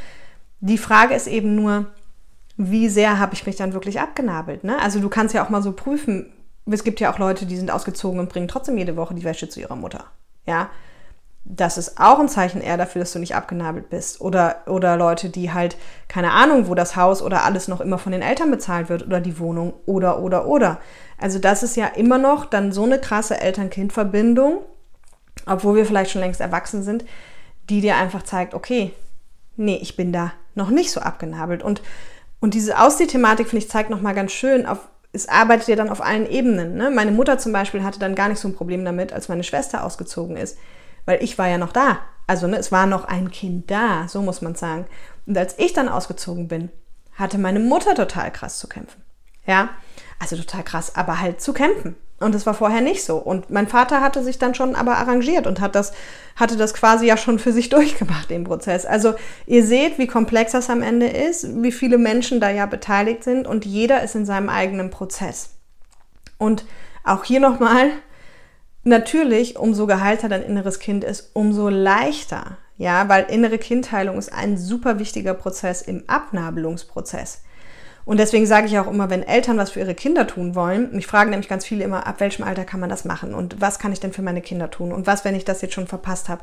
Die 0.59 0.77
Frage 0.77 1.13
ist 1.15 1.27
eben 1.27 1.55
nur, 1.55 1.87
wie 2.57 2.89
sehr 2.89 3.19
habe 3.19 3.33
ich 3.33 3.45
mich 3.45 3.55
dann 3.55 3.73
wirklich 3.73 3.99
abgenabelt? 3.99 4.63
Ne? 4.63 4.79
Also 4.81 4.99
du 4.99 5.09
kannst 5.09 5.33
ja 5.33 5.45
auch 5.45 5.49
mal 5.49 5.63
so 5.63 5.71
prüfen, 5.71 6.31
es 6.65 6.83
gibt 6.83 6.99
ja 6.99 7.11
auch 7.11 7.19
Leute, 7.19 7.45
die 7.45 7.57
sind 7.57 7.71
ausgezogen 7.71 8.19
und 8.19 8.29
bringen 8.29 8.47
trotzdem 8.47 8.77
jede 8.77 8.95
Woche 8.95 9.13
die 9.13 9.23
Wäsche 9.23 9.49
zu 9.49 9.59
ihrer 9.59 9.75
Mutter. 9.75 10.05
Ja, 10.45 10.69
das 11.43 11.77
ist 11.77 11.99
auch 11.99 12.19
ein 12.19 12.29
Zeichen 12.29 12.61
eher 12.61 12.77
dafür, 12.77 13.01
dass 13.01 13.13
du 13.13 13.19
nicht 13.19 13.35
abgenabelt 13.35 13.89
bist. 13.89 14.21
Oder, 14.21 14.57
oder 14.67 14.95
Leute, 14.95 15.29
die 15.29 15.51
halt, 15.51 15.75
keine 16.07 16.31
Ahnung, 16.31 16.67
wo 16.67 16.75
das 16.75 16.95
Haus 16.95 17.21
oder 17.21 17.43
alles 17.43 17.67
noch 17.67 17.81
immer 17.81 17.97
von 17.97 18.11
den 18.11 18.21
Eltern 18.21 18.51
bezahlt 18.51 18.89
wird 18.89 19.05
oder 19.05 19.19
die 19.19 19.39
Wohnung 19.39 19.73
oder, 19.85 20.19
oder, 20.19 20.45
oder. 20.45 20.79
Also 21.17 21.39
das 21.39 21.63
ist 21.63 21.75
ja 21.75 21.87
immer 21.87 22.19
noch 22.19 22.45
dann 22.45 22.71
so 22.71 22.83
eine 22.83 22.99
krasse 22.99 23.39
Eltern-Kind-Verbindung, 23.41 24.59
obwohl 25.47 25.75
wir 25.75 25.85
vielleicht 25.85 26.11
schon 26.11 26.21
längst 26.21 26.41
erwachsen 26.41 26.83
sind, 26.83 27.05
die 27.69 27.81
dir 27.81 27.95
einfach 27.95 28.23
zeigt, 28.23 28.53
okay, 28.53 28.93
nee, 29.55 29.79
ich 29.81 29.95
bin 29.95 30.13
da 30.13 30.33
noch 30.53 30.69
nicht 30.69 30.91
so 30.91 31.01
abgenabelt. 31.01 31.63
Und, 31.63 31.81
und 32.39 32.53
diese 32.53 32.79
Ausziehthematik, 32.79 33.49
finde 33.49 33.65
ich, 33.65 33.71
zeigt 33.71 33.89
nochmal 33.89 34.13
ganz 34.13 34.31
schön, 34.31 34.67
auf 34.67 34.90
es 35.13 35.27
arbeitet 35.27 35.67
ja 35.67 35.75
dann 35.75 35.89
auf 35.89 36.01
allen 36.01 36.29
Ebenen. 36.29 36.75
Ne? 36.75 36.89
Meine 36.89 37.11
Mutter 37.11 37.37
zum 37.37 37.51
Beispiel 37.51 37.83
hatte 37.83 37.99
dann 37.99 38.15
gar 38.15 38.29
nicht 38.29 38.39
so 38.39 38.47
ein 38.47 38.55
Problem 38.55 38.85
damit, 38.85 39.11
als 39.13 39.29
meine 39.29 39.43
Schwester 39.43 39.83
ausgezogen 39.83 40.37
ist, 40.37 40.57
weil 41.05 41.23
ich 41.23 41.37
war 41.37 41.47
ja 41.47 41.57
noch 41.57 41.73
da. 41.73 41.99
Also 42.27 42.47
ne, 42.47 42.57
es 42.57 42.71
war 42.71 42.85
noch 42.85 43.05
ein 43.05 43.29
Kind 43.29 43.69
da, 43.69 44.07
so 44.07 44.21
muss 44.21 44.41
man 44.41 44.55
sagen. 44.55 44.85
Und 45.25 45.37
als 45.37 45.59
ich 45.59 45.73
dann 45.73 45.89
ausgezogen 45.89 46.47
bin, 46.47 46.69
hatte 47.13 47.37
meine 47.37 47.59
Mutter 47.59 47.93
total 47.93 48.31
krass 48.31 48.59
zu 48.59 48.67
kämpfen. 48.67 49.01
Ja, 49.45 49.69
also 50.19 50.37
total 50.37 50.63
krass, 50.63 50.95
aber 50.95 51.19
halt 51.19 51.41
zu 51.41 51.51
kämpfen. 51.51 51.95
Und 52.21 52.35
das 52.35 52.45
war 52.45 52.53
vorher 52.53 52.81
nicht 52.81 53.03
so. 53.03 53.17
Und 53.17 53.49
mein 53.49 53.67
Vater 53.67 54.01
hatte 54.01 54.23
sich 54.23 54.37
dann 54.37 54.53
schon 54.53 54.75
aber 54.75 54.97
arrangiert 54.97 55.47
und 55.47 55.59
hat 55.59 55.75
das, 55.75 55.91
hatte 56.35 56.55
das 56.55 56.73
quasi 56.73 57.07
ja 57.07 57.17
schon 57.17 57.39
für 57.39 57.51
sich 57.51 57.69
durchgemacht, 57.71 58.29
den 58.29 58.43
Prozess. 58.43 58.85
Also 58.85 59.15
ihr 59.47 59.65
seht, 59.65 59.97
wie 59.97 60.07
komplex 60.07 60.51
das 60.51 60.69
am 60.69 60.83
Ende 60.83 61.07
ist, 61.07 61.63
wie 61.63 61.71
viele 61.71 61.97
Menschen 61.97 62.39
da 62.39 62.49
ja 62.49 62.67
beteiligt 62.67 63.23
sind 63.23 63.47
und 63.47 63.65
jeder 63.65 64.03
ist 64.03 64.15
in 64.15 64.25
seinem 64.25 64.49
eigenen 64.49 64.91
Prozess. 64.91 65.49
Und 66.37 66.65
auch 67.03 67.23
hier 67.23 67.39
nochmal, 67.39 67.91
natürlich, 68.83 69.57
umso 69.57 69.87
geheilter 69.87 70.29
dein 70.29 70.43
inneres 70.43 70.79
Kind 70.79 71.03
ist, 71.03 71.31
umso 71.33 71.69
leichter. 71.69 72.57
Ja, 72.77 73.09
weil 73.09 73.25
innere 73.29 73.59
Kindheilung 73.59 74.17
ist 74.17 74.33
ein 74.33 74.57
super 74.57 74.97
wichtiger 74.97 75.35
Prozess 75.35 75.83
im 75.83 76.03
Abnabelungsprozess. 76.07 77.43
Und 78.05 78.17
deswegen 78.17 78.45
sage 78.45 78.67
ich 78.67 78.79
auch 78.79 78.87
immer, 78.87 79.09
wenn 79.09 79.23
Eltern 79.23 79.57
was 79.57 79.71
für 79.71 79.79
ihre 79.79 79.95
Kinder 79.95 80.27
tun 80.27 80.55
wollen, 80.55 80.89
mich 80.91 81.07
fragen 81.07 81.29
nämlich 81.29 81.49
ganz 81.49 81.65
viele 81.65 81.83
immer, 81.83 82.07
ab 82.07 82.19
welchem 82.19 82.43
Alter 82.43 82.65
kann 82.65 82.79
man 82.79 82.89
das 82.89 83.05
machen 83.05 83.33
und 83.33 83.61
was 83.61 83.79
kann 83.79 83.93
ich 83.93 83.99
denn 83.99 84.13
für 84.13 84.21
meine 84.21 84.41
Kinder 84.41 84.71
tun 84.71 84.91
und 84.91 85.07
was, 85.07 85.23
wenn 85.25 85.35
ich 85.35 85.45
das 85.45 85.61
jetzt 85.61 85.73
schon 85.73 85.87
verpasst 85.87 86.29
habe. 86.29 86.41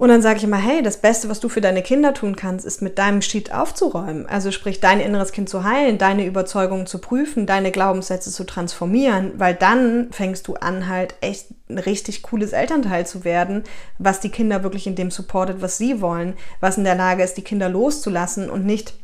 Und 0.00 0.08
dann 0.08 0.22
sage 0.22 0.38
ich 0.38 0.44
immer, 0.44 0.56
hey, 0.56 0.82
das 0.82 0.96
Beste, 0.96 1.28
was 1.28 1.40
du 1.40 1.50
für 1.50 1.60
deine 1.60 1.82
Kinder 1.82 2.14
tun 2.14 2.34
kannst, 2.34 2.64
ist 2.64 2.80
mit 2.80 2.98
deinem 2.98 3.20
Shit 3.20 3.52
aufzuräumen. 3.52 4.26
Also 4.26 4.50
sprich, 4.50 4.80
dein 4.80 4.98
inneres 4.98 5.30
Kind 5.30 5.50
zu 5.50 5.62
heilen, 5.62 5.98
deine 5.98 6.24
Überzeugungen 6.24 6.86
zu 6.86 7.02
prüfen, 7.02 7.44
deine 7.44 7.70
Glaubenssätze 7.70 8.30
zu 8.30 8.44
transformieren, 8.44 9.32
weil 9.36 9.54
dann 9.54 10.10
fängst 10.10 10.48
du 10.48 10.54
an, 10.54 10.88
halt 10.88 11.16
echt 11.20 11.48
ein 11.68 11.76
richtig 11.76 12.22
cooles 12.22 12.54
Elternteil 12.54 13.06
zu 13.06 13.24
werden, 13.24 13.62
was 13.98 14.20
die 14.20 14.30
Kinder 14.30 14.62
wirklich 14.62 14.86
in 14.86 14.94
dem 14.94 15.10
supportet, 15.10 15.60
was 15.60 15.76
sie 15.76 16.00
wollen, 16.00 16.32
was 16.60 16.78
in 16.78 16.84
der 16.84 16.94
Lage 16.94 17.22
ist, 17.22 17.34
die 17.34 17.44
Kinder 17.44 17.68
loszulassen 17.68 18.48
und 18.48 18.64
nicht 18.64 18.94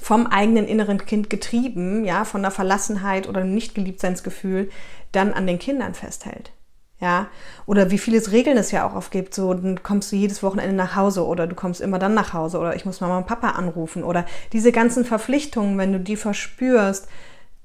vom 0.00 0.26
eigenen 0.26 0.66
inneren 0.66 1.04
Kind 1.04 1.30
getrieben, 1.30 2.04
ja, 2.04 2.24
von 2.24 2.42
der 2.42 2.50
Verlassenheit 2.50 3.28
oder 3.28 3.40
dem 3.40 3.54
Nicht-Geliebtseinsgefühl, 3.54 4.70
dann 5.12 5.32
an 5.32 5.46
den 5.46 5.58
Kindern 5.58 5.94
festhält. 5.94 6.52
Ja, 7.00 7.28
oder 7.66 7.92
wie 7.92 7.98
vieles 7.98 8.32
Regeln 8.32 8.58
es 8.58 8.72
ja 8.72 8.84
auch 8.84 8.96
oft 8.96 9.12
gibt, 9.12 9.32
so, 9.32 9.54
dann 9.54 9.84
kommst 9.84 10.10
du 10.10 10.16
jedes 10.16 10.42
Wochenende 10.42 10.74
nach 10.74 10.96
Hause 10.96 11.24
oder 11.24 11.46
du 11.46 11.54
kommst 11.54 11.80
immer 11.80 12.00
dann 12.00 12.12
nach 12.12 12.32
Hause 12.32 12.58
oder 12.58 12.74
ich 12.74 12.84
muss 12.84 13.00
Mama 13.00 13.18
und 13.18 13.26
Papa 13.28 13.50
anrufen 13.50 14.02
oder 14.02 14.26
diese 14.52 14.72
ganzen 14.72 15.04
Verpflichtungen, 15.04 15.78
wenn 15.78 15.92
du 15.92 16.00
die 16.00 16.16
verspürst, 16.16 17.06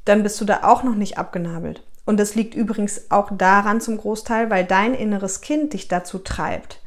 dann 0.05 0.21
bist 0.21 0.39
du 0.39 0.45
da 0.45 0.59
auch 0.63 0.83
noch 0.83 0.93
nicht 0.93 1.17
abgenabelt. 1.17 1.83
Und 2.05 2.19
das 2.19 2.35
liegt 2.35 2.53
übrigens 2.53 3.09
auch 3.09 3.31
daran 3.35 3.81
zum 3.81 3.97
Großteil, 3.97 4.51
weil 4.51 4.65
dein 4.65 4.93
inneres 4.93 5.41
Kind 5.41 5.73
dich 5.73 5.87
dazu 5.87 6.19
treibt. 6.19 6.81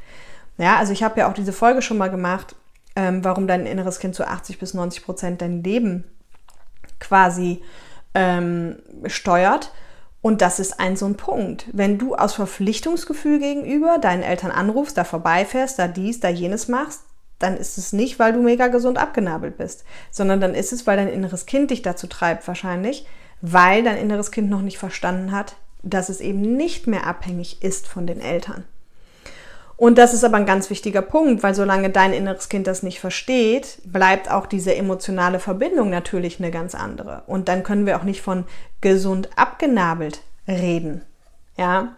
Ja, 0.59 0.77
also 0.77 0.93
ich 0.93 1.03
habe 1.03 1.21
ja 1.21 1.29
auch 1.29 1.35
diese 1.35 1.53
Folge 1.53 1.83
schon 1.83 1.99
mal 1.99 2.11
gemacht, 2.11 2.55
ähm, 2.97 3.23
warum 3.25 3.47
dein 3.47 3.67
inneres 3.67 3.99
Kind 3.99 4.15
zu 4.15 4.27
80 4.27 4.59
bis 4.59 4.75
90 4.75 5.05
Prozent 5.05 5.43
dein 5.43 5.63
Leben 5.63 6.05
quasi 6.99 7.63
ähm, 8.15 8.77
steuert. 9.07 9.73
Und 10.23 10.43
das 10.43 10.59
ist 10.59 10.81
ein 10.81 10.97
so 10.97 11.07
ein 11.07 11.17
Punkt. 11.17 11.67
Wenn 11.73 11.99
du 11.99 12.17
aus 12.17 12.35
Verpflichtungsgefühl 12.35 13.39
gegenüber 13.39 13.99
deinen 13.99 14.23
Eltern 14.23 14.51
anrufst, 14.51 14.97
da 14.97 15.05
vorbeifährst, 15.05 15.79
da 15.79 15.87
dies, 15.87 16.19
da 16.19 16.29
jenes 16.29 16.67
machst, 16.67 17.03
dann 17.39 17.57
ist 17.57 17.79
es 17.79 17.93
nicht, 17.93 18.19
weil 18.19 18.33
du 18.33 18.43
mega 18.43 18.69
gesund 18.69 18.99
abgenabelt 18.99 19.59
bist, 19.59 19.85
sondern 20.11 20.41
dann 20.41 20.55
ist 20.55 20.73
es, 20.73 20.87
weil 20.87 20.97
dein 20.97 21.09
inneres 21.09 21.47
Kind 21.47 21.71
dich 21.71 21.83
dazu 21.83 22.07
treibt 22.07 22.49
wahrscheinlich, 22.49 23.07
weil 23.43 23.85
dein 23.85 23.99
inneres 23.99 24.31
Kind 24.31 24.49
noch 24.49 24.63
nicht 24.63 24.79
verstanden 24.79 25.33
hat, 25.33 25.57
dass 25.83 26.09
es 26.09 26.21
eben 26.21 26.41
nicht 26.41 26.87
mehr 26.87 27.07
abhängig 27.07 27.63
ist 27.63 27.87
von 27.87 28.07
den 28.07 28.21
Eltern. 28.21 28.65
Und 29.77 29.99
das 29.99 30.15
ist 30.15 30.25
aber 30.25 30.39
ein 30.39 30.47
ganz 30.47 30.71
wichtiger 30.71 31.03
Punkt, 31.03 31.43
weil 31.43 31.55
solange 31.55 31.91
dein 31.91 32.15
inneres 32.15 32.49
Kind 32.49 32.67
das 32.67 32.83
nicht 32.83 32.99
versteht, 32.99 33.79
bleibt 33.85 34.31
auch 34.31 34.47
diese 34.47 34.75
emotionale 34.75 35.39
Verbindung 35.39 35.91
natürlich 35.91 36.39
eine 36.39 36.51
ganz 36.51 36.75
andere. 36.75 37.23
Und 37.27 37.49
dann 37.49 37.63
können 37.63 37.85
wir 37.85 37.99
auch 37.99 38.03
nicht 38.03 38.23
von 38.23 38.45
gesund 38.81 39.29
abgenabelt 39.37 40.21
reden. 40.49 41.03
Ja. 41.59 41.97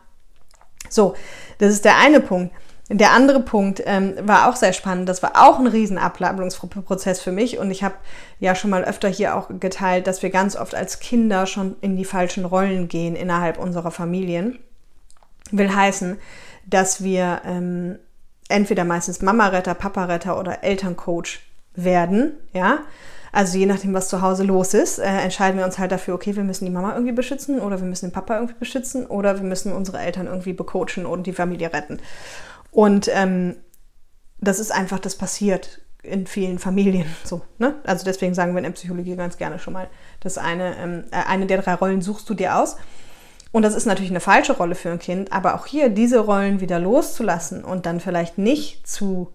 So, 0.90 1.14
das 1.58 1.72
ist 1.72 1.84
der 1.84 1.98
eine 1.98 2.20
Punkt. 2.20 2.52
Der 2.90 3.12
andere 3.12 3.40
Punkt 3.40 3.82
ähm, 3.84 4.14
war 4.22 4.48
auch 4.48 4.56
sehr 4.56 4.72
spannend. 4.72 5.08
Das 5.08 5.22
war 5.22 5.32
auch 5.34 5.58
ein 5.58 5.66
riesen 5.66 5.98
Ablablungsprozess 5.98 7.20
für 7.20 7.32
mich. 7.32 7.58
Und 7.58 7.70
ich 7.70 7.84
habe 7.84 7.96
ja 8.40 8.54
schon 8.54 8.70
mal 8.70 8.84
öfter 8.84 9.08
hier 9.08 9.36
auch 9.36 9.50
geteilt, 9.60 10.06
dass 10.06 10.22
wir 10.22 10.30
ganz 10.30 10.56
oft 10.56 10.74
als 10.74 10.98
Kinder 10.98 11.46
schon 11.46 11.76
in 11.82 11.96
die 11.96 12.06
falschen 12.06 12.46
Rollen 12.46 12.88
gehen 12.88 13.14
innerhalb 13.14 13.58
unserer 13.58 13.90
Familien. 13.90 14.58
Will 15.50 15.74
heißen, 15.74 16.18
dass 16.68 17.02
wir 17.02 17.42
ähm, 17.44 17.98
entweder 18.48 18.84
meistens 18.84 19.22
Mama-Retter, 19.22 19.74
Papa-Retter 19.74 20.38
oder 20.38 20.64
Elterncoach 20.64 21.40
werden, 21.74 22.34
ja. 22.52 22.80
Also 23.30 23.58
je 23.58 23.66
nachdem, 23.66 23.92
was 23.92 24.08
zu 24.08 24.22
Hause 24.22 24.42
los 24.42 24.72
ist, 24.72 24.98
äh, 24.98 25.04
entscheiden 25.04 25.58
wir 25.58 25.66
uns 25.66 25.78
halt 25.78 25.92
dafür, 25.92 26.14
okay, 26.14 26.34
wir 26.34 26.44
müssen 26.44 26.64
die 26.64 26.70
Mama 26.70 26.94
irgendwie 26.94 27.12
beschützen 27.12 27.60
oder 27.60 27.78
wir 27.78 27.86
müssen 27.86 28.06
den 28.06 28.12
Papa 28.12 28.36
irgendwie 28.36 28.58
beschützen 28.58 29.06
oder 29.06 29.36
wir 29.36 29.44
müssen 29.44 29.72
unsere 29.72 29.98
Eltern 29.98 30.26
irgendwie 30.26 30.54
becoachen 30.54 31.04
und 31.04 31.26
die 31.26 31.34
Familie 31.34 31.72
retten. 31.72 32.00
Und 32.70 33.10
ähm, 33.12 33.56
das 34.40 34.58
ist 34.58 34.72
einfach, 34.72 34.98
das 34.98 35.16
passiert 35.16 35.82
in 36.02 36.26
vielen 36.26 36.58
Familien 36.58 37.06
so. 37.24 37.42
Ne? 37.58 37.74
Also 37.84 38.04
deswegen 38.04 38.34
sagen 38.34 38.52
wir 38.54 38.58
in 38.58 38.64
der 38.64 38.70
Psychologie 38.70 39.16
ganz 39.16 39.36
gerne 39.36 39.58
schon 39.58 39.74
mal, 39.74 39.88
dass 40.20 40.38
eine, 40.38 40.76
ähm, 40.78 41.04
äh, 41.10 41.28
eine 41.28 41.46
der 41.46 41.60
drei 41.60 41.74
Rollen 41.74 42.00
suchst 42.00 42.28
du 42.30 42.34
dir 42.34 42.56
aus. 42.56 42.76
Und 43.50 43.62
das 43.62 43.74
ist 43.74 43.86
natürlich 43.86 44.10
eine 44.10 44.20
falsche 44.20 44.52
Rolle 44.52 44.74
für 44.74 44.90
ein 44.90 44.98
Kind, 44.98 45.32
aber 45.32 45.54
auch 45.54 45.66
hier 45.66 45.88
diese 45.88 46.18
Rollen 46.18 46.60
wieder 46.60 46.78
loszulassen 46.78 47.64
und 47.64 47.86
dann 47.86 48.00
vielleicht 48.00 48.38
nicht 48.38 48.86
zu 48.86 49.32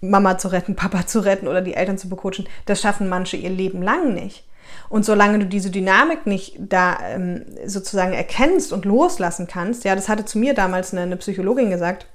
Mama 0.00 0.38
zu 0.38 0.48
retten, 0.48 0.76
Papa 0.76 1.06
zu 1.06 1.20
retten 1.20 1.46
oder 1.46 1.60
die 1.60 1.74
Eltern 1.74 1.98
zu 1.98 2.08
becoachen, 2.08 2.48
das 2.64 2.80
schaffen 2.80 3.08
manche 3.08 3.36
ihr 3.36 3.50
Leben 3.50 3.82
lang 3.82 4.14
nicht. 4.14 4.44
Und 4.88 5.04
solange 5.04 5.40
du 5.40 5.46
diese 5.46 5.70
Dynamik 5.70 6.26
nicht 6.26 6.56
da 6.58 6.98
ähm, 7.08 7.44
sozusagen 7.66 8.12
erkennst 8.12 8.72
und 8.72 8.84
loslassen 8.84 9.46
kannst, 9.46 9.84
ja, 9.84 9.94
das 9.94 10.08
hatte 10.08 10.24
zu 10.24 10.38
mir 10.38 10.54
damals 10.54 10.92
eine, 10.92 11.02
eine 11.02 11.16
Psychologin 11.16 11.70
gesagt, 11.70 12.06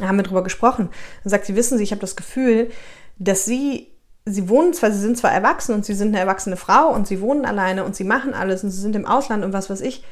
haben 0.00 0.16
wir 0.16 0.24
drüber 0.24 0.42
gesprochen. 0.42 0.90
Dann 1.22 1.30
sagt 1.30 1.46
sie, 1.46 1.56
wissen 1.56 1.78
Sie, 1.78 1.84
ich 1.84 1.92
habe 1.92 2.00
das 2.00 2.16
Gefühl, 2.16 2.70
dass 3.18 3.44
Sie, 3.44 3.88
Sie 4.26 4.48
wohnen 4.48 4.74
zwar, 4.74 4.90
Sie 4.90 4.98
sind 4.98 5.16
zwar 5.16 5.32
erwachsen 5.32 5.74
und 5.74 5.84
Sie 5.84 5.94
sind 5.94 6.08
eine 6.08 6.18
erwachsene 6.18 6.56
Frau 6.56 6.92
und 6.92 7.06
Sie 7.06 7.20
wohnen 7.20 7.44
alleine 7.44 7.84
und 7.84 7.96
Sie 7.96 8.04
machen 8.04 8.34
alles 8.34 8.64
und 8.64 8.70
Sie 8.70 8.80
sind 8.80 8.96
im 8.96 9.06
Ausland 9.06 9.44
und 9.44 9.52
was 9.52 9.70
weiß 9.70 9.80
ich, 9.80 10.04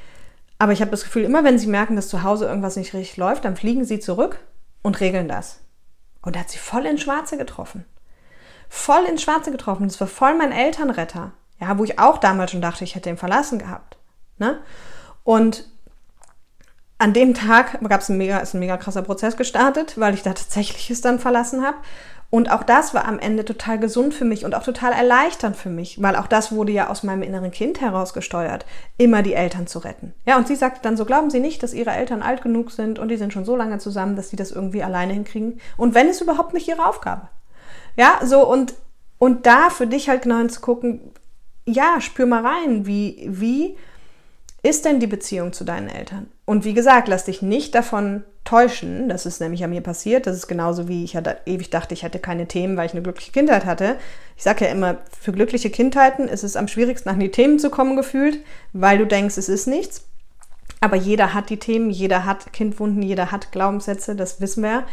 aber 0.59 0.73
ich 0.73 0.81
habe 0.81 0.93
das 0.93 1.03
Gefühl, 1.03 1.25
immer 1.25 1.45
wenn 1.45 1.59
Sie 1.59 1.67
merken, 1.67 1.97
dass 1.97 2.09
zu 2.09 2.23
Hause 2.23 2.47
irgendwas 2.47 2.77
nicht 2.77 2.95
richtig 2.95 3.17
läuft, 3.17 3.45
dann 3.45 3.57
fliegen 3.57 3.85
Sie 3.85 3.99
zurück 3.99 4.39
und 4.83 5.01
regeln 5.01 5.29
das. 5.29 5.61
Und 6.25 6.37
da 6.37 6.41
hat 6.41 6.51
sie 6.51 6.59
voll 6.59 6.87
ins 6.87 7.03
Schwarze 7.03 7.37
getroffen. 7.37 7.85
Voll 8.69 9.05
ins 9.05 9.23
Schwarze 9.23 9.51
getroffen. 9.51 9.89
Das 9.89 10.01
war 10.01 10.09
voll 10.09 10.35
mein 10.37 10.53
Elternretter. 10.53 11.33
Ja, 11.61 11.79
wo 11.79 11.85
ich 11.85 11.99
auch 11.99 12.19
damals 12.19 12.53
schon 12.53 12.63
dachte, 12.63 12.85
ich 12.85 12.95
hätte 12.95 13.11
ihn 13.11 13.17
verlassen 13.17 13.59
gehabt. 13.59 13.99
Ne? 14.39 14.61
Und 15.23 15.69
an 16.99 17.13
dem 17.13 17.35
Tag 17.35 17.79
gab 17.87 18.09
ein 18.09 18.17
mega, 18.17 18.39
ist 18.39 18.55
ein 18.55 18.61
mega 18.61 18.77
krasser 18.77 19.03
Prozess 19.03 19.37
gestartet, 19.37 19.99
weil 19.99 20.15
ich 20.15 20.23
da 20.23 20.33
tatsächlich 20.33 20.91
es 20.91 21.01
dann 21.01 21.19
verlassen 21.19 21.65
habe. 21.65 21.77
Und 22.35 22.51
auch 22.51 22.65
das 22.65 22.95
war 22.95 23.05
am 23.05 23.21
Ende 23.21 23.45
total 23.45 23.79
gesund 23.79 24.13
für 24.13 24.25
mich 24.25 24.45
und 24.45 24.57
auch 24.57 24.65
total 24.65 24.93
erleichternd 24.93 25.55
für 25.55 25.69
mich, 25.69 26.03
weil 26.03 26.17
auch 26.17 26.27
das 26.27 26.51
wurde 26.51 26.73
ja 26.73 26.91
aus 26.91 27.05
meinem 27.05 27.23
inneren 27.23 27.53
Kind 27.53 27.81
herausgesteuert, 27.81 28.67
immer 28.99 29.23
die 29.23 29.35
Eltern 29.35 29.69
zu 29.69 29.79
retten. 29.79 30.15
Ja, 30.27 30.37
und 30.37 30.49
sie 30.49 30.57
sagte 30.57 30.81
dann 30.83 30.97
so, 30.97 31.05
glauben 31.05 31.31
Sie 31.31 31.39
nicht, 31.39 31.63
dass 31.63 31.73
Ihre 31.73 31.93
Eltern 31.93 32.23
alt 32.23 32.43
genug 32.43 32.73
sind 32.73 32.99
und 32.99 33.07
die 33.07 33.19
sind 33.19 33.33
schon 33.33 33.45
so 33.45 33.55
lange 33.55 33.79
zusammen, 33.79 34.17
dass 34.17 34.31
sie 34.31 34.37
das 34.37 34.51
irgendwie 34.51 34.83
alleine 34.83 35.13
hinkriegen? 35.13 35.61
Und 35.77 35.95
wenn 35.95 36.09
es 36.09 36.21
überhaupt 36.21 36.55
nicht 36.55 36.67
ihre 36.67 36.85
Aufgabe. 36.85 37.29
Ja, 37.95 38.19
so 38.25 38.45
und, 38.45 38.75
und 39.21 39.47
da 39.47 39.71
für 39.71 39.87
dich 39.87 40.09
halt 40.09 40.23
genau 40.23 40.39
hinzugucken, 40.39 41.13
ja, 41.67 42.01
spür 42.01 42.27
mal 42.27 42.45
rein, 42.45 42.85
wie, 42.85 43.29
wie 43.31 43.77
ist 44.65 44.85
denn 44.85 44.99
die 44.99 45.07
Beziehung 45.07 45.53
zu 45.53 45.63
deinen 45.63 45.89
Eltern? 45.89 46.33
Und 46.47 46.65
wie 46.65 46.75
gesagt, 46.75 47.07
lass 47.07 47.27
dich 47.27 47.43
nicht 47.43 47.77
davon 47.77 48.25
täuschen. 48.45 49.09
Das 49.09 49.27
ist 49.27 49.41
nämlich 49.41 49.65
an 49.65 49.71
mir 49.71 49.81
passiert. 49.81 50.27
Das 50.27 50.37
ist 50.37 50.47
genauso 50.47 50.89
wie 50.89 51.05
ich 51.05 51.17
hatte, 51.17 51.39
ewig 51.47 51.71
dachte, 51.71 51.95
ich 51.95 52.03
hätte 52.03 52.19
keine 52.19 52.47
Themen, 52.47 52.77
weil 52.77 52.87
ich 52.87 52.93
eine 52.93 53.03
glückliche 53.03 53.33
Kindheit 53.33 53.65
hatte. 53.65 53.97
Ich 54.37 54.43
sage 54.43 54.67
ja 54.67 54.71
immer, 54.71 54.99
für 55.21 55.33
glückliche 55.33 55.71
Kindheiten 55.71 56.29
ist 56.29 56.45
es 56.45 56.57
am 56.57 56.69
schwierigsten, 56.69 57.09
an 57.09 57.21
die 57.21 57.31
Themen 57.31 57.59
zu 57.59 57.71
kommen 57.71 57.97
gefühlt, 57.97 58.39
weil 58.73 58.99
du 58.99 59.07
denkst, 59.07 59.37
es 59.39 59.49
ist 59.49 59.67
nichts. 59.67 60.07
Aber 60.81 60.97
jeder 60.97 61.33
hat 61.33 61.49
die 61.49 61.59
Themen, 61.59 61.91
jeder 61.91 62.27
hat 62.27 62.53
Kindwunden, 62.53 63.03
jeder 63.03 63.33
hat 63.33 63.53
Glaubenssätze, 63.53 64.15
das 64.15 64.41
wissen 64.41 64.63
wir. 64.63 64.85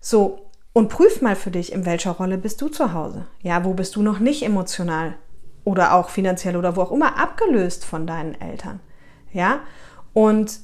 So, 0.00 0.40
und 0.72 0.88
prüf 0.88 1.20
mal 1.20 1.36
für 1.36 1.50
dich, 1.50 1.72
in 1.72 1.86
welcher 1.86 2.12
Rolle 2.12 2.38
bist 2.38 2.60
du 2.60 2.68
zu 2.68 2.92
Hause? 2.92 3.26
Ja, 3.40 3.64
wo 3.64 3.74
bist 3.74 3.94
du 3.94 4.02
noch 4.02 4.18
nicht 4.18 4.42
emotional 4.42 5.14
oder 5.64 5.94
auch 5.94 6.08
finanziell 6.08 6.56
oder 6.56 6.76
wo 6.76 6.82
auch 6.82 6.90
immer 6.90 7.18
abgelöst 7.18 7.84
von 7.84 8.06
deinen 8.06 8.40
Eltern? 8.40 8.80
Ja, 9.32 9.60
und 10.12 10.58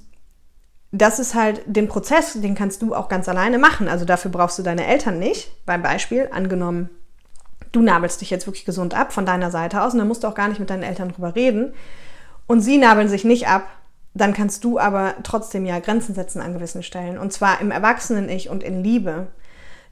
das 0.91 1.19
ist 1.19 1.35
halt 1.35 1.63
den 1.67 1.89
Prozess, 1.89 2.33
den 2.35 2.55
kannst 2.55 2.83
du 2.83 2.95
auch 2.95 3.09
ganz 3.09 3.29
alleine 3.29 3.59
machen. 3.59 3.89
Also 3.89 4.05
dafür 4.05 4.31
brauchst 4.31 4.59
du 4.59 4.63
deine 4.63 4.87
Eltern 4.87 5.19
nicht. 5.19 5.51
Beim 5.67 5.83
Beispiel, 5.83 6.29
angenommen, 6.33 6.89
du 7.73 7.83
nabelst 7.83 8.21
dich 8.21 8.31
jetzt 8.31 8.47
wirklich 8.47 8.65
gesund 8.65 8.95
ab 8.95 9.13
von 9.13 9.27
deiner 9.27 9.51
Seite 9.51 9.83
aus 9.83 9.93
und 9.93 9.99
dann 9.99 10.09
musst 10.09 10.25
du 10.25 10.29
auch 10.29 10.35
gar 10.35 10.49
nicht 10.49 10.61
mit 10.61 10.71
deinen 10.71 10.83
Eltern 10.83 11.11
drüber 11.11 11.35
reden. 11.35 11.75
Und 12.47 12.63
sie 12.63 12.79
nabeln 12.79 13.09
sich 13.09 13.25
nicht 13.25 13.49
ab, 13.49 13.69
dann 14.15 14.33
kannst 14.33 14.65
du 14.65 14.79
aber 14.79 15.15
trotzdem 15.23 15.67
ja 15.67 15.79
Grenzen 15.79 16.15
setzen 16.15 16.41
an 16.41 16.55
gewissen 16.55 16.83
Stellen. 16.83 17.19
Und 17.19 17.33
zwar 17.33 17.61
im 17.61 17.71
Erwachsenen-Ich 17.71 18.49
und 18.49 18.63
in 18.63 18.83
Liebe. 18.83 19.27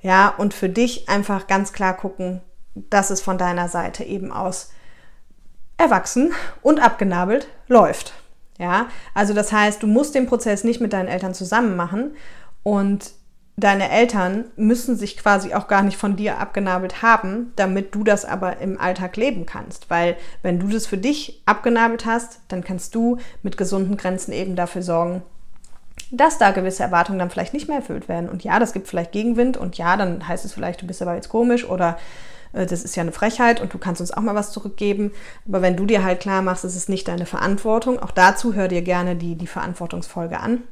Ja, 0.00 0.28
und 0.28 0.54
für 0.54 0.70
dich 0.70 1.08
einfach 1.08 1.46
ganz 1.46 1.74
klar 1.74 1.94
gucken, 1.94 2.40
dass 2.74 3.10
es 3.10 3.20
von 3.20 3.36
deiner 3.36 3.68
Seite 3.68 4.04
eben 4.04 4.32
aus 4.32 4.70
erwachsen 5.76 6.32
und 6.62 6.80
abgenabelt 6.80 7.48
läuft. 7.68 8.14
Ja, 8.58 8.88
also 9.14 9.34
das 9.34 9.52
heißt, 9.52 9.82
du 9.82 9.86
musst 9.86 10.14
den 10.14 10.26
Prozess 10.26 10.64
nicht 10.64 10.80
mit 10.80 10.92
deinen 10.92 11.08
Eltern 11.08 11.34
zusammen 11.34 11.76
machen 11.76 12.12
und 12.62 13.12
deine 13.56 13.90
Eltern 13.90 14.44
müssen 14.56 14.96
sich 14.96 15.16
quasi 15.16 15.54
auch 15.54 15.66
gar 15.66 15.82
nicht 15.82 15.96
von 15.96 16.16
dir 16.16 16.38
abgenabelt 16.38 17.02
haben, 17.02 17.52
damit 17.56 17.94
du 17.94 18.04
das 18.04 18.24
aber 18.24 18.58
im 18.58 18.78
Alltag 18.78 19.16
leben 19.16 19.46
kannst. 19.46 19.88
Weil 19.88 20.16
wenn 20.42 20.58
du 20.58 20.68
das 20.68 20.86
für 20.86 20.98
dich 20.98 21.42
abgenabelt 21.46 22.04
hast, 22.04 22.40
dann 22.48 22.62
kannst 22.62 22.94
du 22.94 23.18
mit 23.42 23.56
gesunden 23.56 23.96
Grenzen 23.96 24.32
eben 24.32 24.56
dafür 24.56 24.82
sorgen, 24.82 25.22
dass 26.10 26.38
da 26.38 26.50
gewisse 26.50 26.82
Erwartungen 26.82 27.18
dann 27.18 27.30
vielleicht 27.30 27.54
nicht 27.54 27.68
mehr 27.68 27.78
erfüllt 27.78 28.08
werden. 28.08 28.28
Und 28.28 28.44
ja, 28.44 28.58
das 28.58 28.74
gibt 28.74 28.88
vielleicht 28.88 29.12
Gegenwind 29.12 29.56
und 29.56 29.78
ja, 29.78 29.96
dann 29.96 30.28
heißt 30.28 30.44
es 30.44 30.52
vielleicht, 30.52 30.82
du 30.82 30.86
bist 30.86 31.00
aber 31.00 31.14
jetzt 31.14 31.30
komisch 31.30 31.64
oder 31.68 31.98
das 32.52 32.82
ist 32.82 32.96
ja 32.96 33.02
eine 33.02 33.12
Frechheit 33.12 33.60
und 33.60 33.72
du 33.74 33.78
kannst 33.78 34.00
uns 34.00 34.12
auch 34.12 34.22
mal 34.22 34.34
was 34.34 34.52
zurückgeben. 34.52 35.12
Aber 35.46 35.62
wenn 35.62 35.76
du 35.76 35.86
dir 35.86 36.04
halt 36.04 36.20
klar 36.20 36.42
machst, 36.42 36.64
es 36.64 36.76
ist 36.76 36.88
nicht 36.88 37.08
deine 37.08 37.26
Verantwortung, 37.26 37.98
auch 37.98 38.10
dazu 38.10 38.54
hör 38.54 38.68
dir 38.68 38.82
gerne 38.82 39.16
die, 39.16 39.34
die 39.34 39.46
Verantwortungsfolge 39.46 40.40
an, 40.40 40.62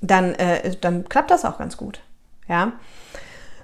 dann, 0.00 0.34
äh, 0.34 0.76
dann 0.80 1.08
klappt 1.08 1.30
das 1.30 1.44
auch 1.44 1.58
ganz 1.58 1.76
gut. 1.76 2.00
Ja. 2.48 2.72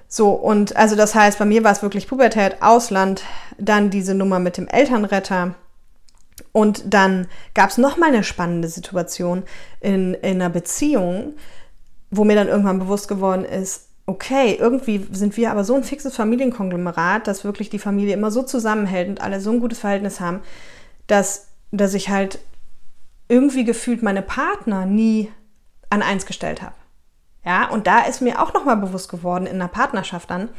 So, 0.07 0.31
und 0.31 0.75
also 0.77 0.95
das 0.95 1.15
heißt, 1.15 1.37
bei 1.37 1.45
mir 1.45 1.63
war 1.63 1.71
es 1.71 1.81
wirklich 1.81 2.07
Pubertät, 2.07 2.61
Ausland, 2.61 3.23
dann 3.57 3.89
diese 3.89 4.13
Nummer 4.13 4.39
mit 4.39 4.57
dem 4.57 4.67
Elternretter. 4.67 5.55
Und 6.53 6.93
dann 6.93 7.27
gab 7.53 7.71
es 7.71 7.77
nochmal 7.77 8.09
eine 8.09 8.23
spannende 8.23 8.69
Situation 8.69 9.43
in, 9.81 10.13
in 10.13 10.41
einer 10.41 10.49
Beziehung, 10.49 11.33
wo 12.09 12.23
mir 12.23 12.35
dann 12.35 12.47
irgendwann 12.47 12.79
bewusst 12.79 13.07
geworden 13.07 13.43
ist, 13.43 13.86
okay, 14.07 14.55
irgendwie 14.57 15.05
sind 15.11 15.35
wir 15.35 15.51
aber 15.51 15.65
so 15.65 15.75
ein 15.75 15.83
fixes 15.83 16.15
Familienkonglomerat, 16.15 17.27
dass 17.27 17.43
wirklich 17.43 17.69
die 17.69 17.77
Familie 17.77 18.13
immer 18.13 18.31
so 18.31 18.41
zusammenhält 18.41 19.09
und 19.09 19.21
alle 19.21 19.41
so 19.41 19.51
ein 19.51 19.59
gutes 19.59 19.79
Verhältnis 19.79 20.21
haben, 20.21 20.39
dass, 21.07 21.49
dass 21.71 21.93
ich 21.93 22.09
halt 22.09 22.39
irgendwie 23.27 23.65
gefühlt 23.65 24.01
meine 24.01 24.21
Partner 24.21 24.85
nie 24.85 25.29
an 25.89 26.01
eins 26.01 26.25
gestellt 26.25 26.61
habe. 26.61 26.73
Ja, 27.45 27.69
und 27.69 27.85
da 27.85 27.99
ist 27.99 28.21
mir 28.21 28.41
auch 28.41 28.53
nochmal 28.53 28.77
bewusst 28.77 29.09
geworden 29.09 29.45
in 29.45 29.55
einer 29.55 29.67
Partnerschaft 29.67 30.29
dann, 30.31 30.49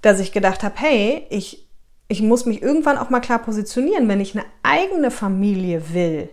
dass 0.00 0.20
ich 0.20 0.30
gedacht 0.30 0.62
habe, 0.62 0.74
hey, 0.76 1.26
ich, 1.28 1.68
ich 2.06 2.22
muss 2.22 2.46
mich 2.46 2.62
irgendwann 2.62 2.98
auch 2.98 3.10
mal 3.10 3.20
klar 3.20 3.40
positionieren, 3.40 4.08
wenn 4.08 4.20
ich 4.20 4.36
eine 4.36 4.46
eigene 4.62 5.10
Familie 5.10 5.92
will, 5.92 6.28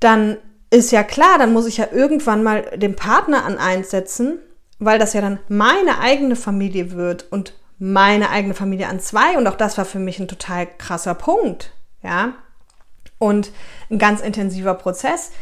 dann 0.00 0.38
ist 0.70 0.92
ja 0.92 1.02
klar, 1.02 1.36
dann 1.38 1.52
muss 1.52 1.66
ich 1.66 1.76
ja 1.76 1.88
irgendwann 1.92 2.42
mal 2.42 2.62
den 2.76 2.96
Partner 2.96 3.44
an 3.44 3.58
eins 3.58 3.90
setzen 3.90 4.38
weil 4.78 4.98
das 4.98 5.12
ja 5.12 5.20
dann 5.20 5.38
meine 5.48 5.98
eigene 6.00 6.36
Familie 6.36 6.92
wird 6.92 7.30
und 7.30 7.54
meine 7.78 8.30
eigene 8.30 8.54
Familie 8.54 8.88
an 8.88 9.00
zwei. 9.00 9.36
Und 9.36 9.46
auch 9.46 9.56
das 9.56 9.78
war 9.78 9.84
für 9.84 9.98
mich 9.98 10.18
ein 10.18 10.28
total 10.28 10.66
krasser 10.66 11.14
Punkt. 11.14 11.72
Ja. 12.02 12.34
Und 13.18 13.52
ein 13.90 13.98
ganz 13.98 14.20
intensiver 14.20 14.74
Prozess, 14.74 15.32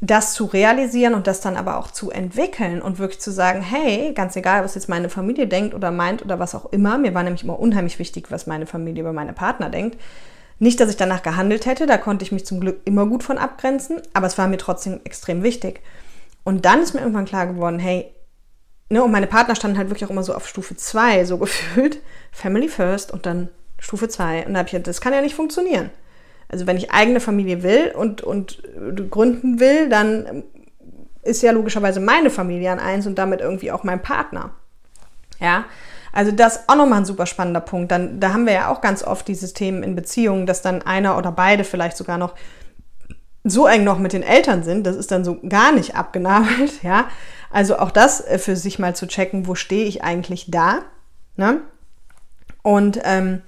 das 0.00 0.34
zu 0.34 0.44
realisieren 0.44 1.14
und 1.14 1.26
das 1.26 1.40
dann 1.40 1.56
aber 1.56 1.78
auch 1.78 1.90
zu 1.90 2.10
entwickeln 2.10 2.82
und 2.82 2.98
wirklich 2.98 3.20
zu 3.20 3.30
sagen, 3.30 3.62
hey, 3.62 4.12
ganz 4.12 4.36
egal, 4.36 4.62
was 4.62 4.74
jetzt 4.74 4.88
meine 4.88 5.08
Familie 5.08 5.46
denkt 5.46 5.74
oder 5.74 5.90
meint 5.90 6.22
oder 6.22 6.38
was 6.38 6.54
auch 6.54 6.66
immer, 6.72 6.98
mir 6.98 7.14
war 7.14 7.22
nämlich 7.22 7.44
immer 7.44 7.58
unheimlich 7.58 7.98
wichtig, 7.98 8.30
was 8.30 8.46
meine 8.46 8.66
Familie 8.66 9.02
über 9.02 9.14
meine 9.14 9.32
Partner 9.32 9.70
denkt. 9.70 9.98
Nicht, 10.58 10.78
dass 10.80 10.90
ich 10.90 10.96
danach 10.96 11.22
gehandelt 11.22 11.66
hätte, 11.66 11.86
da 11.86 11.96
konnte 11.96 12.24
ich 12.24 12.32
mich 12.32 12.46
zum 12.46 12.60
Glück 12.60 12.80
immer 12.84 13.06
gut 13.06 13.22
von 13.22 13.38
abgrenzen, 13.38 14.02
aber 14.12 14.26
es 14.26 14.36
war 14.36 14.46
mir 14.46 14.58
trotzdem 14.58 15.00
extrem 15.04 15.42
wichtig. 15.42 15.80
Und 16.44 16.66
dann 16.66 16.82
ist 16.82 16.92
mir 16.92 17.00
irgendwann 17.00 17.24
klar 17.24 17.46
geworden, 17.46 17.78
hey, 17.78 18.12
Ne, 18.90 19.02
und 19.02 19.10
meine 19.10 19.26
Partner 19.26 19.56
standen 19.56 19.78
halt 19.78 19.88
wirklich 19.88 20.04
auch 20.04 20.10
immer 20.10 20.22
so 20.22 20.34
auf 20.34 20.46
Stufe 20.46 20.76
2, 20.76 21.24
so 21.24 21.38
gefühlt. 21.38 22.00
Family 22.32 22.68
first 22.68 23.12
und 23.12 23.26
dann 23.26 23.48
Stufe 23.78 24.08
2. 24.08 24.46
Und 24.46 24.54
da 24.54 24.58
habe 24.60 24.66
ich 24.66 24.72
gedacht, 24.72 24.88
das 24.88 25.00
kann 25.00 25.12
ja 25.12 25.20
nicht 25.20 25.34
funktionieren. 25.34 25.90
Also 26.48 26.66
wenn 26.66 26.76
ich 26.76 26.90
eigene 26.90 27.20
Familie 27.20 27.62
will 27.62 27.92
und, 27.96 28.22
und 28.22 28.62
gründen 29.10 29.60
will, 29.60 29.88
dann 29.88 30.44
ist 31.22 31.42
ja 31.42 31.52
logischerweise 31.52 32.00
meine 32.00 32.30
Familie 32.30 32.70
an 32.70 32.78
eins 32.78 33.06
und 33.06 33.16
damit 33.16 33.40
irgendwie 33.40 33.72
auch 33.72 33.82
mein 33.82 34.02
Partner. 34.02 34.50
Ja, 35.40 35.64
also 36.12 36.30
das 36.30 36.56
ist 36.56 36.68
auch 36.68 36.76
nochmal 36.76 37.00
ein 37.00 37.04
super 37.04 37.26
spannender 37.26 37.60
Punkt. 37.60 37.90
Dann, 37.90 38.20
da 38.20 38.32
haben 38.32 38.46
wir 38.46 38.52
ja 38.52 38.68
auch 38.68 38.80
ganz 38.80 39.02
oft 39.02 39.26
dieses 39.26 39.52
Themen 39.52 39.82
in 39.82 39.96
Beziehungen, 39.96 40.46
dass 40.46 40.62
dann 40.62 40.82
einer 40.82 41.18
oder 41.18 41.32
beide 41.32 41.64
vielleicht 41.64 41.96
sogar 41.96 42.18
noch 42.18 42.34
so 43.42 43.66
eng 43.66 43.84
noch 43.84 43.98
mit 43.98 44.12
den 44.12 44.22
Eltern 44.22 44.62
sind, 44.62 44.86
das 44.86 44.96
ist 44.96 45.10
dann 45.10 45.24
so 45.24 45.38
gar 45.46 45.72
nicht 45.72 45.96
abgenabelt, 45.96 46.72
ja. 46.82 47.08
Also 47.54 47.78
auch 47.78 47.92
das 47.92 48.20
äh, 48.20 48.40
für 48.40 48.56
sich 48.56 48.80
mal 48.80 48.96
zu 48.96 49.06
checken, 49.06 49.46
wo 49.46 49.54
stehe 49.54 49.84
ich 49.84 50.02
eigentlich 50.02 50.46
da, 50.48 50.82
ne? 51.36 51.60
Und 52.62 52.98
ähm, 53.04 53.42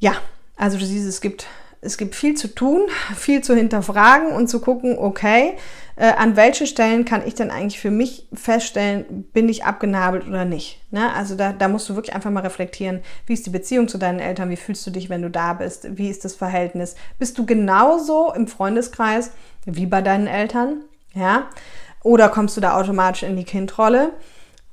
ja, 0.00 0.14
also 0.56 0.78
du 0.78 0.84
siehst, 0.84 1.06
es 1.06 1.20
gibt 1.20 1.46
es 1.80 1.96
gibt 1.96 2.16
viel 2.16 2.34
zu 2.34 2.52
tun, 2.52 2.88
viel 3.14 3.40
zu 3.40 3.54
hinterfragen 3.54 4.32
und 4.32 4.48
zu 4.48 4.60
gucken, 4.60 4.98
okay, 4.98 5.52
äh, 5.94 6.06
an 6.06 6.34
welche 6.34 6.66
Stellen 6.66 7.04
kann 7.04 7.24
ich 7.24 7.36
denn 7.36 7.52
eigentlich 7.52 7.78
für 7.78 7.92
mich 7.92 8.26
feststellen, 8.34 9.28
bin 9.32 9.48
ich 9.48 9.64
abgenabelt 9.64 10.26
oder 10.26 10.44
nicht. 10.44 10.80
Ne? 10.90 11.14
Also 11.14 11.36
da, 11.36 11.52
da 11.52 11.68
musst 11.68 11.88
du 11.88 11.94
wirklich 11.94 12.16
einfach 12.16 12.32
mal 12.32 12.40
reflektieren, 12.40 13.02
wie 13.26 13.34
ist 13.34 13.46
die 13.46 13.50
Beziehung 13.50 13.86
zu 13.86 13.98
deinen 13.98 14.18
Eltern, 14.18 14.50
wie 14.50 14.56
fühlst 14.56 14.84
du 14.88 14.90
dich, 14.90 15.08
wenn 15.08 15.22
du 15.22 15.30
da 15.30 15.52
bist, 15.52 15.96
wie 15.96 16.08
ist 16.08 16.24
das 16.24 16.34
Verhältnis. 16.34 16.96
Bist 17.20 17.38
du 17.38 17.46
genauso 17.46 18.32
im 18.34 18.48
Freundeskreis 18.48 19.30
wie 19.66 19.86
bei 19.86 20.02
deinen 20.02 20.26
Eltern? 20.26 20.82
Ja? 21.14 21.48
Oder 22.02 22.28
kommst 22.28 22.56
du 22.56 22.60
da 22.60 22.76
automatisch 22.76 23.22
in 23.22 23.36
die 23.36 23.44
Kindrolle? 23.44 24.12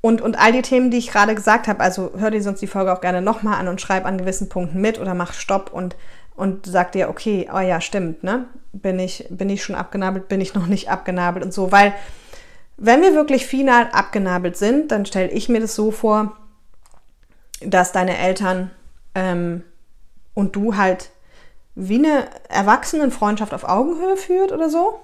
Und, 0.00 0.20
und 0.20 0.38
all 0.38 0.52
die 0.52 0.62
Themen, 0.62 0.90
die 0.90 0.98
ich 0.98 1.10
gerade 1.10 1.34
gesagt 1.34 1.66
habe, 1.66 1.80
also 1.80 2.12
hör 2.16 2.30
dir 2.30 2.42
sonst 2.42 2.60
die 2.60 2.66
Folge 2.66 2.92
auch 2.92 3.00
gerne 3.00 3.22
nochmal 3.22 3.58
an 3.58 3.68
und 3.68 3.80
schreib 3.80 4.04
an 4.04 4.18
gewissen 4.18 4.48
Punkten 4.48 4.80
mit 4.80 5.00
oder 5.00 5.14
mach 5.14 5.32
Stopp 5.32 5.72
und 5.72 5.96
und 6.36 6.66
sagt 6.66 6.94
dir, 6.94 7.08
okay, 7.08 7.48
oh 7.52 7.58
ja, 7.58 7.80
stimmt, 7.80 8.22
ne? 8.22 8.46
Bin 8.72 8.98
ich, 8.98 9.26
bin 9.30 9.48
ich 9.48 9.64
schon 9.64 9.74
abgenabelt, 9.74 10.28
bin 10.28 10.40
ich 10.40 10.54
noch 10.54 10.66
nicht 10.66 10.90
abgenabelt 10.90 11.44
und 11.44 11.52
so. 11.52 11.72
Weil, 11.72 11.94
wenn 12.76 13.00
wir 13.00 13.14
wirklich 13.14 13.46
final 13.46 13.88
abgenabelt 13.92 14.56
sind, 14.56 14.92
dann 14.92 15.06
stelle 15.06 15.30
ich 15.30 15.48
mir 15.48 15.60
das 15.60 15.74
so 15.74 15.90
vor, 15.90 16.36
dass 17.60 17.92
deine 17.92 18.18
Eltern 18.18 18.70
ähm, 19.14 19.64
und 20.34 20.54
du 20.54 20.76
halt 20.76 21.10
wie 21.74 21.98
eine 21.98 22.26
Erwachsenenfreundschaft 22.50 23.54
auf 23.54 23.64
Augenhöhe 23.64 24.16
führt 24.18 24.52
oder 24.52 24.68
so. 24.68 25.00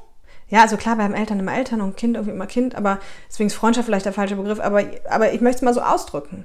Ja, 0.53 0.61
also 0.61 0.76
klar, 0.76 0.98
wir 0.98 1.05
haben 1.05 1.14
Eltern 1.14 1.40
immer 1.40 1.55
Eltern 1.55 1.80
und 1.80 1.96
Kind 1.96 2.14
irgendwie 2.14 2.34
immer 2.34 2.46
Kind, 2.46 2.74
aber 2.74 2.98
deswegen 3.26 3.46
ist 3.46 3.55
Freundschaft 3.55 3.86
vielleicht 3.86 4.05
der 4.05 4.12
falsche 4.12 4.36
Begriff, 4.36 4.61
aber, 4.61 4.84
aber 5.09 5.32
ich 5.32 5.40
möchte 5.40 5.57
es 5.57 5.62
mal 5.62 5.72
so 5.72 5.80
ausdrücken. 5.80 6.44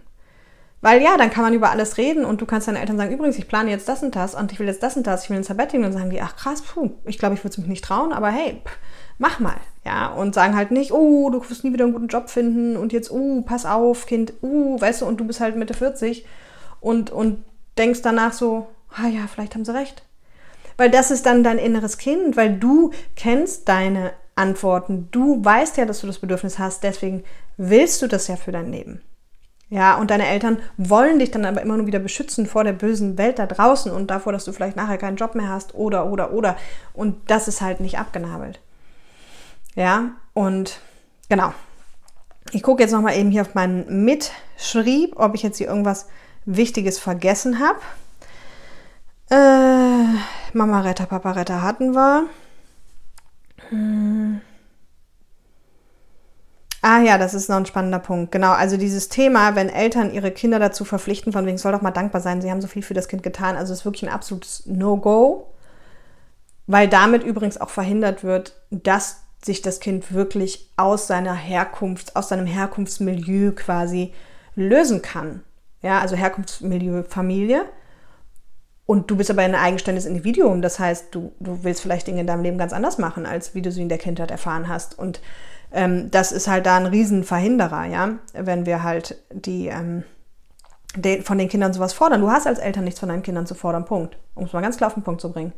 Weil 0.79 1.01
ja, 1.01 1.17
dann 1.17 1.29
kann 1.29 1.43
man 1.43 1.53
über 1.53 1.71
alles 1.71 1.97
reden 1.97 2.23
und 2.23 2.39
du 2.39 2.45
kannst 2.45 2.69
deinen 2.69 2.77
Eltern 2.77 2.95
sagen, 2.95 3.11
übrigens, 3.11 3.37
ich 3.37 3.49
plane 3.49 3.69
jetzt 3.69 3.89
das 3.89 4.03
und 4.03 4.15
das 4.15 4.33
und 4.33 4.53
ich 4.53 4.59
will 4.59 4.67
jetzt 4.67 4.81
das 4.81 4.95
und 4.95 5.05
das, 5.05 5.25
ich 5.25 5.29
will 5.29 5.35
ein 5.35 5.43
Sabbatical 5.43 5.85
und 5.85 5.91
sagen 5.91 6.09
die, 6.09 6.21
ach 6.21 6.37
krass, 6.37 6.61
puh, 6.61 6.91
ich 7.03 7.17
glaube, 7.17 7.35
ich 7.35 7.41
würde 7.43 7.49
es 7.49 7.57
mich 7.57 7.67
nicht 7.67 7.83
trauen, 7.83 8.13
aber 8.13 8.29
hey, 8.29 8.61
pff, 8.63 8.77
mach 9.17 9.41
mal, 9.41 9.57
ja, 9.83 10.07
und 10.07 10.33
sagen 10.33 10.55
halt 10.55 10.71
nicht, 10.71 10.93
oh, 10.93 11.29
du 11.29 11.41
wirst 11.41 11.65
nie 11.65 11.73
wieder 11.73 11.83
einen 11.83 11.93
guten 11.93 12.07
Job 12.07 12.29
finden 12.29 12.77
und 12.77 12.93
jetzt, 12.93 13.11
oh, 13.11 13.41
pass 13.41 13.65
auf, 13.65 14.05
Kind, 14.05 14.31
uh, 14.41 14.79
weißt 14.79 15.01
du, 15.01 15.05
und 15.05 15.19
du 15.19 15.25
bist 15.27 15.41
halt 15.41 15.57
Mitte 15.57 15.73
40 15.73 16.25
und, 16.79 17.09
und 17.09 17.43
denkst 17.77 18.03
danach 18.03 18.31
so, 18.31 18.67
ah 18.95 19.09
ja, 19.09 19.27
vielleicht 19.27 19.53
haben 19.53 19.65
sie 19.65 19.75
recht. 19.75 20.06
Weil 20.77 20.91
das 20.91 21.11
ist 21.11 21.25
dann 21.25 21.43
dein 21.43 21.57
inneres 21.57 21.97
Kind, 21.97 22.37
weil 22.37 22.57
du 22.57 22.91
kennst 23.15 23.67
deine 23.67 24.13
Antworten, 24.35 25.09
du 25.11 25.43
weißt 25.43 25.77
ja, 25.77 25.85
dass 25.85 26.01
du 26.01 26.07
das 26.07 26.19
Bedürfnis 26.19 26.59
hast, 26.59 26.83
deswegen 26.83 27.23
willst 27.57 28.01
du 28.01 28.07
das 28.07 28.27
ja 28.27 28.35
für 28.35 28.51
dein 28.51 28.71
Leben. 28.71 29.01
Ja, 29.69 29.97
und 29.97 30.11
deine 30.11 30.27
Eltern 30.27 30.59
wollen 30.77 31.19
dich 31.19 31.31
dann 31.31 31.43
aber 31.43 31.61
immer 31.61 31.75
nur 31.75 31.87
wieder 31.87 31.99
beschützen 31.99 32.45
vor 32.45 32.63
der 32.63 32.71
bösen 32.71 33.17
Welt 33.17 33.37
da 33.37 33.45
draußen 33.45 33.91
und 33.91 34.09
davor, 34.09 34.31
dass 34.31 34.45
du 34.45 34.53
vielleicht 34.53 34.77
nachher 34.77 34.97
keinen 34.97 35.17
Job 35.17 35.35
mehr 35.35 35.49
hast 35.49 35.75
oder, 35.75 36.05
oder, 36.05 36.31
oder. 36.31 36.55
Und 36.93 37.29
das 37.29 37.49
ist 37.49 37.59
halt 37.59 37.81
nicht 37.81 37.99
abgenabelt. 37.99 38.61
Ja, 39.75 40.11
und 40.33 40.79
genau. 41.27 41.53
Ich 42.51 42.63
gucke 42.63 42.81
jetzt 42.81 42.93
nochmal 42.93 43.17
eben 43.17 43.29
hier 43.29 43.41
auf 43.41 43.55
meinen 43.55 44.05
Mitschrieb, 44.05 45.13
ob 45.17 45.35
ich 45.35 45.43
jetzt 45.43 45.57
hier 45.57 45.67
irgendwas 45.67 46.07
Wichtiges 46.45 46.97
vergessen 46.97 47.59
habe. 47.59 47.79
Äh, 49.29 50.05
Mama 50.53 50.81
Retter, 50.81 51.05
Papa 51.05 51.31
Retter 51.31 51.61
hatten 51.61 51.93
wir. 51.93 52.27
Hm. 53.69 54.41
Ah 56.81 56.99
ja, 57.01 57.17
das 57.17 57.33
ist 57.33 57.49
noch 57.49 57.57
ein 57.57 57.65
spannender 57.65 57.99
Punkt. 57.99 58.31
Genau, 58.31 58.51
also 58.51 58.77
dieses 58.77 59.09
Thema, 59.09 59.55
wenn 59.55 59.67
Eltern 59.67 60.13
ihre 60.13 60.31
Kinder 60.31 60.59
dazu 60.59 60.85
verpflichten, 60.85 61.33
von 61.33 61.45
wegen 61.45 61.57
soll 61.57 61.71
doch 61.71 61.81
mal 61.81 61.91
dankbar 61.91 62.21
sein, 62.21 62.41
sie 62.41 62.49
haben 62.51 62.61
so 62.61 62.67
viel 62.67 62.83
für 62.83 62.93
das 62.93 63.07
Kind 63.07 63.23
getan. 63.23 63.57
Also 63.57 63.73
es 63.73 63.79
ist 63.79 63.85
wirklich 63.85 64.03
ein 64.03 64.13
absolutes 64.13 64.65
No-Go, 64.67 65.47
weil 66.67 66.87
damit 66.87 67.23
übrigens 67.23 67.59
auch 67.59 67.69
verhindert 67.69 68.23
wird, 68.23 68.53
dass 68.69 69.21
sich 69.43 69.61
das 69.61 69.79
Kind 69.79 70.13
wirklich 70.13 70.71
aus 70.77 71.07
seiner 71.07 71.33
Herkunft, 71.33 72.15
aus 72.15 72.29
seinem 72.29 72.45
Herkunftsmilieu 72.45 73.51
quasi 73.51 74.13
lösen 74.55 75.01
kann. 75.01 75.43
Ja, 75.81 75.99
also 75.99 76.15
Herkunftsmilieu 76.15 77.03
Familie. 77.03 77.65
Und 78.87 79.11
du 79.11 79.17
bist 79.17 79.29
aber 79.29 79.41
ein 79.43 79.53
eigenständiges 79.53 80.07
Individuum. 80.07 80.61
Das 80.61 80.79
heißt, 80.79 81.13
du, 81.13 81.33
du 81.41 81.63
willst 81.63 81.81
vielleicht 81.81 82.07
Dinge 82.07 82.21
in 82.21 82.27
deinem 82.27 82.41
Leben 82.41 82.57
ganz 82.57 82.73
anders 82.73 82.97
machen, 82.97 83.25
als 83.25 83.53
wie 83.53 83.61
du 83.61 83.71
sie 83.71 83.81
in 83.81 83.89
der 83.89 83.97
Kindheit 83.97 84.31
erfahren 84.31 84.69
hast. 84.69 84.97
Und 84.97 85.19
ähm, 85.73 86.09
das 86.09 86.31
ist 86.31 86.47
halt 86.47 86.65
da 86.65 86.77
ein 86.77 86.85
Riesenverhinderer, 86.85 87.85
ja, 87.85 88.17
wenn 88.33 88.65
wir 88.65 88.83
halt 88.83 89.21
die 89.31 89.67
ähm, 89.67 90.03
de, 90.95 91.21
von 91.21 91.37
den 91.37 91.49
Kindern 91.49 91.73
sowas 91.73 91.91
fordern. 91.91 92.21
Du 92.21 92.31
hast 92.31 92.47
als 92.47 92.59
Eltern 92.59 92.85
nichts 92.85 93.01
von 93.01 93.09
deinen 93.09 93.23
Kindern 93.23 93.45
zu 93.45 93.55
fordern, 93.55 93.83
Punkt. 93.83 94.17
Um 94.35 94.45
es 94.45 94.53
mal 94.53 94.61
ganz 94.61 94.77
klar 94.77 94.87
auf 94.87 94.93
den 94.93 95.03
Punkt 95.03 95.19
zu 95.19 95.33
bringen. 95.33 95.51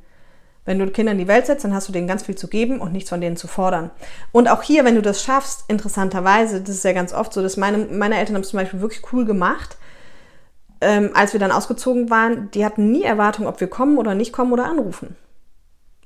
Wenn 0.65 0.79
du 0.79 0.87
Kinder 0.87 1.11
in 1.11 1.19
die 1.19 1.27
Welt 1.27 1.45
setzt, 1.45 1.63
dann 1.63 1.73
hast 1.73 1.87
du 1.87 1.93
denen 1.93 2.07
ganz 2.07 2.23
viel 2.23 2.35
zu 2.35 2.47
geben 2.47 2.81
und 2.81 2.91
nichts 2.91 3.09
von 3.09 3.21
denen 3.21 3.37
zu 3.37 3.47
fordern. 3.47 3.91
Und 4.31 4.49
auch 4.49 4.63
hier, 4.63 4.85
wenn 4.85 4.95
du 4.95 5.01
das 5.03 5.23
schaffst, 5.23 5.65
interessanterweise, 5.67 6.61
das 6.61 6.75
ist 6.75 6.83
ja 6.83 6.93
ganz 6.93 7.13
oft 7.13 7.31
so, 7.31 7.41
dass 7.43 7.57
meine, 7.57 7.77
meine 7.77 8.17
Eltern 8.17 8.35
haben 8.35 8.41
es 8.41 8.49
zum 8.49 8.59
Beispiel 8.59 8.81
wirklich 8.81 9.01
cool 9.13 9.25
gemacht, 9.25 9.77
ähm, 10.81 11.11
als 11.13 11.33
wir 11.33 11.39
dann 11.39 11.51
ausgezogen 11.51 12.09
waren, 12.09 12.51
die 12.51 12.65
hatten 12.65 12.91
nie 12.91 13.03
Erwartung, 13.03 13.47
ob 13.47 13.59
wir 13.59 13.67
kommen 13.67 13.97
oder 13.97 14.15
nicht 14.15 14.31
kommen 14.31 14.53
oder 14.53 14.65
anrufen. 14.65 15.15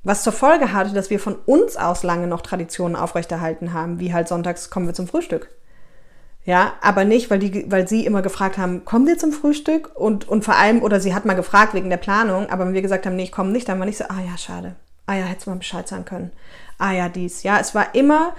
Was 0.04 0.24
zur 0.24 0.34
Folge 0.34 0.74
hatte, 0.74 0.94
dass 0.94 1.10
wir 1.10 1.20
von 1.20 1.36
uns 1.46 1.78
aus 1.78 2.04
lange 2.04 2.28
noch 2.28 2.42
Traditionen 2.42 2.96
aufrechterhalten 2.96 3.74
haben, 3.74 4.00
wie 4.00 4.14
halt 4.14 4.28
sonntags 4.28 4.70
kommen 4.70 4.88
wir 4.88 4.94
zum 4.94 5.08
Frühstück. 5.08 5.50
Ja, 6.46 6.74
aber 6.82 7.06
nicht, 7.06 7.30
weil, 7.30 7.40
die, 7.40 7.72
weil 7.72 7.88
sie 7.88 8.06
immer 8.06 8.22
gefragt 8.22 8.58
haben, 8.58 8.84
kommen 8.84 9.08
wir 9.08 9.18
zum 9.18 9.32
Frühstück? 9.32 9.92
Und, 9.96 10.28
und 10.28 10.44
vor 10.44 10.56
allem, 10.56 10.82
oder 10.82 11.00
sie 11.00 11.16
hat 11.16 11.24
mal 11.24 11.36
gefragt 11.36 11.74
wegen 11.74 11.90
der 11.90 11.98
Planung, 11.98 12.50
aber 12.50 12.66
wenn 12.66 12.74
wir 12.74 12.82
gesagt 12.82 13.06
haben, 13.06 13.16
nee, 13.16 13.24
ich 13.24 13.32
komme 13.32 13.52
nicht, 13.52 13.70
dann 13.70 13.80
war 13.80 13.86
nicht 13.86 13.98
so, 13.98 14.04
ah 14.10 14.20
ja, 14.20 14.38
schade. 14.38 14.76
Ah 15.06 15.16
ja, 15.16 15.24
hättest 15.24 15.48
du 15.48 15.52
mal 15.52 15.58
Bescheid 15.58 15.88
sagen 15.88 16.04
können. 16.04 16.32
Ah 16.78 16.92
ja, 16.92 17.08
dies. 17.08 17.44
Ja, 17.44 17.60
es 17.60 17.74
war 17.74 17.96
immer 17.96 18.34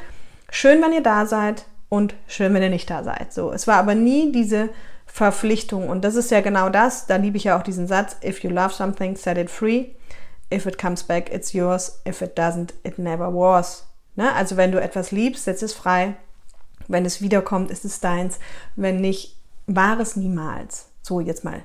schön, 0.51 0.83
wenn 0.83 0.93
ihr 0.93 1.03
da 1.03 1.25
seid 1.25 1.65
und 1.89 2.15
schön, 2.27 2.53
wenn 2.53 2.63
ihr 2.63 2.71
nicht 2.71 2.91
da 2.91 3.05
seid. 3.05 3.33
So, 3.33 3.53
es 3.53 3.67
war 3.67 3.77
aber 3.77 3.95
nie 3.95 4.33
diese 4.33 4.69
Verpflichtung. 5.15 5.89
Und 5.89 6.05
das 6.05 6.17
ist 6.17 6.33
ja 6.33 6.41
genau 6.41 6.71
das, 6.71 7.07
da 7.07 7.15
liebe 7.15 7.37
ich 7.37 7.45
ja 7.45 7.57
auch 7.57 7.63
diesen 7.63 7.87
Satz, 7.87 8.17
if 8.25 8.43
you 8.43 8.51
love 8.51 8.75
something, 8.75 9.15
set 9.15 9.39
it 9.39 9.49
free. 9.49 9.91
If 10.53 10.67
it 10.67 10.77
comes 10.77 11.05
back, 11.05 11.33
it's 11.33 11.53
yours. 11.53 12.01
If 12.05 12.21
it 12.21 12.37
doesn't, 12.37 12.71
it 12.83 12.99
never 12.99 13.33
was. 13.33 13.87
Ne? 14.17 14.33
Also 14.35 14.57
wenn 14.57 14.73
du 14.73 14.81
etwas 14.81 15.13
liebst, 15.13 15.45
setz 15.45 15.63
es 15.63 15.73
frei. 15.73 16.17
Wenn 16.89 17.05
es 17.05 17.23
wiederkommt, 17.23 17.71
ist 17.71 17.85
es 17.85 18.01
deins. 18.01 18.41
Wenn 18.75 18.97
nicht, 18.97 19.37
war 19.69 20.01
es 20.01 20.17
niemals. 20.17 20.87
So 21.03 21.21
jetzt 21.21 21.45
mal 21.45 21.63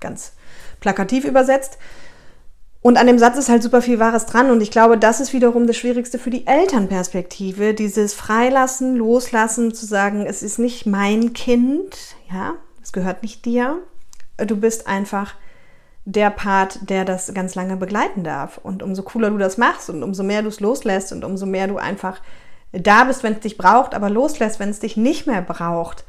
ganz 0.00 0.32
plakativ 0.80 1.24
übersetzt. 1.24 1.78
Und 2.80 2.96
an 2.96 3.06
dem 3.06 3.20
Satz 3.20 3.38
ist 3.38 3.48
halt 3.48 3.62
super 3.62 3.80
viel 3.80 4.00
Wahres 4.00 4.26
dran. 4.26 4.50
Und 4.50 4.60
ich 4.60 4.72
glaube, 4.72 4.98
das 4.98 5.20
ist 5.20 5.32
wiederum 5.32 5.68
das 5.68 5.76
Schwierigste 5.76 6.18
für 6.18 6.30
die 6.30 6.48
Elternperspektive. 6.48 7.74
Dieses 7.74 8.12
Freilassen, 8.12 8.96
Loslassen, 8.96 9.72
zu 9.72 9.86
sagen, 9.86 10.26
es 10.26 10.42
ist 10.42 10.58
nicht 10.58 10.84
mein 10.84 11.32
Kind, 11.32 12.16
ja, 12.28 12.54
gehört 12.92 13.22
nicht 13.22 13.44
dir. 13.44 13.78
Du 14.38 14.56
bist 14.56 14.86
einfach 14.86 15.34
der 16.04 16.30
Part, 16.30 16.90
der 16.90 17.04
das 17.04 17.32
ganz 17.32 17.54
lange 17.54 17.76
begleiten 17.76 18.24
darf. 18.24 18.58
Und 18.58 18.82
umso 18.82 19.02
cooler 19.02 19.30
du 19.30 19.38
das 19.38 19.58
machst 19.58 19.88
und 19.88 20.02
umso 20.02 20.22
mehr 20.22 20.42
du 20.42 20.48
es 20.48 20.60
loslässt 20.60 21.12
und 21.12 21.24
umso 21.24 21.46
mehr 21.46 21.68
du 21.68 21.78
einfach 21.78 22.20
da 22.72 23.04
bist, 23.04 23.22
wenn 23.22 23.34
es 23.34 23.40
dich 23.40 23.58
braucht, 23.58 23.94
aber 23.94 24.10
loslässt, 24.10 24.58
wenn 24.58 24.70
es 24.70 24.80
dich 24.80 24.96
nicht 24.96 25.26
mehr 25.26 25.42
braucht, 25.42 26.04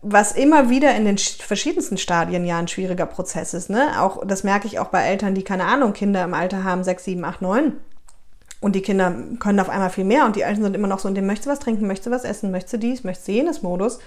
was 0.00 0.32
immer 0.32 0.70
wieder 0.70 0.94
in 0.94 1.04
den 1.04 1.18
verschiedensten 1.18 1.98
Stadien 1.98 2.46
ja 2.46 2.58
ein 2.58 2.68
schwieriger 2.68 3.06
Prozess 3.06 3.52
ist. 3.52 3.68
Ne? 3.68 4.00
Auch, 4.00 4.24
das 4.26 4.44
merke 4.44 4.66
ich 4.66 4.78
auch 4.78 4.88
bei 4.88 5.02
Eltern, 5.02 5.34
die 5.34 5.42
keine 5.42 5.64
Ahnung, 5.64 5.92
Kinder 5.92 6.24
im 6.24 6.34
Alter 6.34 6.64
haben, 6.64 6.84
sechs, 6.84 7.04
sieben, 7.04 7.24
acht, 7.24 7.42
neun. 7.42 7.74
Und 8.60 8.74
die 8.74 8.82
Kinder 8.82 9.14
können 9.38 9.60
auf 9.60 9.68
einmal 9.68 9.90
viel 9.90 10.04
mehr 10.04 10.24
und 10.24 10.34
die 10.34 10.42
Eltern 10.42 10.64
sind 10.64 10.74
immer 10.74 10.88
noch 10.88 10.98
so, 10.98 11.08
und 11.08 11.14
dem 11.14 11.26
möchtest 11.26 11.46
du 11.46 11.50
was 11.50 11.60
trinken, 11.60 11.86
möchtest 11.86 12.06
du 12.06 12.10
was 12.10 12.24
essen, 12.24 12.50
möchtest 12.50 12.74
du 12.74 12.78
dies, 12.78 13.04
möchtest 13.04 13.28
du 13.28 13.32
jenes 13.32 13.62
Modus. 13.62 14.00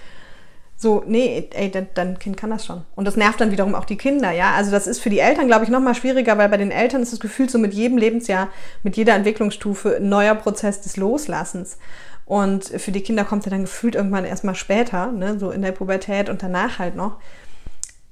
So, 0.76 1.04
nee, 1.06 1.48
ey, 1.54 1.70
dein 1.94 2.18
Kind 2.18 2.36
kann 2.36 2.50
das 2.50 2.66
schon. 2.66 2.82
Und 2.96 3.04
das 3.04 3.16
nervt 3.16 3.40
dann 3.40 3.52
wiederum 3.52 3.74
auch 3.76 3.84
die 3.84 3.96
Kinder, 3.96 4.32
ja. 4.32 4.52
Also 4.56 4.72
das 4.72 4.88
ist 4.88 5.00
für 5.00 5.10
die 5.10 5.20
Eltern, 5.20 5.46
glaube 5.46 5.64
ich, 5.64 5.70
noch 5.70 5.80
mal 5.80 5.94
schwieriger, 5.94 6.38
weil 6.38 6.48
bei 6.48 6.56
den 6.56 6.72
Eltern 6.72 7.02
ist 7.02 7.12
das 7.12 7.20
Gefühl 7.20 7.48
so 7.48 7.58
mit 7.58 7.72
jedem 7.72 7.98
Lebensjahr, 7.98 8.48
mit 8.82 8.96
jeder 8.96 9.14
Entwicklungsstufe 9.14 9.96
ein 9.96 10.08
neuer 10.08 10.34
Prozess 10.34 10.80
des 10.80 10.96
Loslassens. 10.96 11.78
Und 12.24 12.64
für 12.64 12.92
die 12.92 13.02
Kinder 13.02 13.24
kommt 13.24 13.46
er 13.46 13.50
dann 13.50 13.62
gefühlt 13.62 13.94
irgendwann 13.94 14.24
erstmal 14.24 14.54
später, 14.54 15.12
ne, 15.12 15.38
so 15.38 15.50
in 15.50 15.62
der 15.62 15.72
Pubertät 15.72 16.28
und 16.28 16.42
danach 16.42 16.78
halt 16.78 16.96
noch. 16.96 17.16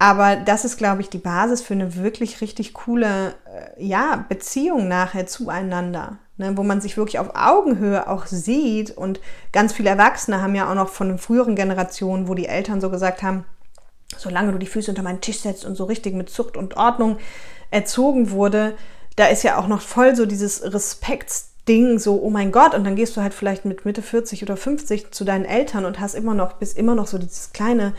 Aber 0.01 0.37
das 0.37 0.65
ist, 0.65 0.79
glaube 0.79 1.03
ich, 1.03 1.11
die 1.11 1.19
Basis 1.19 1.61
für 1.61 1.75
eine 1.75 1.95
wirklich 1.95 2.41
richtig 2.41 2.73
coole 2.73 3.35
äh, 3.45 3.85
ja, 3.85 4.25
Beziehung 4.31 4.89
nachher 4.89 5.27
zueinander, 5.27 6.17
ne, 6.39 6.57
wo 6.57 6.63
man 6.63 6.81
sich 6.81 6.97
wirklich 6.97 7.19
auf 7.19 7.33
Augenhöhe 7.35 8.09
auch 8.09 8.25
sieht. 8.25 8.97
Und 8.97 9.21
ganz 9.53 9.75
viele 9.75 9.91
Erwachsene 9.91 10.41
haben 10.41 10.55
ja 10.55 10.71
auch 10.71 10.75
noch 10.75 10.89
von 10.89 11.09
den 11.09 11.19
früheren 11.19 11.55
Generationen, 11.55 12.29
wo 12.29 12.35
die 12.35 12.47
Eltern 12.47 12.81
so 12.81 12.89
gesagt 12.89 13.23
haben, 13.23 13.45
solange 14.17 14.53
du 14.53 14.59
die 14.59 14.67
Füße 14.67 14.91
unter 14.91 15.03
meinen 15.03 15.21
Tisch 15.21 15.41
setzt 15.41 15.67
und 15.67 15.75
so 15.75 15.85
richtig 15.85 16.15
mit 16.15 16.31
Zucht 16.31 16.57
und 16.57 16.79
Ordnung 16.79 17.19
erzogen 17.71 18.31
wurde, 18.31 18.77
da 19.17 19.27
ist 19.27 19.43
ja 19.43 19.59
auch 19.59 19.67
noch 19.67 19.83
voll 19.83 20.17
so 20.17 20.25
dieses 20.25 20.63
Respektsding, 20.73 21.99
so, 21.99 22.23
oh 22.23 22.31
mein 22.31 22.53
Gott, 22.53 22.75
und 22.75 22.85
dann 22.85 22.97
gehst 22.97 23.19
du 23.19 23.21
halt 23.21 23.35
vielleicht 23.35 23.67
mit 23.67 23.85
Mitte 23.85 24.01
40 24.01 24.43
oder 24.45 24.57
50 24.57 25.11
zu 25.11 25.27
deinen 25.27 25.45
Eltern 25.45 25.85
und 25.85 26.01
hast 26.01 26.15
immer 26.15 26.33
noch, 26.33 26.55
bist 26.55 26.79
immer 26.79 26.95
noch 26.95 27.07
so 27.07 27.19
dieses 27.19 27.53
kleine, 27.53 27.93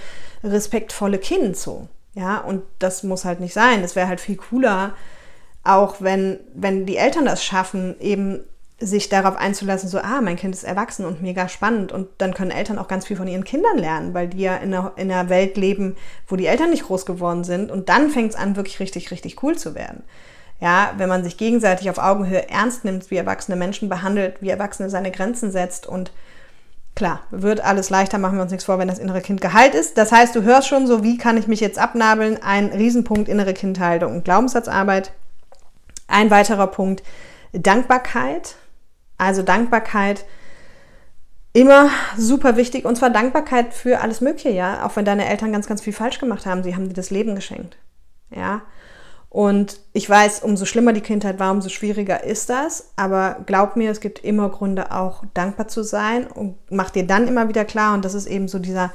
respektvolle 0.44 1.18
Kind 1.18 1.58
so. 1.58 1.88
Ja, 2.14 2.39
und 2.39 2.64
das 2.80 3.04
muss 3.04 3.26
halt 3.26 3.39
nicht 3.39 3.54
sein. 3.54 3.84
Es 3.84 3.96
wäre 3.96 4.08
halt 4.08 4.20
viel 4.20 4.36
cooler, 4.36 4.96
auch 5.64 6.02
wenn, 6.02 6.39
wenn 6.54 6.86
die 6.86 6.98
Eltern 6.98 7.26
das 7.26 7.44
schaffen, 7.44 7.96
eben 8.00 8.42
sich 8.82 9.10
darauf 9.10 9.36
einzulassen, 9.36 9.88
so, 9.88 10.00
ah, 10.00 10.22
mein 10.22 10.38
Kind 10.38 10.56
ist 10.56 10.64
erwachsen 10.64 11.06
und 11.06 11.22
mega 11.22 11.48
spannend. 11.48 11.92
Und 11.92 12.08
dann 12.18 12.34
können 12.34 12.52
Eltern 12.52 12.80
auch 12.80 12.88
ganz 12.88 13.06
viel 13.06 13.16
von 13.16 13.28
ihren 13.28 13.44
Kindern 13.44 13.78
lernen, 13.78 14.14
weil 14.14 14.28
die 14.28 14.42
ja 14.42 14.56
in 14.56 14.74
einer, 14.74 14.94
in 14.96 15.12
einer 15.12 15.30
Welt 15.30 15.56
leben, 15.56 15.96
wo 16.28 16.36
die 16.36 16.48
Eltern 16.48 16.72
nicht 16.72 16.86
groß 16.86 17.06
geworden 17.06 17.44
sind. 17.44 17.72
Und 17.72 17.89
dann 17.89 18.10
fängt 18.10 18.32
es 18.32 18.36
an, 18.36 18.56
wirklich 18.56 18.80
richtig, 18.80 19.12
richtig 19.12 19.42
cool 19.44 19.56
zu 19.58 19.76
werden. 19.76 20.04
Ja, 20.60 20.94
wenn 20.98 21.10
man 21.10 21.24
sich 21.24 21.38
gegenseitig 21.38 21.89
auf 21.89 21.98
Augenhöhe 22.00 22.50
ernst 22.50 22.84
nimmt, 22.84 23.10
wie 23.12 23.18
erwachsene 23.18 23.56
Menschen 23.56 23.88
behandelt, 23.88 24.42
wie 24.42 24.50
Erwachsene 24.50 24.89
seine 24.89 25.12
Grenzen 25.12 25.52
setzt 25.52 25.88
und 25.88 26.12
Klar, 26.96 27.22
wird 27.32 27.62
alles 27.62 27.89
leichter, 27.89 28.18
machen 28.18 28.38
wir 28.38 28.44
uns 28.44 28.52
nichts 28.52 28.66
vor, 28.66 28.78
wenn 28.78 28.88
das 28.88 29.00
innere 29.00 29.22
Kind 29.22 29.42
geheilt 29.42 29.76
ist. 29.76 29.98
Das 29.98 30.12
heißt, 30.12 30.36
du 30.36 30.44
hörst 30.44 30.68
schon 30.68 30.88
so, 30.88 31.04
wie 31.04 31.18
kann 31.18 31.38
ich 31.38 31.48
mich 31.48 31.62
jetzt 31.62 31.80
abnabeln? 31.80 32.42
Ein 32.44 32.68
Riesenpunkt 32.68 33.30
innere 33.30 33.54
Kindhaltung 33.54 34.14
und 34.14 34.26
Glaubenssatzarbeit. 34.26 35.14
Ein 36.08 36.30
weiterer 36.30 36.68
Punkt, 36.68 37.04
Dankbarkeit. 37.54 38.56
Also 39.18 39.42
Dankbarkeit 39.42 40.26
immer 41.54 41.89
super 42.18 42.56
wichtig 42.56 42.86
und 42.86 42.96
zwar 42.96 43.10
Dankbarkeit 43.10 43.74
für 43.74 44.02
alles 44.02 44.22
Mögliche, 44.22 44.50
ja. 44.50 44.86
Auch 44.86 44.96
wenn 44.96 45.06
deine 45.06 45.28
Eltern 45.28 45.52
ganz, 45.52 45.68
ganz 45.68 45.82
viel 45.82 45.94
falsch 45.94 46.20
gemacht 46.20 46.46
haben, 46.46 46.64
sie 46.64 46.76
haben 46.76 46.88
dir 46.88 46.94
das 46.94 47.10
Leben 47.10 47.36
geschenkt, 47.36 47.78
ja. 48.30 48.62
Und 49.32 49.80
ich 49.94 50.10
weiß, 50.10 50.44
umso 50.44 50.66
schlimmer 50.66 50.92
die 50.92 51.00
Kindheit 51.00 51.40
war, 51.40 51.54
umso 51.54 51.70
schwieriger 51.70 52.22
ist 52.26 52.50
das. 52.50 52.92
Aber 52.98 53.38
glaub 53.46 53.78
mir, 53.78 53.90
es 53.90 54.02
gibt 54.02 54.26
immer 54.26 54.50
Gründe, 54.50 54.92
auch 54.92 55.24
dankbar 55.34 55.70
zu 55.70 55.84
sein 55.84 56.28
und 56.28 56.58
mach 56.70 56.90
dir 56.90 57.08
dann 57.08 57.30
immer 57.30 57.48
wieder 57.48 57.64
klar. 57.64 57.94
Und 57.94 58.04
das 58.04 58.14
ist 58.14 58.26
eben 58.26 58.50
so 58.50 58.60
dieser, 58.60 58.92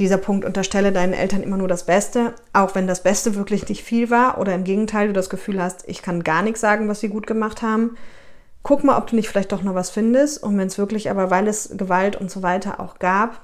dieser 0.00 0.16
Punkt, 0.16 0.44
unterstelle 0.44 0.90
deinen 0.90 1.12
Eltern 1.12 1.44
immer 1.44 1.56
nur 1.56 1.68
das 1.68 1.86
Beste, 1.86 2.34
auch 2.52 2.74
wenn 2.74 2.88
das 2.88 3.04
Beste 3.04 3.36
wirklich 3.36 3.68
nicht 3.68 3.84
viel 3.84 4.10
war 4.10 4.38
oder 4.38 4.52
im 4.52 4.64
Gegenteil 4.64 5.06
du 5.06 5.12
das 5.12 5.30
Gefühl 5.30 5.62
hast, 5.62 5.88
ich 5.88 6.02
kann 6.02 6.24
gar 6.24 6.42
nichts 6.42 6.60
sagen, 6.60 6.88
was 6.88 6.98
sie 6.98 7.08
gut 7.08 7.28
gemacht 7.28 7.62
haben. 7.62 7.96
Guck 8.64 8.82
mal, 8.82 8.98
ob 8.98 9.06
du 9.06 9.14
nicht 9.14 9.28
vielleicht 9.28 9.52
doch 9.52 9.62
noch 9.62 9.76
was 9.76 9.90
findest. 9.90 10.42
Und 10.42 10.58
wenn 10.58 10.66
es 10.66 10.78
wirklich 10.78 11.08
aber, 11.08 11.30
weil 11.30 11.46
es 11.46 11.70
Gewalt 11.76 12.16
und 12.16 12.32
so 12.32 12.42
weiter 12.42 12.80
auch 12.80 12.98
gab, 12.98 13.40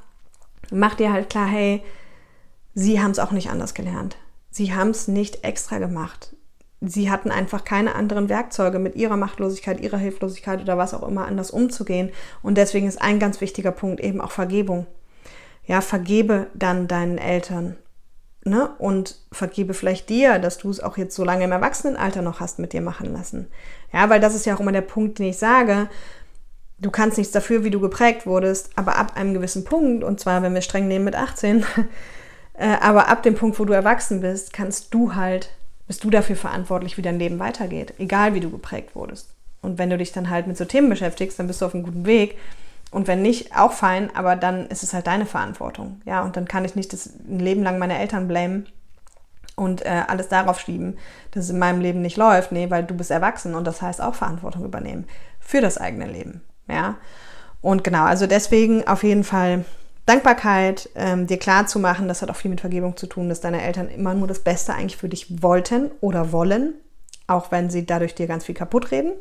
mach 0.72 0.96
dir 0.96 1.12
halt 1.12 1.30
klar, 1.30 1.46
hey, 1.46 1.80
sie 2.74 3.00
haben 3.00 3.12
es 3.12 3.20
auch 3.20 3.30
nicht 3.30 3.50
anders 3.50 3.72
gelernt. 3.72 4.16
Sie 4.54 4.72
haben 4.72 4.90
es 4.90 5.08
nicht 5.08 5.42
extra 5.42 5.78
gemacht. 5.78 6.36
Sie 6.80 7.10
hatten 7.10 7.32
einfach 7.32 7.64
keine 7.64 7.96
anderen 7.96 8.28
Werkzeuge, 8.28 8.78
mit 8.78 8.94
ihrer 8.94 9.16
Machtlosigkeit, 9.16 9.80
ihrer 9.80 9.96
Hilflosigkeit 9.96 10.60
oder 10.60 10.78
was 10.78 10.94
auch 10.94 11.02
immer 11.02 11.26
anders 11.26 11.50
umzugehen. 11.50 12.12
Und 12.40 12.56
deswegen 12.56 12.86
ist 12.86 13.02
ein 13.02 13.18
ganz 13.18 13.40
wichtiger 13.40 13.72
Punkt 13.72 13.98
eben 13.98 14.20
auch 14.20 14.30
Vergebung. 14.30 14.86
Ja, 15.66 15.80
vergebe 15.80 16.46
dann 16.54 16.86
deinen 16.86 17.18
Eltern. 17.18 17.74
Ne? 18.44 18.70
Und 18.78 19.18
vergebe 19.32 19.74
vielleicht 19.74 20.08
dir, 20.08 20.38
dass 20.38 20.58
du 20.58 20.70
es 20.70 20.78
auch 20.78 20.96
jetzt 20.98 21.16
so 21.16 21.24
lange 21.24 21.42
im 21.42 21.52
Erwachsenenalter 21.52 22.22
noch 22.22 22.38
hast 22.38 22.60
mit 22.60 22.72
dir 22.72 22.80
machen 22.80 23.12
lassen. 23.12 23.48
Ja, 23.92 24.08
weil 24.08 24.20
das 24.20 24.36
ist 24.36 24.46
ja 24.46 24.54
auch 24.54 24.60
immer 24.60 24.70
der 24.70 24.82
Punkt, 24.82 25.18
den 25.18 25.26
ich 25.26 25.38
sage. 25.38 25.88
Du 26.78 26.92
kannst 26.92 27.18
nichts 27.18 27.32
dafür, 27.32 27.64
wie 27.64 27.70
du 27.70 27.80
geprägt 27.80 28.24
wurdest, 28.24 28.70
aber 28.76 28.98
ab 28.98 29.16
einem 29.16 29.34
gewissen 29.34 29.64
Punkt, 29.64 30.04
und 30.04 30.20
zwar, 30.20 30.42
wenn 30.42 30.54
wir 30.54 30.60
streng 30.60 30.86
nehmen 30.86 31.06
mit 31.06 31.16
18, 31.16 31.64
Äh, 31.66 31.82
aber 32.58 33.08
ab 33.08 33.22
dem 33.22 33.34
Punkt, 33.34 33.58
wo 33.58 33.64
du 33.64 33.72
erwachsen 33.72 34.20
bist, 34.20 34.52
kannst 34.52 34.94
du 34.94 35.14
halt, 35.14 35.50
bist 35.86 36.04
du 36.04 36.10
dafür 36.10 36.36
verantwortlich, 36.36 36.96
wie 36.96 37.02
dein 37.02 37.18
Leben 37.18 37.38
weitergeht, 37.38 37.94
egal 37.98 38.34
wie 38.34 38.40
du 38.40 38.50
geprägt 38.50 38.94
wurdest. 38.94 39.34
Und 39.60 39.78
wenn 39.78 39.90
du 39.90 39.98
dich 39.98 40.12
dann 40.12 40.30
halt 40.30 40.46
mit 40.46 40.56
so 40.56 40.64
Themen 40.64 40.88
beschäftigst, 40.88 41.38
dann 41.38 41.46
bist 41.46 41.62
du 41.62 41.66
auf 41.66 41.74
einem 41.74 41.84
guten 41.84 42.06
Weg. 42.06 42.38
Und 42.90 43.08
wenn 43.08 43.22
nicht, 43.22 43.56
auch 43.56 43.72
fein, 43.72 44.14
aber 44.14 44.36
dann 44.36 44.68
ist 44.68 44.84
es 44.84 44.94
halt 44.94 45.08
deine 45.08 45.26
Verantwortung. 45.26 46.00
Ja, 46.04 46.22
und 46.22 46.36
dann 46.36 46.46
kann 46.46 46.64
ich 46.64 46.76
nicht 46.76 46.92
das 46.92 47.06
ein 47.06 47.40
Leben 47.40 47.64
lang 47.64 47.78
meine 47.78 47.98
Eltern 47.98 48.28
blamen 48.28 48.66
und 49.56 49.84
äh, 49.84 50.02
alles 50.06 50.28
darauf 50.28 50.60
schieben, 50.60 50.98
dass 51.32 51.44
es 51.44 51.50
in 51.50 51.58
meinem 51.58 51.80
Leben 51.80 52.02
nicht 52.02 52.16
läuft. 52.16 52.52
Nee, 52.52 52.70
weil 52.70 52.84
du 52.84 52.94
bist 52.94 53.10
erwachsen 53.10 53.54
und 53.54 53.66
das 53.66 53.82
heißt 53.82 54.00
auch 54.00 54.14
Verantwortung 54.14 54.64
übernehmen 54.64 55.06
für 55.40 55.60
das 55.60 55.78
eigene 55.78 56.06
Leben. 56.06 56.42
Ja. 56.68 56.96
Und 57.60 57.82
genau, 57.82 58.04
also 58.04 58.26
deswegen 58.26 58.86
auf 58.86 59.02
jeden 59.02 59.24
Fall 59.24 59.64
Dankbarkeit, 60.06 60.90
ähm, 60.94 61.26
dir 61.26 61.38
klar 61.38 61.66
zu 61.66 61.78
machen, 61.78 62.08
das 62.08 62.20
hat 62.20 62.30
auch 62.30 62.36
viel 62.36 62.50
mit 62.50 62.60
Vergebung 62.60 62.96
zu 62.96 63.06
tun, 63.06 63.28
dass 63.28 63.40
deine 63.40 63.62
Eltern 63.62 63.88
immer 63.88 64.14
nur 64.14 64.28
das 64.28 64.40
Beste 64.40 64.74
eigentlich 64.74 64.98
für 64.98 65.08
dich 65.08 65.42
wollten 65.42 65.90
oder 66.00 66.30
wollen, 66.30 66.74
auch 67.26 67.50
wenn 67.50 67.70
sie 67.70 67.86
dadurch 67.86 68.14
dir 68.14 68.26
ganz 68.26 68.44
viel 68.44 68.54
kaputt 68.54 68.90
reden. 68.90 69.12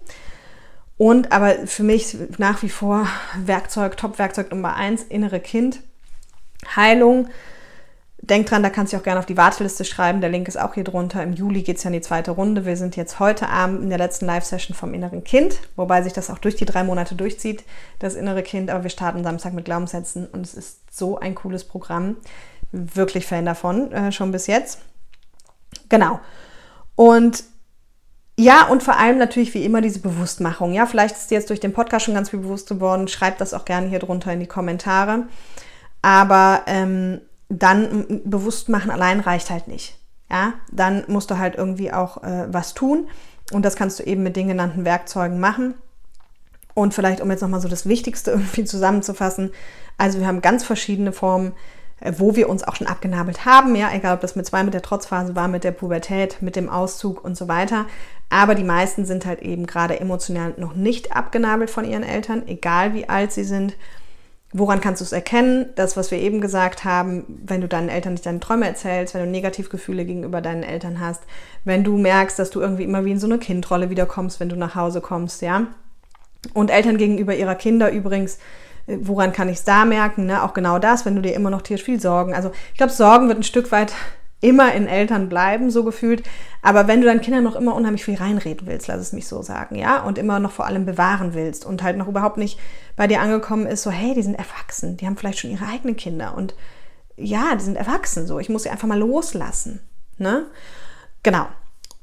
Und 0.98 1.32
aber 1.32 1.66
für 1.66 1.84
mich 1.84 2.18
nach 2.38 2.62
wie 2.64 2.70
vor 2.70 3.08
Werkzeug, 3.38 3.98
Top-Werkzeug 3.98 4.52
Nummer 4.52 4.76
eins, 4.76 5.04
innere 5.04 5.40
Kind, 5.40 5.80
Heilung, 6.76 7.28
Denk 8.26 8.48
dran, 8.48 8.64
da 8.64 8.70
kannst 8.70 8.94
du 8.94 8.98
auch 8.98 9.04
gerne 9.04 9.20
auf 9.20 9.26
die 9.26 9.36
Warteliste 9.36 9.84
schreiben. 9.84 10.22
Der 10.22 10.30
Link 10.30 10.48
ist 10.48 10.58
auch 10.58 10.76
hier 10.76 10.86
drunter. 10.86 11.22
Im 11.22 11.34
Juli 11.34 11.62
geht 11.62 11.76
es 11.76 11.84
ja 11.84 11.90
in 11.90 11.94
die 11.94 12.00
zweite 12.00 12.32
Runde. 12.32 12.66
Wir 12.66 12.78
sind 12.78 12.96
jetzt 12.96 13.20
heute 13.20 13.50
Abend 13.50 13.82
in 13.82 13.90
der 13.90 13.98
letzten 13.98 14.26
Live-Session 14.26 14.78
vom 14.78 14.94
inneren 14.94 15.26
Kind, 15.26 15.60
wobei 15.76 16.02
sich 16.04 16.14
das 16.14 16.30
auch 16.30 16.38
durch 16.38 16.56
die 16.56 16.64
drei 16.64 16.86
Monate 16.86 17.16
durchzieht, 17.16 17.66
das 18.00 18.16
innere 18.16 18.42
Kind. 18.42 18.70
Aber 18.70 18.84
wir 18.84 18.90
starten 18.90 19.26
Samstag 19.26 19.52
mit 19.52 19.66
Glaubenssätzen 19.66 20.26
und 20.28 20.46
es 20.46 20.54
ist 20.54 20.80
so 20.90 21.20
ein 21.20 21.36
cooles 21.36 21.66
Programm. 21.66 22.16
Wirklich 22.72 23.26
Fan 23.26 23.46
davon, 23.46 23.92
äh, 23.92 24.14
schon 24.14 24.32
bis 24.32 24.48
jetzt. 24.48 24.80
Genau. 25.90 26.22
Und 26.96 27.44
ja, 28.40 28.68
und 28.68 28.84
vor 28.84 28.98
allem 28.98 29.18
natürlich 29.18 29.54
wie 29.54 29.66
immer 29.66 29.82
diese 29.82 30.00
Bewusstmachung. 30.00 30.72
Ja, 30.72 30.86
vielleicht 30.86 31.18
ist 31.18 31.30
dir 31.30 31.36
jetzt 31.36 31.50
durch 31.50 31.60
den 31.60 31.74
Podcast 31.74 32.06
schon 32.06 32.16
ganz 32.16 32.30
viel 32.30 32.40
bewusst 32.40 32.70
geworden. 32.70 33.10
Schreib 33.10 33.38
das 33.40 33.54
auch 33.54 33.66
gerne 33.66 33.90
hier 33.90 34.00
drunter 34.00 34.32
in 34.32 34.40
die 34.40 34.48
Kommentare. 34.48 35.28
Aber 36.02 36.62
ähm, 36.68 37.20
dann 37.60 38.22
bewusst 38.26 38.70
machen 38.70 38.92
allein 38.92 39.20
reicht 39.20 39.50
halt 39.50 39.68
nicht. 39.68 39.98
Ja, 40.30 40.54
dann 40.72 41.04
musst 41.08 41.30
du 41.30 41.38
halt 41.38 41.56
irgendwie 41.56 41.92
auch 41.92 42.24
äh, 42.24 42.48
was 42.52 42.74
tun 42.74 43.08
und 43.52 43.64
das 43.64 43.76
kannst 43.76 44.00
du 44.00 44.04
eben 44.04 44.24
mit 44.24 44.36
den 44.36 44.48
genannten 44.48 44.86
Werkzeugen 44.86 45.40
machen. 45.40 45.76
Und 46.74 46.96
vielleicht, 46.96 47.22
um 47.22 47.30
jetzt 47.30 47.42
nochmal 47.42 47.62
so 47.62 47.68
das 47.68 47.88
Wichtigste 47.88 48.32
irgendwie 48.32 48.64
zusammenzufassen, 48.64 49.52
also 49.98 50.20
wir 50.20 50.28
haben 50.28 50.42
ganz 50.42 50.64
verschiedene 50.64 51.12
Formen, 51.12 51.54
äh, 52.00 52.14
wo 52.18 52.36
wir 52.36 52.50
uns 52.50 52.64
auch 52.64 52.76
schon 52.76 52.88
abgenabelt 52.88 53.46
haben, 53.46 53.76
ja, 53.76 53.92
egal 53.94 54.16
ob 54.16 54.22
das 54.22 54.36
mit 54.36 54.46
zwei 54.46 54.64
mit 54.64 54.74
der 54.74 54.82
Trotzphase 54.82 55.36
war, 55.36 55.48
mit 55.48 55.64
der 55.64 55.72
Pubertät, 55.72 56.42
mit 56.42 56.56
dem 56.56 56.70
Auszug 56.70 57.24
und 57.24 57.38
so 57.38 57.48
weiter. 57.48 57.86
Aber 58.30 58.56
die 58.56 58.64
meisten 58.64 59.06
sind 59.06 59.26
halt 59.26 59.42
eben 59.42 59.68
gerade 59.68 60.00
emotional 60.00 60.56
noch 60.58 60.74
nicht 60.74 61.16
abgenabelt 61.16 61.70
von 61.70 61.86
ihren 61.86 62.04
Eltern, 62.04 62.48
egal 62.48 62.94
wie 62.96 63.08
alt 63.08 63.32
sie 63.32 63.44
sind. 63.44 63.76
Woran 64.56 64.82
kannst 64.82 65.02
du 65.02 65.06
es 65.06 65.12
erkennen? 65.12 65.66
Das, 65.76 65.98
was 65.98 66.12
wir 66.12 66.20
eben 66.20 66.40
gesagt 66.40 66.86
haben, 66.86 67.26
wenn 67.44 67.62
du 67.62 67.68
deinen 67.68 67.90
Eltern 67.90 68.14
nicht 68.14 68.26
deine 68.26 68.40
Träume 68.40 68.68
erzählst, 68.68 69.16
wenn 69.16 69.26
du 69.26 69.30
Negativgefühle 69.30 70.06
gegenüber 70.06 70.42
deinen 70.42 70.62
Eltern 70.62 71.00
hast, 71.00 71.24
wenn 71.66 71.84
du 71.84 71.98
merkst, 71.98 72.38
dass 72.38 72.52
du 72.52 72.62
irgendwie 72.62 72.84
immer 72.84 73.04
wie 73.04 73.12
in 73.12 73.20
so 73.20 73.26
eine 73.26 73.40
Kindrolle 73.40 73.90
wiederkommst, 73.90 74.40
wenn 74.40 74.50
du 74.50 74.56
nach 74.56 74.76
Hause 74.76 75.02
kommst, 75.02 75.42
ja. 75.42 75.68
Und 76.54 76.70
Eltern 76.70 76.98
gegenüber 76.98 77.36
ihrer 77.36 77.56
Kinder 77.56 77.92
übrigens, 77.92 78.38
äh, 78.88 78.98
woran 79.02 79.34
kann 79.34 79.50
ich 79.50 79.58
es 79.58 79.64
da 79.64 79.86
merken? 79.86 80.26
Ne? 80.28 80.44
Auch 80.44 80.54
genau 80.54 80.78
das, 80.78 81.06
wenn 81.06 81.16
du 81.16 81.22
dir 81.22 81.34
immer 81.34 81.50
noch 81.50 81.62
tierisch 81.62 81.84
viel 81.84 82.00
Sorgen. 82.00 82.34
Also 82.34 82.52
ich 82.72 82.78
glaube, 82.78 82.92
Sorgen 82.92 83.28
wird 83.28 83.40
ein 83.40 83.44
Stück 83.44 83.72
weit 83.72 83.94
immer 84.44 84.74
in 84.74 84.88
Eltern 84.88 85.30
bleiben, 85.30 85.72
so 85.72 85.84
gefühlt. 85.84 86.24
Aber 86.62 86.88
wenn 86.88 87.00
du 87.00 87.08
deinen 87.08 87.22
Kindern 87.22 87.44
noch 87.44 87.56
immer 87.56 87.74
unheimlich 87.74 88.04
viel 88.04 88.16
reinreden 88.16 88.68
willst, 88.68 88.88
lass 88.88 89.00
es 89.00 89.14
mich 89.14 89.28
so 89.28 89.42
sagen, 89.42 89.76
ja, 89.76 90.04
und 90.04 90.18
immer 90.18 90.40
noch 90.40 90.52
vor 90.52 90.66
allem 90.66 90.86
bewahren 90.86 91.34
willst 91.34 91.66
und 91.66 91.82
halt 91.82 91.98
noch 91.98 92.10
überhaupt 92.10 92.38
nicht 92.38 92.60
bei 92.98 93.08
dir 93.08 93.22
angekommen 93.22 93.66
ist, 93.66 93.84
so, 93.84 93.90
hey, 93.90 94.14
die 94.14 94.22
sind 94.22 94.36
erwachsen, 94.36 94.98
die 94.98 95.06
haben 95.06 95.16
vielleicht 95.16 95.40
schon 95.40 95.52
ihre 95.52 95.66
eigenen 95.66 95.96
Kinder 95.96 96.36
und 96.36 96.56
ja, 97.16 97.56
die 97.56 97.64
sind 97.64 97.78
erwachsen, 97.78 98.28
so, 98.28 98.38
ich 98.40 98.50
muss 98.50 98.64
sie 98.64 98.70
einfach 98.70 98.88
mal 98.88 99.00
loslassen, 99.00 99.80
ne? 100.18 100.46
Genau. 101.22 101.48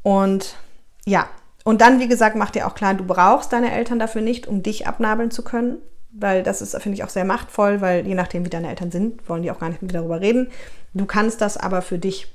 Und 0.03 0.57
ja, 1.05 1.29
und 1.65 1.83
dann, 1.83 2.01
wie 2.01 2.09
gesagt, 2.09 2.37
mach 2.37 2.51
dir 2.51 2.67
auch 2.67 2.75
klar, 2.75 2.95
du 2.95 3.05
brauchst 3.05 3.53
deine 3.53 3.73
Eltern 3.73 3.99
dafür 3.99 4.23
nicht, 4.23 4.47
um 4.47 4.63
dich 4.63 4.87
abnabeln 4.87 5.31
zu 5.31 5.45
können 5.45 5.79
weil 6.13 6.43
das 6.43 6.61
ist, 6.61 6.77
finde 6.83 6.97
ich, 6.97 7.05
auch 7.05 7.09
sehr 7.09 7.25
machtvoll, 7.25 7.81
weil 7.81 8.07
je 8.07 8.15
nachdem, 8.15 8.45
wie 8.45 8.51
deine 8.51 8.69
Eltern 8.69 8.91
sind, 8.91 9.29
wollen 9.29 9.43
die 9.43 9.51
auch 9.51 9.59
gar 9.59 9.69
nicht 9.69 9.83
dir 9.83 9.87
darüber 9.89 10.21
reden. 10.21 10.51
Du 10.95 11.07
kannst 11.07 11.41
das 11.41 11.57
aber 11.57 11.83
für 11.83 11.99
dich 11.99 12.33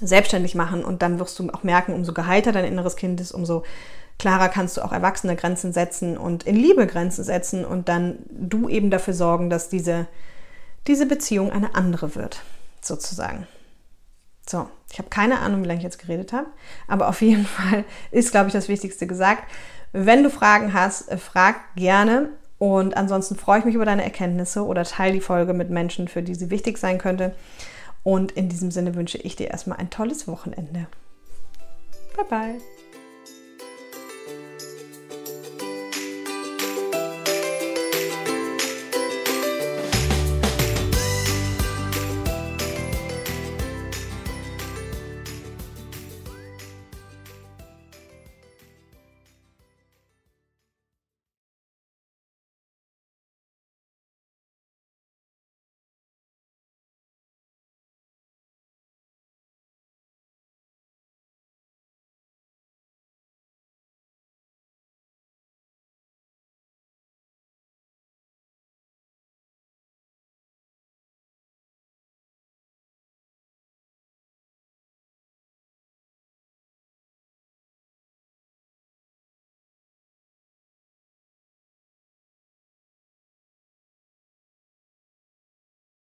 selbstständig 0.00 0.54
machen 0.54 0.84
und 0.84 1.02
dann 1.02 1.18
wirst 1.18 1.38
du 1.38 1.50
auch 1.50 1.62
merken, 1.62 1.92
umso 1.92 2.12
geheiter 2.12 2.52
dein 2.52 2.64
inneres 2.64 2.96
Kind 2.96 3.20
ist, 3.20 3.32
umso 3.32 3.64
klarer 4.18 4.48
kannst 4.48 4.76
du 4.76 4.84
auch 4.84 4.92
erwachsene 4.92 5.36
Grenzen 5.36 5.72
setzen 5.72 6.16
und 6.16 6.44
in 6.44 6.56
Liebe 6.56 6.86
Grenzen 6.86 7.24
setzen 7.24 7.64
und 7.64 7.88
dann 7.88 8.18
du 8.30 8.68
eben 8.68 8.90
dafür 8.90 9.14
sorgen, 9.14 9.48
dass 9.48 9.68
diese, 9.68 10.06
diese 10.86 11.06
Beziehung 11.06 11.52
eine 11.52 11.74
andere 11.74 12.14
wird, 12.14 12.42
sozusagen. 12.80 13.46
So, 14.48 14.68
ich 14.90 14.98
habe 14.98 15.08
keine 15.08 15.40
Ahnung, 15.40 15.62
wie 15.62 15.68
lange 15.68 15.78
ich 15.78 15.84
jetzt 15.84 15.98
geredet 15.98 16.32
habe, 16.32 16.48
aber 16.86 17.08
auf 17.08 17.20
jeden 17.20 17.46
Fall 17.46 17.84
ist, 18.10 18.30
glaube 18.30 18.48
ich, 18.48 18.52
das 18.52 18.68
Wichtigste 18.68 19.06
gesagt. 19.06 19.44
Wenn 19.92 20.22
du 20.22 20.30
Fragen 20.30 20.74
hast, 20.74 21.08
äh, 21.10 21.16
frag 21.16 21.74
gerne 21.76 22.30
und 22.58 22.96
ansonsten 22.96 23.36
freue 23.36 23.60
ich 23.60 23.64
mich 23.64 23.74
über 23.74 23.84
deine 23.84 24.04
Erkenntnisse 24.04 24.64
oder 24.64 24.84
teile 24.84 25.14
die 25.14 25.20
Folge 25.20 25.54
mit 25.54 25.70
Menschen, 25.70 26.08
für 26.08 26.22
die 26.22 26.34
sie 26.34 26.50
wichtig 26.50 26.78
sein 26.78 26.98
könnte. 26.98 27.34
Und 28.02 28.32
in 28.32 28.48
diesem 28.48 28.70
Sinne 28.70 28.94
wünsche 28.94 29.18
ich 29.18 29.36
dir 29.36 29.48
erstmal 29.48 29.78
ein 29.78 29.90
tolles 29.90 30.28
Wochenende. 30.28 30.86
Bye 32.16 32.24
bye. 32.28 32.60